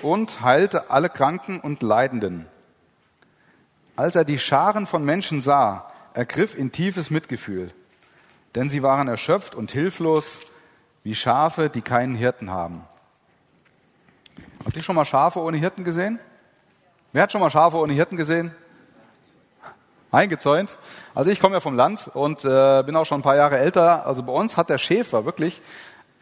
und 0.00 0.40
heilte 0.40 0.90
alle 0.90 1.10
Kranken 1.10 1.60
und 1.60 1.82
Leidenden. 1.82 2.46
Als 3.96 4.16
er 4.16 4.24
die 4.24 4.38
Scharen 4.38 4.86
von 4.86 5.04
Menschen 5.04 5.42
sah, 5.42 5.92
ergriff 6.14 6.56
ihn 6.56 6.72
tiefes 6.72 7.10
Mitgefühl, 7.10 7.70
denn 8.54 8.70
sie 8.70 8.82
waren 8.82 9.08
erschöpft 9.08 9.54
und 9.54 9.70
hilflos 9.70 10.40
wie 11.04 11.14
Schafe, 11.14 11.68
die 11.68 11.82
keinen 11.82 12.14
Hirten 12.14 12.50
haben. 12.50 12.84
Habt 14.64 14.76
ihr 14.76 14.82
schon 14.82 14.96
mal 14.96 15.04
Schafe 15.04 15.40
ohne 15.40 15.58
Hirten 15.58 15.84
gesehen? 15.84 16.18
Wer 17.12 17.22
hat 17.22 17.32
schon 17.32 17.40
mal 17.40 17.50
Schafe 17.50 17.76
ohne 17.78 17.92
Hirten 17.92 18.16
gesehen? 18.16 18.54
Eingezäunt. 20.10 20.76
Also 21.14 21.30
ich 21.30 21.40
komme 21.40 21.54
ja 21.54 21.60
vom 21.60 21.74
Land 21.74 22.10
und 22.14 22.44
äh, 22.44 22.82
bin 22.84 22.96
auch 22.96 23.06
schon 23.06 23.20
ein 23.20 23.22
paar 23.22 23.36
Jahre 23.36 23.58
älter. 23.58 24.06
Also 24.06 24.22
bei 24.22 24.32
uns 24.32 24.56
hat 24.56 24.70
der 24.70 24.78
Schäfer 24.78 25.24
wirklich 25.24 25.62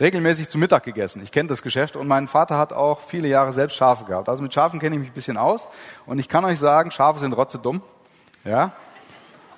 regelmäßig 0.01 0.49
zu 0.49 0.59
Mittag 0.59 0.85
gegessen. 0.85 1.23
Ich 1.23 1.33
kenne 1.33 1.49
das 1.49 1.63
Geschäft 1.63 1.97
und 1.97 2.09
mein 2.09 2.29
Vater 2.29 2.59
hat 2.59 2.73
auch 2.73 3.01
viele 3.01 3.29
Jahre 3.29 3.53
selbst 3.53 3.77
Schafe 3.77 4.05
gehabt. 4.05 4.29
Also 4.29 4.43
mit 4.43 4.53
Schafen 4.53 4.81
kenne 4.81 4.97
ich 4.97 5.01
mich 5.01 5.11
ein 5.11 5.15
bisschen 5.15 5.37
aus 5.37 5.69
und 6.07 6.19
ich 6.19 6.29
kann 6.29 6.45
euch 6.45 6.59
sagen, 6.59 6.91
Schafe 6.91 7.21
sind 7.21 7.33
rotze 7.33 7.59
dumm. 7.59 7.83
Ja? 8.45 8.73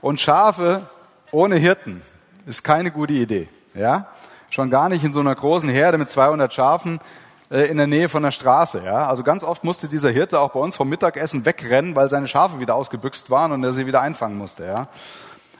Und 0.00 0.20
Schafe 0.20 0.82
ohne 1.30 1.56
Hirten 1.56 2.02
ist 2.46 2.62
keine 2.62 2.90
gute 2.90 3.14
Idee. 3.14 3.48
Ja? 3.74 4.08
Schon 4.50 4.70
gar 4.70 4.88
nicht 4.88 5.04
in 5.04 5.12
so 5.12 5.20
einer 5.20 5.34
großen 5.34 5.68
Herde 5.68 5.98
mit 5.98 6.10
200 6.10 6.52
Schafen 6.52 7.00
in 7.48 7.76
der 7.76 7.86
Nähe 7.86 8.08
von 8.08 8.22
der 8.22 8.32
Straße. 8.32 8.82
Ja? 8.84 9.06
Also 9.06 9.22
ganz 9.22 9.44
oft 9.44 9.62
musste 9.62 9.88
dieser 9.88 10.10
Hirte 10.10 10.40
auch 10.40 10.50
bei 10.50 10.60
uns 10.60 10.74
vom 10.74 10.88
Mittagessen 10.88 11.44
wegrennen, 11.44 11.94
weil 11.94 12.08
seine 12.08 12.28
Schafe 12.28 12.58
wieder 12.58 12.74
ausgebüxt 12.74 13.30
waren 13.30 13.52
und 13.52 13.62
er 13.62 13.72
sie 13.72 13.86
wieder 13.86 14.00
einfangen 14.00 14.36
musste. 14.36 14.64
Ja? 14.64 14.88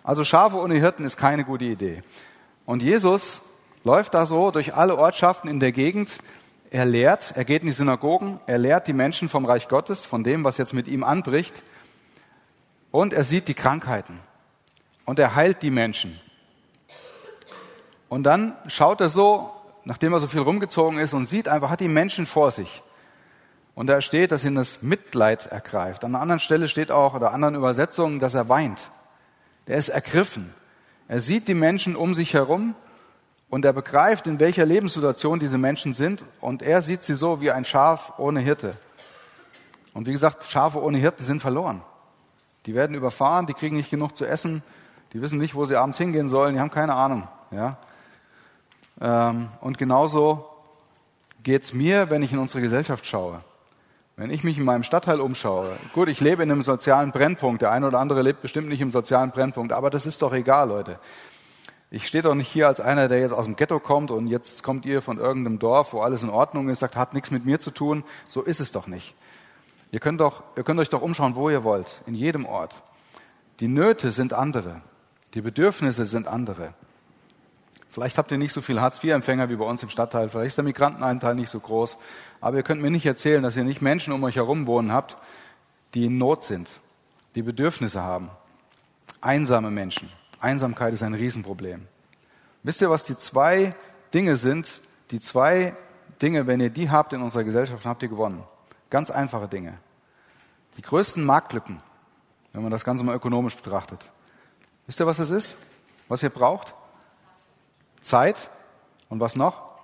Also 0.03 0.25
Schafe 0.25 0.57
ohne 0.57 0.75
Hirten 0.75 1.05
ist 1.05 1.17
keine 1.17 1.45
gute 1.45 1.65
Idee. 1.65 2.03
Und 2.65 2.83
Jesus 2.83 3.41
läuft 3.85 4.15
da 4.15 4.27
so 4.27 4.51
durch 4.51 4.75
alle 4.75 4.97
Ortschaften 4.99 5.49
in 5.49 5.61
der 5.61 5.71
Gegend. 5.71 6.19
Er 6.71 6.85
lehrt, 6.85 7.33
er 7.37 7.45
geht 7.45 7.63
in 7.63 7.69
die 7.69 7.73
Synagogen, 7.73 8.41
er 8.47 8.59
lehrt 8.59 8.89
die 8.89 8.93
Menschen 8.93 9.29
vom 9.29 9.45
Reich 9.45 9.69
Gottes, 9.69 10.05
von 10.05 10.25
dem, 10.25 10.43
was 10.43 10.59
jetzt 10.59 10.75
mit 10.75 10.89
ihm 10.89 11.05
anbricht. 11.05 11.63
Und 12.91 13.13
er 13.13 13.23
sieht 13.23 13.47
die 13.47 13.55
Krankheiten 13.55 14.19
und 15.05 15.21
er 15.21 15.37
heilt 15.37 15.63
die 15.63 15.71
Menschen. 15.71 16.21
Und 18.09 18.25
dann 18.25 18.57
schaut 18.67 19.01
er 19.01 19.09
so, 19.09 19.51
nachdem 19.87 20.13
er 20.13 20.19
so 20.19 20.27
viel 20.27 20.41
rumgezogen 20.41 20.99
ist 20.99 21.15
und 21.15 21.27
sieht 21.27 21.49
einfach, 21.49 21.71
hat 21.71 21.81
die 21.81 21.89
Menschen 21.89 22.27
vor 22.27 22.51
sich. 22.51 22.83
Und 23.77 23.87
da 23.87 24.01
steht, 24.01 24.33
dass 24.33 24.45
ihn 24.45 24.57
das 24.57 24.83
Mitleid 24.83 25.47
ergreift. 25.47 26.05
An 26.05 26.15
einer 26.15 26.23
anderen 26.23 26.41
Stelle 26.41 26.69
steht 26.69 26.91
auch, 26.91 27.15
oder 27.15 27.33
anderen 27.33 27.55
Übersetzungen, 27.55 28.19
dass 28.19 28.35
er 28.35 28.49
weint. 28.49 28.91
Der 29.69 29.77
ist 29.77 29.89
ergriffen. 29.89 30.53
Er 31.07 31.21
sieht 31.21 31.47
die 31.47 31.55
Menschen 31.55 31.95
um 31.95 32.15
sich 32.15 32.35
herum 32.35 32.75
und 33.49 33.65
er 33.65 33.73
begreift, 33.73 34.27
in 34.27 34.41
welcher 34.41 34.67
Lebenssituation 34.67 35.39
diese 35.39 35.57
Menschen 35.57 35.95
sind. 35.95 36.25
Und 36.41 36.63
er 36.63 36.83
sieht 36.83 37.05
sie 37.05 37.15
so 37.15 37.41
wie 37.41 37.53
ein 37.53 37.65
Schaf 37.65 38.15
ohne 38.19 38.41
Hirte. 38.41 38.77
Und 39.95 40.09
wie 40.09 40.13
gesagt, 40.13 40.45
Schafe 40.45 40.83
ohne 40.83 40.99
Hirten 40.99 41.25
sind 41.25 41.41
verloren. 41.41 41.81
Die 42.67 42.75
werden 42.75 42.97
überfahren, 42.97 43.47
die 43.47 43.55
kriegen 43.55 43.77
nicht 43.77 43.91
genug 43.91 44.17
zu 44.17 44.25
essen, 44.25 44.65
die 45.13 45.23
wissen 45.23 45.39
nicht, 45.39 45.55
wo 45.55 45.65
sie 45.65 45.77
abends 45.77 45.99
hingehen 45.99 46.29
sollen, 46.29 46.55
die 46.55 46.61
haben 46.61 46.73
keine 46.73 46.95
Ahnung. 46.95 47.29
Ja? 47.53 47.79
Ähm, 49.01 49.49
und 49.61 49.79
genauso 49.79 50.45
geht's 51.43 51.73
mir, 51.73 52.11
wenn 52.11 52.23
ich 52.23 52.33
in 52.33 52.39
unsere 52.39 52.61
Gesellschaft 52.61 53.07
schaue. 53.07 53.41
Wenn 54.17 54.31
ich 54.31 54.45
mich 54.45 54.57
in 54.57 54.65
meinem 54.65 54.83
Stadtteil 54.83 55.21
umschaue, 55.21 55.77
gut, 55.93 56.09
ich 56.09 56.21
lebe 56.21 56.43
in 56.43 56.51
einem 56.51 56.63
sozialen 56.63 57.13
Brennpunkt, 57.13 57.61
der 57.61 57.71
eine 57.71 57.87
oder 57.87 58.01
andere 58.01 58.23
lebt 58.23 58.41
bestimmt 58.41 58.69
nicht 58.69 58.81
im 58.81 58.91
sozialen 58.91 59.31
Brennpunkt, 59.31 59.73
aber 59.73 59.91
das 59.91 60.07
ist 60.07 60.23
doch 60.23 60.33
egal, 60.33 60.69
Leute. 60.69 60.99
Ich 61.91 62.07
stehe 62.07 62.23
doch 62.23 62.35
nicht 62.35 62.49
hier 62.49 62.67
als 62.67 62.81
einer, 62.81 63.09
der 63.09 63.21
jetzt 63.21 63.33
aus 63.33 63.45
dem 63.45 63.57
Ghetto 63.57 63.79
kommt 63.79 64.11
und 64.11 64.27
jetzt 64.27 64.63
kommt 64.63 64.87
ihr 64.87 65.03
von 65.03 65.19
irgendeinem 65.19 65.59
Dorf, 65.59 65.93
wo 65.93 66.01
alles 66.01 66.23
in 66.23 66.31
Ordnung 66.31 66.69
ist, 66.69 66.81
sagt, 66.81 66.97
hat 66.97 67.15
nichts 67.15 67.31
mit 67.31 67.45
mir 67.45 67.61
zu 67.61 67.71
tun. 67.71 68.05
So 68.27 68.43
ist 68.43 68.61
es 68.61 68.73
doch 68.73 68.87
nicht. 68.87 69.15
Ihr 69.93 70.01
könnt, 70.01 70.21
doch, 70.21 70.43
ihr 70.57 70.65
könnt 70.65 70.81
euch 70.81 70.89
doch 70.89 71.03
umschauen, 71.03 71.37
wo 71.37 71.49
ihr 71.49 71.63
wollt, 71.63 72.03
in 72.07 72.15
jedem 72.15 72.45
Ort. 72.45 72.83
Die 73.61 73.69
Nöte 73.69 74.11
sind 74.11 74.33
andere, 74.33 74.81
die 75.35 75.43
Bedürfnisse 75.43 76.07
sind 76.07 76.27
andere. 76.27 76.75
Vielleicht 77.97 78.19
habt 78.19 78.31
ihr 78.31 78.37
nicht 78.37 78.53
so 78.53 78.61
viel 78.61 78.79
Hartz-IV-Empfänger 78.79 79.49
wie 79.49 79.57
bei 79.57 79.65
uns 79.65 79.83
im 79.83 79.89
Stadtteil, 79.89 80.29
vielleicht 80.29 80.49
ist 80.49 80.59
der 80.59 80.65
Migrantenanteil 80.65 81.35
nicht 81.35 81.49
so 81.49 81.59
groß, 81.59 81.97
aber 82.43 82.59
ihr 82.59 82.63
könnt 82.63 82.83
mir 82.83 82.91
nicht 82.91 83.07
erzählen, 83.07 83.43
dass 83.43 83.57
ihr 83.57 83.65
nicht 83.65 83.81
Menschen 83.81 84.13
um 84.13 84.23
euch 84.25 84.37
herum 84.37 84.67
wohnen 84.67 84.93
habt, 84.93 85.17
die 85.95 86.05
in 86.05 86.19
Not 86.19 86.45
sind, 86.45 86.69
die 87.37 87.41
Bedürfnisse 87.41 88.03
haben. 88.03 88.29
Einsame 89.23 89.71
Menschen. 89.71 90.13
Einsamkeit 90.41 90.93
ist 90.93 91.03
ein 91.03 91.15
Riesenproblem. 91.15 91.89
Wisst 92.65 92.83
ihr, 92.83 92.91
was 92.91 93.03
die 93.05 93.17
zwei 93.17 93.75
Dinge 94.13 94.37
sind? 94.37 94.83
Die 95.11 95.23
zwei 95.23 95.75
Dinge, 96.21 96.47
wenn 96.47 96.61
ihr 96.61 96.69
die 96.69 96.91
habt 96.91 97.15
in 97.15 97.23
unserer 97.23 97.45
Gesellschaft, 97.45 97.87
habt 97.87 98.03
ihr 98.03 98.11
gewonnen. 98.11 98.45
Ganz 98.91 99.11
einfache 99.11 99.49
Dinge. 99.49 99.73
Die 100.77 100.83
größten 100.83 101.25
Marktlücken, 101.25 101.83
wenn 102.53 102.61
man 102.61 102.71
das 102.71 102.85
Ganze 102.85 103.05
mal 103.05 103.17
ökonomisch 103.17 103.57
betrachtet. 103.57 104.11
Wisst 104.87 105.01
ihr, 105.01 105.07
was 105.07 105.17
das 105.17 105.31
ist? 105.31 105.57
Was 106.09 106.23
ihr 106.23 106.29
braucht? 106.29 106.75
Zeit 108.07 108.51
und 109.09 109.21
was 109.21 109.37
noch? 109.37 109.75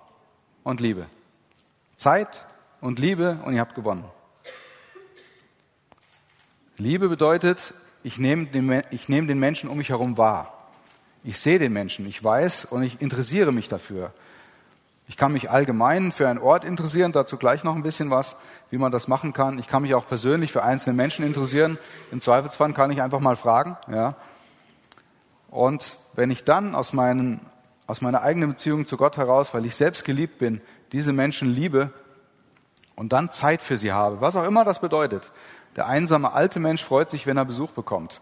Und 0.63 0.79
Liebe. 0.79 1.07
Zeit 1.97 2.45
und 2.81 2.99
Liebe 2.99 3.39
und 3.45 3.53
ihr 3.53 3.59
habt 3.59 3.75
gewonnen. 3.75 4.05
Liebe 6.77 7.09
bedeutet, 7.09 7.73
ich 8.03 8.17
nehme 8.17 8.47
den, 8.47 8.83
ich 8.91 9.07
nehme 9.07 9.27
den 9.27 9.39
Menschen 9.39 9.69
um 9.69 9.77
mich 9.77 9.89
herum 9.89 10.17
wahr. 10.17 10.69
Ich 11.23 11.39
sehe 11.39 11.59
den 11.59 11.71
Menschen, 11.71 12.05
ich 12.07 12.21
weiß 12.21 12.65
und 12.65 12.83
ich 12.83 13.01
interessiere 13.01 13.51
mich 13.51 13.69
dafür. 13.69 14.11
Ich 15.07 15.17
kann 15.17 15.33
mich 15.33 15.49
allgemein 15.49 16.11
für 16.11 16.27
einen 16.27 16.39
Ort 16.39 16.63
interessieren, 16.63 17.11
dazu 17.11 17.37
gleich 17.37 17.63
noch 17.63 17.75
ein 17.75 17.83
bisschen 17.83 18.09
was, 18.09 18.35
wie 18.69 18.77
man 18.77 18.91
das 18.91 19.07
machen 19.07 19.33
kann. 19.33 19.59
Ich 19.59 19.67
kann 19.67 19.83
mich 19.83 19.95
auch 19.95 20.07
persönlich 20.07 20.51
für 20.51 20.63
einzelne 20.63 20.95
Menschen 20.95 21.25
interessieren. 21.25 21.77
Im 22.11 22.21
Zweifelsfall 22.21 22.73
kann 22.73 22.91
ich 22.91 23.01
einfach 23.01 23.19
mal 23.19 23.35
fragen. 23.35 23.77
Ja. 23.91 24.15
Und 25.49 25.97
wenn 26.15 26.31
ich 26.31 26.45
dann 26.45 26.73
aus, 26.73 26.93
meinen, 26.93 27.41
aus 27.87 28.01
meiner 28.01 28.21
eigenen 28.21 28.49
Beziehung 28.51 28.85
zu 28.85 28.97
Gott 28.97 29.17
heraus, 29.17 29.53
weil 29.53 29.65
ich 29.65 29.75
selbst 29.75 30.05
geliebt 30.05 30.37
bin, 30.37 30.61
diese 30.91 31.13
Menschen 31.13 31.49
liebe 31.49 31.91
und 32.95 33.13
dann 33.13 33.29
Zeit 33.29 33.61
für 33.61 33.77
sie 33.77 33.91
habe, 33.91 34.21
was 34.21 34.35
auch 34.35 34.45
immer 34.45 34.63
das 34.63 34.79
bedeutet. 34.79 35.31
Der 35.75 35.87
einsame 35.87 36.33
alte 36.33 36.59
Mensch 36.59 36.83
freut 36.83 37.09
sich, 37.09 37.25
wenn 37.25 37.37
er 37.37 37.45
Besuch 37.45 37.71
bekommt. 37.71 38.21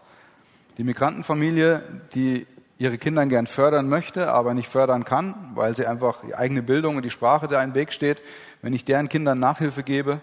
Die 0.78 0.84
Migrantenfamilie, 0.84 1.82
die 2.14 2.46
ihre 2.78 2.98
Kinder 2.98 3.24
gern 3.26 3.46
fördern 3.46 3.88
möchte, 3.88 4.32
aber 4.32 4.54
nicht 4.54 4.68
fördern 4.68 5.04
kann, 5.04 5.52
weil 5.54 5.76
sie 5.76 5.86
einfach 5.86 6.22
die 6.22 6.34
eigene 6.34 6.62
Bildung 6.62 6.96
und 6.96 7.02
die 7.02 7.10
Sprache 7.10 7.46
da 7.46 7.62
im 7.62 7.74
Weg 7.74 7.92
steht, 7.92 8.22
wenn 8.62 8.72
ich 8.72 8.84
deren 8.84 9.08
Kindern 9.08 9.38
Nachhilfe 9.38 9.82
gebe 9.82 10.20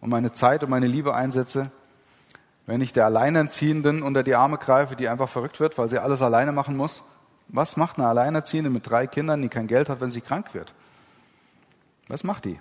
und 0.00 0.10
meine 0.10 0.32
Zeit 0.32 0.62
und 0.62 0.70
meine 0.70 0.86
Liebe 0.86 1.14
einsetze, 1.14 1.70
wenn 2.66 2.80
ich 2.80 2.92
der 2.92 3.06
Alleinerziehenden 3.06 4.02
unter 4.02 4.22
die 4.22 4.34
Arme 4.34 4.58
greife, 4.58 4.96
die 4.96 5.08
einfach 5.08 5.28
verrückt 5.28 5.58
wird, 5.58 5.78
weil 5.78 5.88
sie 5.88 5.98
alles 5.98 6.20
alleine 6.20 6.52
machen 6.52 6.76
muss. 6.76 7.02
Was 7.48 7.76
macht 7.76 7.98
eine 7.98 8.08
Alleinerziehende 8.08 8.70
mit 8.70 8.88
drei 8.88 9.06
Kindern, 9.06 9.42
die 9.42 9.48
kein 9.48 9.66
Geld 9.66 9.88
hat, 9.88 10.00
wenn 10.00 10.10
sie 10.10 10.20
krank 10.20 10.54
wird? 10.54 10.74
Was 12.08 12.24
macht 12.24 12.44
die? 12.44 12.58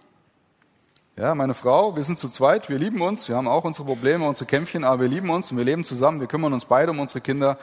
Ja, 1.18 1.34
meine 1.34 1.54
Frau, 1.54 1.96
wir 1.96 2.04
sind 2.04 2.20
zu 2.20 2.28
zweit, 2.28 2.68
wir 2.68 2.78
lieben 2.78 3.02
uns, 3.02 3.30
wir 3.30 3.38
haben 3.38 3.48
auch 3.48 3.64
unsere 3.64 3.86
Probleme, 3.86 4.28
unsere 4.28 4.48
Kämpfchen, 4.48 4.84
aber 4.84 5.04
wir 5.04 5.08
lieben 5.08 5.30
uns 5.30 5.50
und 5.50 5.58
wir 5.58 5.64
leben 5.64 5.86
zusammen, 5.86 6.20
wir 6.20 6.28
kümmern 6.28 6.52
uns 6.52 6.66
beide 6.66 6.92
um 6.92 7.00
unsere 7.00 7.22
Kinder 7.22 7.58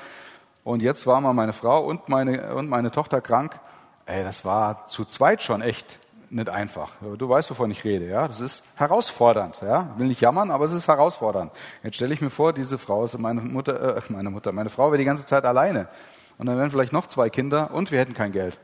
und 0.64 0.80
jetzt 0.80 1.06
war 1.06 1.20
mal 1.20 1.34
meine 1.34 1.52
Frau 1.52 1.84
und 1.84 2.08
meine, 2.08 2.54
und 2.54 2.68
meine 2.68 2.90
Tochter 2.90 3.20
krank. 3.20 3.58
Ey, 4.06 4.24
das 4.24 4.44
war 4.44 4.86
zu 4.86 5.04
zweit 5.04 5.42
schon 5.42 5.60
echt 5.60 5.98
nicht 6.30 6.48
einfach. 6.48 6.92
Du 7.18 7.28
weißt, 7.28 7.50
wovon 7.50 7.70
ich 7.70 7.84
rede, 7.84 8.06
ja. 8.06 8.26
Das 8.26 8.40
ist 8.40 8.64
herausfordernd, 8.76 9.60
ja. 9.60 9.90
Will 9.98 10.06
nicht 10.06 10.22
jammern, 10.22 10.50
aber 10.50 10.64
es 10.64 10.72
ist 10.72 10.88
herausfordernd. 10.88 11.52
Jetzt 11.82 11.96
stelle 11.96 12.14
ich 12.14 12.22
mir 12.22 12.30
vor, 12.30 12.54
diese 12.54 12.78
Frau 12.78 13.04
ist 13.04 13.18
meine 13.18 13.42
Mutter, 13.42 13.98
äh, 13.98 14.00
meine 14.08 14.30
Mutter, 14.30 14.52
meine 14.52 14.70
Frau 14.70 14.86
wäre 14.86 14.98
die 14.98 15.04
ganze 15.04 15.26
Zeit 15.26 15.44
alleine. 15.44 15.88
Und 16.38 16.46
dann 16.46 16.56
wären 16.58 16.70
vielleicht 16.70 16.92
noch 16.92 17.06
zwei 17.06 17.30
Kinder 17.30 17.72
und 17.72 17.90
wir 17.90 18.00
hätten 18.00 18.14
kein 18.14 18.32
Geld. 18.32 18.58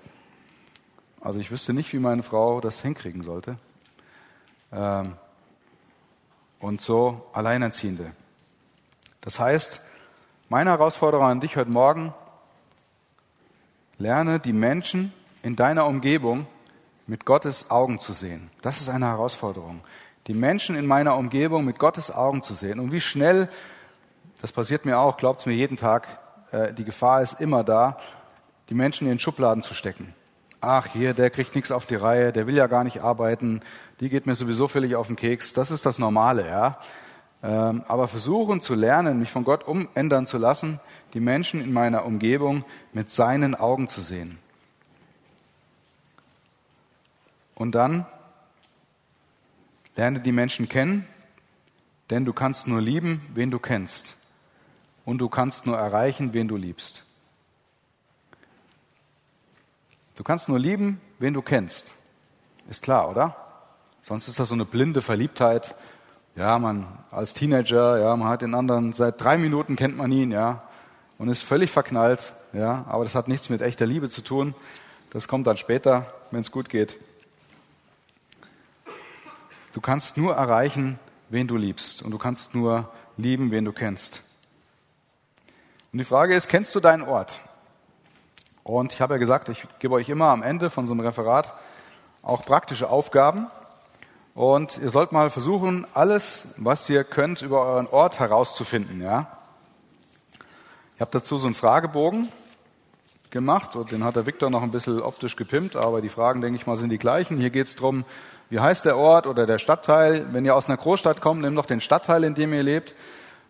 Also 1.20 1.40
ich 1.40 1.50
wüsste 1.50 1.72
nicht, 1.72 1.92
wie 1.92 1.98
meine 1.98 2.22
Frau 2.22 2.60
das 2.60 2.80
hinkriegen 2.80 3.22
sollte. 3.22 3.56
Ähm, 4.72 5.16
und 6.60 6.80
so 6.80 7.28
Alleinerziehende. 7.32 8.12
Das 9.20 9.38
heißt, 9.38 9.80
meine 10.48 10.70
Herausforderung 10.70 11.26
an 11.26 11.40
dich 11.40 11.56
heute 11.56 11.70
Morgen, 11.70 12.14
lerne 13.98 14.38
die 14.40 14.52
Menschen 14.52 15.12
in 15.42 15.56
deiner 15.56 15.86
Umgebung 15.86 16.46
mit 17.06 17.24
Gottes 17.24 17.70
Augen 17.70 17.98
zu 17.98 18.12
sehen. 18.12 18.50
Das 18.62 18.80
ist 18.80 18.88
eine 18.88 19.06
Herausforderung. 19.06 19.80
Die 20.26 20.34
Menschen 20.34 20.76
in 20.76 20.86
meiner 20.86 21.16
Umgebung 21.16 21.64
mit 21.64 21.78
Gottes 21.78 22.10
Augen 22.10 22.42
zu 22.42 22.54
sehen. 22.54 22.80
Und 22.80 22.92
wie 22.92 23.00
schnell, 23.00 23.48
das 24.40 24.52
passiert 24.52 24.84
mir 24.84 24.98
auch, 24.98 25.16
glaubt 25.16 25.40
es 25.40 25.46
mir 25.46 25.54
jeden 25.54 25.76
Tag, 25.76 26.06
äh, 26.52 26.72
die 26.72 26.84
Gefahr 26.84 27.22
ist 27.22 27.40
immer 27.40 27.64
da, 27.64 27.98
die 28.68 28.74
Menschen 28.74 29.06
in 29.06 29.14
den 29.14 29.18
Schubladen 29.18 29.62
zu 29.62 29.74
stecken. 29.74 30.14
Ach, 30.60 30.86
hier, 30.86 31.14
der 31.14 31.30
kriegt 31.30 31.54
nichts 31.54 31.70
auf 31.70 31.86
die 31.86 31.94
Reihe, 31.94 32.32
der 32.32 32.46
will 32.46 32.56
ja 32.56 32.66
gar 32.66 32.84
nicht 32.84 33.02
arbeiten, 33.02 33.60
die 34.00 34.08
geht 34.08 34.26
mir 34.26 34.34
sowieso 34.34 34.66
völlig 34.66 34.96
auf 34.96 35.06
den 35.06 35.16
Keks. 35.16 35.52
Das 35.52 35.70
ist 35.70 35.86
das 35.86 35.98
Normale, 35.98 36.46
ja. 36.46 36.78
Ähm, 37.40 37.84
aber 37.86 38.08
versuchen 38.08 38.60
zu 38.60 38.74
lernen, 38.74 39.20
mich 39.20 39.30
von 39.30 39.44
Gott 39.44 39.62
umändern 39.66 40.26
zu 40.26 40.38
lassen, 40.38 40.80
die 41.14 41.20
Menschen 41.20 41.60
in 41.60 41.72
meiner 41.72 42.04
Umgebung 42.04 42.64
mit 42.92 43.12
seinen 43.12 43.54
Augen 43.54 43.88
zu 43.88 44.00
sehen. 44.00 44.38
Und 47.54 47.76
dann 47.76 48.06
lerne 49.94 50.20
die 50.20 50.32
Menschen 50.32 50.68
kennen, 50.68 51.06
denn 52.10 52.24
du 52.24 52.32
kannst 52.32 52.66
nur 52.66 52.80
lieben, 52.80 53.20
wen 53.34 53.52
du 53.52 53.60
kennst. 53.60 54.17
Und 55.08 55.16
du 55.16 55.30
kannst 55.30 55.64
nur 55.64 55.78
erreichen, 55.78 56.34
wen 56.34 56.48
du 56.48 56.58
liebst. 56.58 57.02
Du 60.16 60.22
kannst 60.22 60.50
nur 60.50 60.58
lieben, 60.58 61.00
wen 61.18 61.32
du 61.32 61.40
kennst. 61.40 61.94
Ist 62.68 62.82
klar, 62.82 63.08
oder? 63.08 63.34
Sonst 64.02 64.28
ist 64.28 64.38
das 64.38 64.50
so 64.50 64.54
eine 64.54 64.66
blinde 64.66 65.00
Verliebtheit, 65.00 65.76
ja, 66.36 66.58
man 66.58 66.86
als 67.10 67.32
Teenager, 67.32 67.98
ja, 67.98 68.14
man 68.16 68.28
hat 68.28 68.42
den 68.42 68.54
anderen 68.54 68.92
seit 68.92 69.18
drei 69.18 69.38
Minuten 69.38 69.76
kennt 69.76 69.96
man 69.96 70.12
ihn, 70.12 70.30
ja, 70.30 70.62
und 71.16 71.30
ist 71.30 71.42
völlig 71.42 71.70
verknallt, 71.70 72.34
ja, 72.52 72.84
aber 72.86 73.04
das 73.04 73.14
hat 73.14 73.28
nichts 73.28 73.48
mit 73.48 73.62
echter 73.62 73.86
Liebe 73.86 74.10
zu 74.10 74.20
tun. 74.20 74.54
Das 75.08 75.26
kommt 75.26 75.46
dann 75.46 75.56
später, 75.56 76.12
wenn 76.32 76.42
es 76.42 76.52
gut 76.52 76.68
geht. 76.68 76.98
Du 79.72 79.80
kannst 79.80 80.18
nur 80.18 80.34
erreichen, 80.34 80.98
wen 81.30 81.48
du 81.48 81.56
liebst, 81.56 82.02
und 82.02 82.10
du 82.10 82.18
kannst 82.18 82.54
nur 82.54 82.92
lieben, 83.16 83.50
wen 83.50 83.64
du 83.64 83.72
kennst. 83.72 84.22
Und 85.90 85.98
die 85.98 86.04
Frage 86.04 86.34
ist, 86.34 86.48
kennst 86.48 86.74
du 86.74 86.80
deinen 86.80 87.02
Ort? 87.02 87.40
Und 88.62 88.92
ich 88.92 89.00
habe 89.00 89.14
ja 89.14 89.18
gesagt, 89.18 89.48
ich 89.48 89.66
gebe 89.78 89.94
euch 89.94 90.10
immer 90.10 90.26
am 90.26 90.42
Ende 90.42 90.68
von 90.68 90.86
so 90.86 90.92
einem 90.92 91.00
Referat 91.00 91.54
auch 92.22 92.44
praktische 92.44 92.90
Aufgaben. 92.90 93.46
Und 94.34 94.76
ihr 94.78 94.90
sollt 94.90 95.12
mal 95.12 95.30
versuchen, 95.30 95.86
alles, 95.94 96.48
was 96.58 96.88
ihr 96.90 97.04
könnt, 97.04 97.40
über 97.40 97.62
euren 97.62 97.86
Ort 97.86 98.20
herauszufinden. 98.20 99.00
Ja? 99.00 99.38
Ich 100.94 101.00
habe 101.00 101.10
dazu 101.10 101.38
so 101.38 101.46
einen 101.46 101.54
Fragebogen 101.54 102.28
gemacht 103.30 103.74
und 103.74 103.90
den 103.90 104.04
hat 104.04 104.16
der 104.16 104.26
Viktor 104.26 104.50
noch 104.50 104.62
ein 104.62 104.70
bisschen 104.70 105.00
optisch 105.00 105.36
gepimpt, 105.36 105.74
aber 105.74 106.02
die 106.02 106.10
Fragen, 106.10 106.42
denke 106.42 106.56
ich 106.56 106.66
mal, 106.66 106.76
sind 106.76 106.90
die 106.90 106.98
gleichen. 106.98 107.38
Hier 107.38 107.50
geht 107.50 107.66
es 107.66 107.76
darum, 107.76 108.04
wie 108.50 108.60
heißt 108.60 108.84
der 108.84 108.98
Ort 108.98 109.26
oder 109.26 109.46
der 109.46 109.58
Stadtteil. 109.58 110.26
Wenn 110.32 110.44
ihr 110.44 110.54
aus 110.54 110.68
einer 110.68 110.76
Großstadt 110.76 111.22
kommt, 111.22 111.40
nehmt 111.40 111.56
doch 111.56 111.66
den 111.66 111.80
Stadtteil, 111.80 112.24
in 112.24 112.34
dem 112.34 112.52
ihr 112.52 112.62
lebt. 112.62 112.94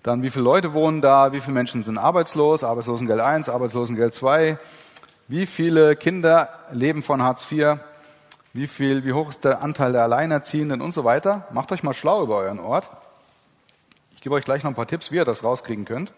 Dann, 0.03 0.23
wie 0.23 0.31
viele 0.31 0.45
Leute 0.45 0.73
wohnen 0.73 1.01
da, 1.01 1.33
wie 1.33 1.41
viele 1.41 1.55
Menschen 1.55 1.83
sind 1.83 1.99
arbeitslos, 1.99 2.63
Arbeitslosengeld 2.63 3.21
1, 3.21 3.49
Arbeitslosengeld 3.49 4.15
2, 4.15 4.59
wie 5.27 5.47
viele 5.47 5.97
Kinder 5.97 6.49
leben 6.71 7.03
von 7.03 7.23
Hartz 7.23 7.51
IV, 7.51 7.79
wie 8.53 8.67
viel, 8.67 9.05
wie 9.05 9.13
hoch 9.13 9.29
ist 9.29 9.45
der 9.45 9.61
Anteil 9.61 9.93
der 9.93 10.05
Alleinerziehenden 10.05 10.81
und 10.81 10.93
so 10.93 11.05
weiter. 11.05 11.47
Macht 11.53 11.73
euch 11.73 11.83
mal 11.83 11.95
schlau 11.95 12.23
über 12.23 12.37
euren 12.37 12.61
Ort. 12.61 12.89
Ich 14.15 14.23
gebe 14.23 14.35
euch 14.35 14.45
gleich 14.45 14.63
noch 14.63 14.71
ein 14.71 14.75
paar 14.75 14.87
Tipps, 14.87 15.13
wie 15.13 15.17
ihr 15.17 15.25
das 15.25 15.45
rauskriegen 15.45 15.85
könnt. 15.85 16.13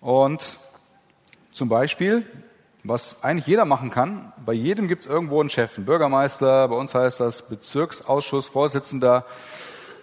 Und 0.00 0.58
zum 1.52 1.68
Beispiel, 1.68 2.26
was 2.84 3.22
eigentlich 3.22 3.46
jeder 3.46 3.64
machen 3.64 3.90
kann, 3.90 4.32
bei 4.44 4.52
jedem 4.52 4.88
gibt 4.88 5.02
es 5.02 5.06
irgendwo 5.08 5.40
einen 5.40 5.50
Chef, 5.50 5.76
einen 5.76 5.86
Bürgermeister, 5.86 6.68
bei 6.68 6.76
uns 6.76 6.94
heißt 6.94 7.20
das 7.20 7.48
Bezirksausschussvorsitzender, 7.48 9.24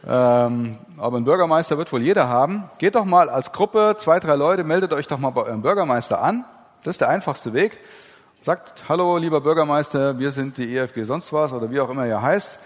ähm, 0.06 0.78
aber 0.98 1.18
einen 1.18 1.26
Bürgermeister 1.26 1.78
wird 1.78 1.92
wohl 1.94 2.02
jeder 2.02 2.28
haben. 2.28 2.70
Geht 2.78 2.96
doch 2.96 3.06
mal 3.06 3.30
als 3.30 3.52
Gruppe, 3.52 3.96
zwei, 3.98 4.20
drei 4.20 4.36
Leute, 4.36 4.64
meldet 4.64 4.92
euch 4.92 5.08
doch 5.08 5.18
mal 5.18 5.30
bei 5.30 5.44
eurem 5.44 5.62
Bürgermeister 5.62 6.22
an. 6.22 6.46
Das 6.84 6.96
ist 6.96 7.02
der 7.02 7.10
einfachste 7.10 7.54
Weg. 7.54 7.80
Sagt, 8.42 8.90
hallo 8.90 9.16
lieber 9.18 9.40
Bürgermeister, 9.40 10.20
wir 10.20 10.32
sind 10.32 10.58
die 10.58 10.76
EFG 10.76 11.04
sonst 11.06 11.32
was 11.32 11.54
oder 11.54 11.72
wie 11.72 11.80
auch 11.80 11.90
immer 11.90 12.06
ihr 12.06 12.22
heißt. 12.22 12.60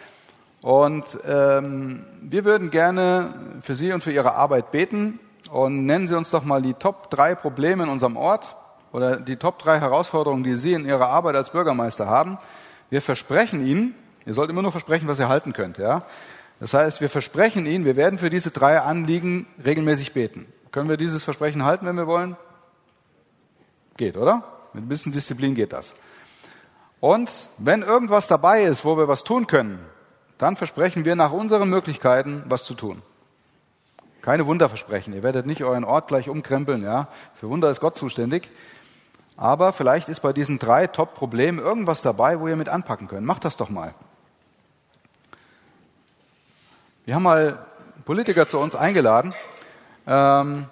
Und 0.62 1.06
ähm, 1.28 2.06
wir 2.22 2.44
würden 2.44 2.72
gerne 2.72 3.34
für 3.62 3.76
Sie 3.76 3.92
und 3.92 4.04
für 4.04 4.12
Ihre 4.12 4.34
Arbeit 4.34 4.72
beten 4.72 5.20
und 5.52 5.86
nennen 5.86 6.08
Sie 6.08 6.16
uns 6.16 6.32
doch 6.32 6.44
mal 6.44 6.64
die 6.64 6.74
Top 6.74 7.12
drei 7.12 7.36
Probleme 7.36 7.84
in 7.84 7.90
unserem 7.90 8.18
Ort 8.18 8.56
oder 8.92 9.18
die 9.18 9.36
Top 9.36 9.60
drei 9.60 9.80
Herausforderungen, 9.80 10.44
die 10.44 10.56
Sie 10.56 10.74
in 10.74 10.86
Ihrer 10.86 11.10
Arbeit 11.10 11.36
als 11.36 11.52
Bürgermeister 11.52 12.08
haben. 12.08 12.40
Wir 12.90 13.04
versprechen 13.04 13.64
Ihnen, 13.64 13.94
ihr 14.26 14.34
sollt 14.34 14.50
immer 14.50 14.64
nur 14.64 14.72
versprechen, 14.72 15.08
was 15.08 15.20
ihr 15.20 15.30
halten 15.30 15.54
könnt, 15.54 15.78
ja. 15.78 16.04
Das 16.60 16.74
heißt, 16.74 17.02
wir 17.02 17.10
versprechen 17.10 17.66
Ihnen, 17.66 17.86
wir 17.86 17.96
werden 17.96 18.18
für 18.18 18.30
diese 18.30 18.52
drei 18.52 18.80
Anliegen 18.80 19.48
regelmäßig 19.64 20.14
beten. 20.14 20.48
Können 20.72 20.90
wir 20.90 20.98
dieses 20.98 21.24
Versprechen 21.24 21.64
halten, 21.64 21.86
wenn 21.86 21.98
wir 21.98 22.08
wollen? 22.08 22.36
Geht, 23.96 24.18
oder? 24.18 24.44
Mit 24.74 24.86
ein 24.86 24.88
bisschen 24.90 25.12
Disziplin 25.12 25.56
geht 25.56 25.74
das. 25.74 25.94
Und 27.00 27.32
wenn 27.58 27.84
irgendwas 27.84 28.28
dabei 28.28 28.64
ist, 28.64 28.86
wo 28.86 28.98
wir 28.98 29.08
was 29.08 29.24
tun 29.24 29.48
können, 29.48 29.80
dann 30.38 30.56
versprechen 30.56 31.06
wir 31.06 31.16
nach 31.16 31.32
unseren 31.32 31.70
Möglichkeiten, 31.70 32.44
was 32.48 32.64
zu 32.66 32.74
tun. 32.74 33.02
Keine 34.22 34.46
Wunderversprechen. 34.46 35.14
Ihr 35.14 35.24
werdet 35.24 35.46
nicht 35.46 35.64
euren 35.64 35.84
Ort 35.84 36.08
gleich 36.10 36.28
umkrempeln, 36.28 36.84
ja. 36.84 37.08
Für 37.36 37.50
Wunder 37.50 37.70
ist 37.70 37.80
Gott 37.80 37.98
zuständig. 37.98 38.50
Aber 39.36 39.72
vielleicht 39.74 40.10
ist 40.10 40.22
bei 40.22 40.34
diesen 40.34 40.60
drei 40.60 40.88
Top-Problemen 40.88 41.60
irgendwas 41.60 42.02
dabei, 42.02 42.40
wo 42.40 42.48
ihr 42.48 42.56
mit 42.56 42.70
anpacken 42.70 43.08
könnt. 43.08 43.26
Macht 43.26 43.46
das 43.46 43.56
doch 43.56 43.70
mal. 43.70 43.94
Wir 47.08 47.16
haben 47.16 47.24
mal 47.24 47.58
Politiker 48.04 48.50
zu 48.50 48.60
uns 48.60 48.76
eingeladen 48.76 49.34
ähm, 50.06 50.66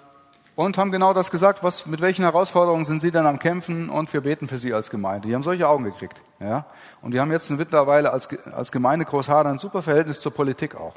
und 0.54 0.76
haben 0.76 0.90
genau 0.90 1.14
das 1.14 1.30
gesagt, 1.30 1.64
was, 1.64 1.86
mit 1.86 2.02
welchen 2.02 2.24
Herausforderungen 2.24 2.84
sind 2.84 3.00
sie 3.00 3.10
denn 3.10 3.24
am 3.24 3.38
Kämpfen 3.38 3.88
und 3.88 4.12
wir 4.12 4.20
beten 4.20 4.46
für 4.46 4.58
sie 4.58 4.74
als 4.74 4.90
Gemeinde. 4.90 5.28
Die 5.28 5.34
haben 5.34 5.42
solche 5.42 5.66
Augen 5.66 5.84
gekriegt. 5.84 6.20
Ja? 6.38 6.66
Und 7.00 7.14
die 7.14 7.20
haben 7.20 7.32
jetzt 7.32 7.50
mittlerweile 7.50 8.12
als, 8.12 8.28
als 8.52 8.70
Gemeinde 8.70 9.06
Großhader 9.06 9.48
ein 9.48 9.58
super 9.58 9.80
Verhältnis 9.80 10.20
zur 10.20 10.34
Politik 10.34 10.74
auch. 10.74 10.92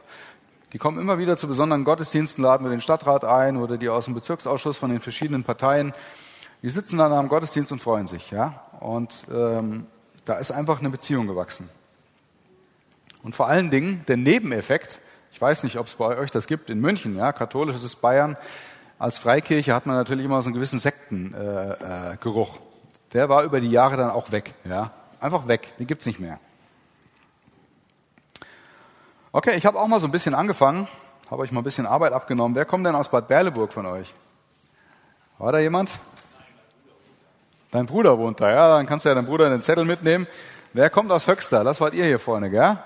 Die 0.74 0.78
kommen 0.78 1.00
immer 1.00 1.20
wieder 1.20 1.38
zu 1.38 1.48
besonderen 1.48 1.86
Gottesdiensten, 1.86 2.44
laden 2.44 2.66
wir 2.66 2.72
den 2.72 2.82
Stadtrat 2.82 3.24
ein 3.24 3.56
oder 3.56 3.78
die 3.78 3.88
aus 3.88 4.04
dem 4.04 4.16
Bezirksausschuss 4.16 4.78
von 4.78 4.90
den 4.90 5.00
verschiedenen 5.00 5.46
Parteien. 5.46 5.94
Die 6.64 6.70
sitzen 6.70 6.98
dann 6.98 7.14
am 7.14 7.30
Gottesdienst 7.30 7.72
und 7.72 7.80
freuen 7.80 8.08
sich. 8.08 8.30
Ja? 8.32 8.62
Und 8.82 9.26
ähm, 9.34 9.86
da 10.26 10.34
ist 10.34 10.52
einfach 10.52 10.80
eine 10.80 10.90
Beziehung 10.90 11.28
gewachsen. 11.28 11.70
Und 13.24 13.36
vor 13.36 13.48
allen 13.48 13.70
Dingen 13.70 14.04
der 14.10 14.18
Nebeneffekt, 14.18 15.00
ich 15.32 15.42
weiß 15.42 15.64
nicht, 15.64 15.78
ob 15.78 15.88
es 15.88 15.96
bei 15.96 16.18
euch 16.18 16.32
das 16.32 16.48
gibt 16.48 16.70
in 16.70 16.80
München, 16.80 17.16
ja, 17.16 17.32
katholisch 17.32 17.76
ist 17.76 17.84
es 17.84 17.96
Bayern. 17.96 18.38
Als 18.98 19.18
Freikirche 19.18 19.74
hat 19.74 19.86
man 19.86 19.96
natürlich 19.96 20.26
immer 20.26 20.42
so 20.42 20.48
einen 20.48 20.56
gewissen 20.56 20.80
Sektengeruch. 20.80 22.56
Äh, 22.56 22.60
äh, 22.60 22.62
Der 23.14 23.30
war 23.30 23.44
über 23.44 23.62
die 23.62 23.72
Jahre 23.72 23.96
dann 23.96 24.10
auch 24.10 24.32
weg, 24.32 24.54
ja, 24.66 24.92
einfach 25.20 25.48
weg. 25.48 25.78
Den 25.78 25.88
gibt's 25.88 26.06
nicht 26.06 26.20
mehr. 26.20 26.40
Okay, 29.32 29.56
ich 29.56 29.66
habe 29.66 29.80
auch 29.80 29.88
mal 29.88 30.00
so 30.00 30.08
ein 30.08 30.12
bisschen 30.12 30.34
angefangen, 30.34 30.88
habe 31.30 31.44
euch 31.44 31.52
mal 31.52 31.62
ein 31.62 31.64
bisschen 31.64 31.86
Arbeit 31.86 32.14
abgenommen. 32.14 32.56
Wer 32.56 32.66
kommt 32.66 32.86
denn 32.86 32.96
aus 32.96 33.10
Bad 33.10 33.28
Berleburg 33.28 33.72
von 33.72 33.86
euch? 33.86 34.14
War 35.38 35.52
da 35.52 35.60
jemand? 35.60 36.00
Dein 37.72 37.86
Bruder 37.86 38.18
wohnt 38.18 38.42
da, 38.42 38.50
ja, 38.50 38.76
dann 38.76 38.88
kannst 38.88 39.06
du 39.06 39.10
ja 39.10 39.16
deinen 39.16 39.28
Bruder 39.28 39.50
den 39.50 39.62
Zettel 39.62 39.86
mitnehmen. 39.86 40.26
Wer 40.74 40.90
kommt 40.90 41.12
aus 41.12 41.28
Höxter? 41.28 41.64
Das 41.64 41.80
wart 41.80 41.94
ihr 41.94 42.06
hier 42.06 42.20
vorne, 42.20 42.50
gell? 42.50 42.78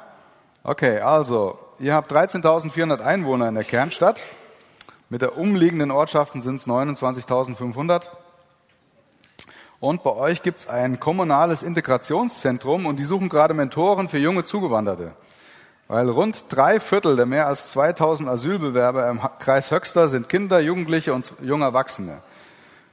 Okay, 0.64 1.00
also 1.00 1.58
Ihr 1.80 1.96
habt 1.96 2.12
13.400 2.12 3.02
Einwohner 3.02 3.48
in 3.50 3.56
der 3.56 3.64
Kernstadt. 3.64 4.20
Mit 5.10 5.24
der 5.24 5.38
umliegenden 5.38 5.90
Ortschaften 5.90 6.40
sind 6.42 6.58
es 6.58 6.68
29.500. 6.68 8.04
Und 9.80 10.04
bei 10.04 10.12
euch 10.12 10.44
gibt 10.44 10.60
es 10.60 10.68
ein 10.68 11.00
kommunales 11.00 11.64
Integrationszentrum 11.64 12.86
und 12.86 12.98
die 12.98 13.06
suchen 13.06 13.28
gerade 13.28 13.54
Mentoren 13.56 14.08
für 14.08 14.20
junge 14.20 14.44
Zugewanderte. 14.44 15.14
Weil 15.88 16.10
rund 16.10 16.46
drei 16.50 16.80
Viertel 16.80 17.16
der 17.16 17.26
mehr 17.26 17.48
als 17.48 17.70
2000 17.72 18.30
Asylbewerber 18.30 19.10
im 19.10 19.20
Kreis 19.40 19.72
Höxter 19.72 20.08
sind 20.08 20.30
Kinder, 20.30 20.60
Jugendliche 20.60 21.14
und 21.14 21.34
junge 21.42 21.66
Erwachsene. 21.66 22.22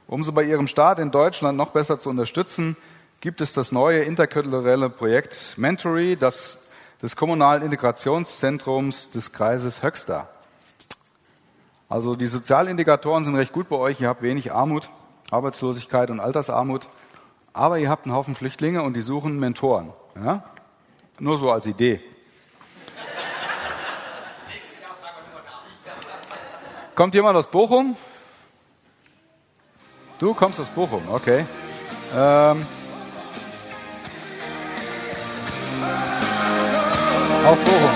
Um 0.07 0.23
sie 0.23 0.31
bei 0.31 0.43
ihrem 0.43 0.67
Start 0.67 0.99
in 0.99 1.11
Deutschland 1.11 1.57
noch 1.57 1.69
besser 1.69 1.99
zu 1.99 2.09
unterstützen, 2.09 2.75
gibt 3.21 3.41
es 3.41 3.53
das 3.53 3.71
neue 3.71 4.01
interkulturelle 4.01 4.89
Projekt 4.89 5.53
Mentory, 5.55 6.17
das 6.17 6.57
des 7.01 7.15
Kommunalen 7.15 7.63
Integrationszentrums 7.63 9.09
des 9.09 9.31
Kreises 9.31 9.81
Höxter. 9.81 10.29
Also 11.89 12.15
die 12.15 12.27
Sozialindikatoren 12.27 13.25
sind 13.25 13.35
recht 13.35 13.51
gut 13.51 13.67
bei 13.67 13.75
euch. 13.75 13.99
Ihr 13.99 14.07
habt 14.07 14.21
wenig 14.21 14.53
Armut, 14.53 14.89
Arbeitslosigkeit 15.29 16.09
und 16.09 16.19
Altersarmut. 16.19 16.87
Aber 17.53 17.79
ihr 17.79 17.89
habt 17.89 18.05
einen 18.05 18.15
Haufen 18.15 18.35
Flüchtlinge 18.35 18.81
und 18.81 18.95
die 18.95 19.01
suchen 19.01 19.39
Mentoren. 19.39 19.91
Ja? 20.15 20.43
Nur 21.19 21.37
so 21.37 21.51
als 21.51 21.65
Idee. 21.65 22.01
Kommt 26.95 27.15
jemand 27.15 27.37
aus 27.37 27.47
Bochum? 27.47 27.97
Du 30.19 30.33
kommst 30.33 30.59
aus 30.59 30.67
Bochum, 30.67 31.01
okay. 31.11 31.45
Ähm, 32.15 32.65
auf 37.51 37.59
Bochum. 37.65 37.89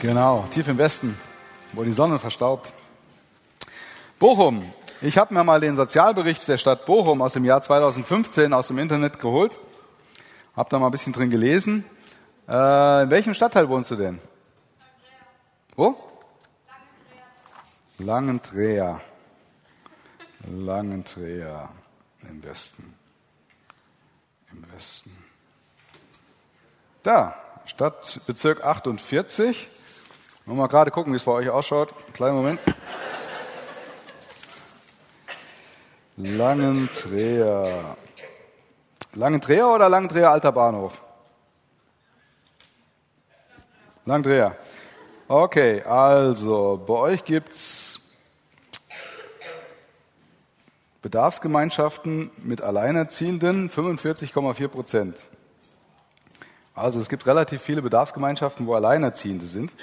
Genau, 0.00 0.46
tief 0.50 0.66
im 0.66 0.78
Westen, 0.78 1.16
wo 1.74 1.84
die 1.84 1.92
Sonne 1.92 2.18
verstaubt. 2.18 2.72
Bochum. 4.18 4.72
Ich 5.00 5.16
habe 5.16 5.32
mir 5.32 5.44
mal 5.44 5.60
den 5.60 5.76
Sozialbericht 5.76 6.48
der 6.48 6.58
Stadt 6.58 6.86
Bochum 6.86 7.22
aus 7.22 7.34
dem 7.34 7.44
Jahr 7.44 7.62
2015 7.62 8.52
aus 8.52 8.66
dem 8.66 8.78
Internet 8.78 9.20
geholt. 9.20 9.58
Hab 10.56 10.68
da 10.68 10.80
mal 10.80 10.86
ein 10.86 10.92
bisschen 10.92 11.12
drin 11.12 11.30
gelesen. 11.30 11.84
Äh, 12.48 13.04
in 13.04 13.10
welchem 13.10 13.34
Stadtteil 13.34 13.68
wohnst 13.68 13.92
du 13.92 13.96
denn? 13.96 14.18
Wo? 15.76 15.94
Langendreher. 17.98 19.00
Langendreher 20.48 21.68
im 22.28 22.42
Westen 22.42 22.99
im 24.62 24.72
Westen. 24.74 25.16
Da, 27.02 27.34
Stadtbezirk 27.66 28.64
48. 28.64 29.68
Wollen 30.44 30.56
wir 30.56 30.62
mal 30.62 30.68
gerade 30.68 30.90
gucken, 30.90 31.12
wie 31.12 31.16
es 31.16 31.24
bei 31.24 31.32
euch 31.32 31.48
ausschaut. 31.48 31.94
Kleinen 32.12 32.36
Moment. 32.36 32.60
Langendreher. 36.16 37.96
Langendreher 39.14 39.68
oder 39.68 39.88
Langendreher 39.88 40.30
Alter 40.30 40.52
Bahnhof? 40.52 41.00
Langendreher. 44.04 44.56
Okay, 45.28 45.82
also 45.82 46.82
bei 46.86 46.94
euch 46.94 47.24
gibt 47.24 47.52
es 47.52 48.00
Bedarfsgemeinschaften 51.02 52.30
mit 52.38 52.60
Alleinerziehenden 52.60 53.70
45,4 53.70 54.68
Prozent. 54.68 55.16
Also 56.74 57.00
es 57.00 57.08
gibt 57.08 57.26
relativ 57.26 57.62
viele 57.62 57.82
Bedarfsgemeinschaften, 57.82 58.66
wo 58.66 58.74
Alleinerziehende 58.74 59.46
sind. 59.46 59.74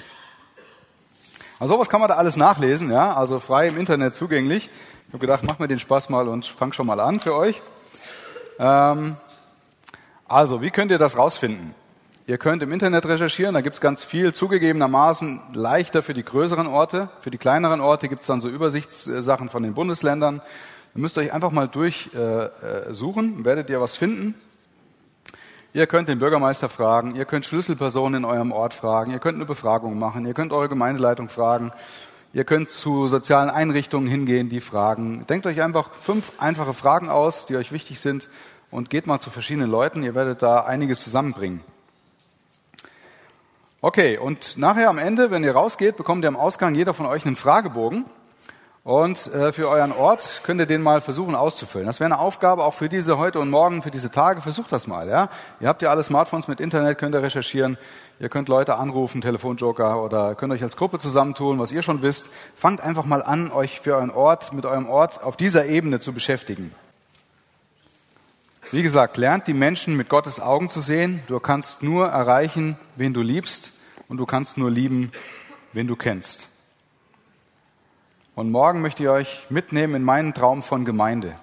Also 1.58 1.74
sowas 1.74 1.88
kann 1.88 2.00
man 2.00 2.08
da 2.08 2.16
alles 2.16 2.36
nachlesen, 2.36 2.90
ja, 2.90 3.14
also 3.14 3.40
frei 3.40 3.68
im 3.68 3.78
Internet 3.78 4.14
zugänglich. 4.14 4.70
Ich 5.08 5.12
habe 5.12 5.18
gedacht, 5.18 5.42
mach 5.44 5.58
mir 5.58 5.68
den 5.68 5.80
Spaß 5.80 6.08
mal 6.08 6.28
und 6.28 6.46
fang 6.46 6.72
schon 6.72 6.86
mal 6.86 7.00
an 7.00 7.18
für 7.18 7.34
euch. 7.34 7.60
Ähm, 8.58 9.16
also, 10.26 10.62
wie 10.62 10.70
könnt 10.70 10.90
ihr 10.90 10.98
das 10.98 11.16
rausfinden? 11.16 11.74
Ihr 12.26 12.36
könnt 12.36 12.62
im 12.62 12.72
Internet 12.72 13.06
recherchieren, 13.06 13.54
da 13.54 13.62
gibt's 13.62 13.80
ganz 13.80 14.04
viel, 14.04 14.34
zugegebenermaßen 14.34 15.40
leichter 15.54 16.02
für 16.02 16.12
die 16.12 16.24
größeren 16.24 16.66
Orte. 16.66 17.08
Für 17.20 17.30
die 17.30 17.38
kleineren 17.38 17.80
Orte 17.80 18.08
gibt's 18.08 18.26
dann 18.26 18.42
so 18.42 18.48
Übersichtssachen 18.48 19.48
von 19.48 19.62
den 19.62 19.72
Bundesländern. 19.72 20.42
Ihr 20.94 21.00
müsst 21.00 21.18
euch 21.18 21.32
einfach 21.32 21.50
mal 21.50 21.68
durchsuchen, 21.68 23.40
äh, 23.40 23.44
werdet 23.44 23.70
ihr 23.70 23.80
was 23.80 23.96
finden. 23.96 24.34
Ihr 25.74 25.86
könnt 25.86 26.08
den 26.08 26.18
Bürgermeister 26.18 26.68
fragen, 26.68 27.14
ihr 27.14 27.24
könnt 27.24 27.44
Schlüsselpersonen 27.44 28.22
in 28.22 28.24
eurem 28.24 28.52
Ort 28.52 28.74
fragen, 28.74 29.12
ihr 29.12 29.18
könnt 29.18 29.36
eine 29.36 29.44
Befragung 29.44 29.98
machen, 29.98 30.26
ihr 30.26 30.34
könnt 30.34 30.52
eure 30.52 30.68
Gemeindeleitung 30.68 31.28
fragen, 31.28 31.72
Ihr 32.34 32.44
könnt 32.44 32.70
zu 32.70 33.08
sozialen 33.08 33.48
Einrichtungen 33.48 34.06
hingehen, 34.06 34.50
die 34.50 34.60
fragen. 34.60 35.26
Denkt 35.28 35.46
euch 35.46 35.62
einfach 35.62 35.94
fünf 35.94 36.32
einfache 36.36 36.74
Fragen 36.74 37.08
aus, 37.08 37.46
die 37.46 37.56
euch 37.56 37.72
wichtig 37.72 38.00
sind 38.00 38.28
und 38.70 38.90
geht 38.90 39.06
mal 39.06 39.18
zu 39.18 39.30
verschiedenen 39.30 39.70
Leuten. 39.70 40.02
Ihr 40.02 40.14
werdet 40.14 40.42
da 40.42 40.60
einiges 40.60 41.02
zusammenbringen. 41.02 41.62
Okay, 43.80 44.18
und 44.18 44.58
nachher 44.58 44.90
am 44.90 44.98
Ende, 44.98 45.30
wenn 45.30 45.42
ihr 45.42 45.54
rausgeht, 45.54 45.96
bekommt 45.96 46.22
ihr 46.22 46.28
am 46.28 46.36
Ausgang 46.36 46.74
jeder 46.74 46.92
von 46.92 47.06
euch 47.06 47.24
einen 47.24 47.36
Fragebogen. 47.36 48.04
Und 48.88 49.26
äh, 49.34 49.52
für 49.52 49.68
euren 49.68 49.92
Ort 49.92 50.40
könnt 50.44 50.60
ihr 50.60 50.66
den 50.66 50.80
mal 50.80 51.02
versuchen 51.02 51.34
auszufüllen. 51.34 51.86
Das 51.86 52.00
wäre 52.00 52.10
eine 52.10 52.18
Aufgabe 52.18 52.64
auch 52.64 52.72
für 52.72 52.88
diese 52.88 53.18
heute 53.18 53.38
und 53.38 53.50
morgen, 53.50 53.82
für 53.82 53.90
diese 53.90 54.10
Tage. 54.10 54.40
Versucht 54.40 54.72
das 54.72 54.86
mal. 54.86 55.06
Ja? 55.06 55.28
Ihr 55.60 55.68
habt 55.68 55.82
ja 55.82 55.90
alle 55.90 56.02
Smartphones 56.02 56.48
mit 56.48 56.58
Internet, 56.58 56.96
könnt 56.96 57.14
ihr 57.14 57.22
recherchieren. 57.22 57.76
Ihr 58.18 58.30
könnt 58.30 58.48
Leute 58.48 58.76
anrufen, 58.76 59.20
Telefonjoker 59.20 60.02
oder 60.02 60.34
könnt 60.36 60.54
euch 60.54 60.62
als 60.62 60.78
Gruppe 60.78 60.98
zusammentun, 60.98 61.58
was 61.58 61.70
ihr 61.70 61.82
schon 61.82 62.00
wisst. 62.00 62.28
Fangt 62.54 62.80
einfach 62.80 63.04
mal 63.04 63.22
an, 63.22 63.52
euch 63.52 63.78
für 63.80 63.94
euren 63.94 64.10
Ort, 64.10 64.54
mit 64.54 64.64
eurem 64.64 64.88
Ort 64.88 65.22
auf 65.22 65.36
dieser 65.36 65.66
Ebene 65.66 66.00
zu 66.00 66.14
beschäftigen. 66.14 66.74
Wie 68.70 68.82
gesagt, 68.82 69.18
lernt 69.18 69.48
die 69.48 69.52
Menschen 69.52 69.98
mit 69.98 70.08
Gottes 70.08 70.40
Augen 70.40 70.70
zu 70.70 70.80
sehen. 70.80 71.20
Du 71.26 71.38
kannst 71.40 71.82
nur 71.82 72.08
erreichen, 72.08 72.78
wen 72.96 73.12
du 73.12 73.20
liebst, 73.20 73.72
und 74.08 74.16
du 74.16 74.24
kannst 74.24 74.56
nur 74.56 74.70
lieben, 74.70 75.12
wen 75.74 75.86
du 75.86 75.94
kennst. 75.94 76.48
Und 78.38 78.52
morgen 78.52 78.82
möchte 78.82 79.02
ich 79.02 79.08
euch 79.08 79.46
mitnehmen 79.50 79.96
in 79.96 80.04
meinen 80.04 80.32
Traum 80.32 80.62
von 80.62 80.84
Gemeinde. 80.84 81.34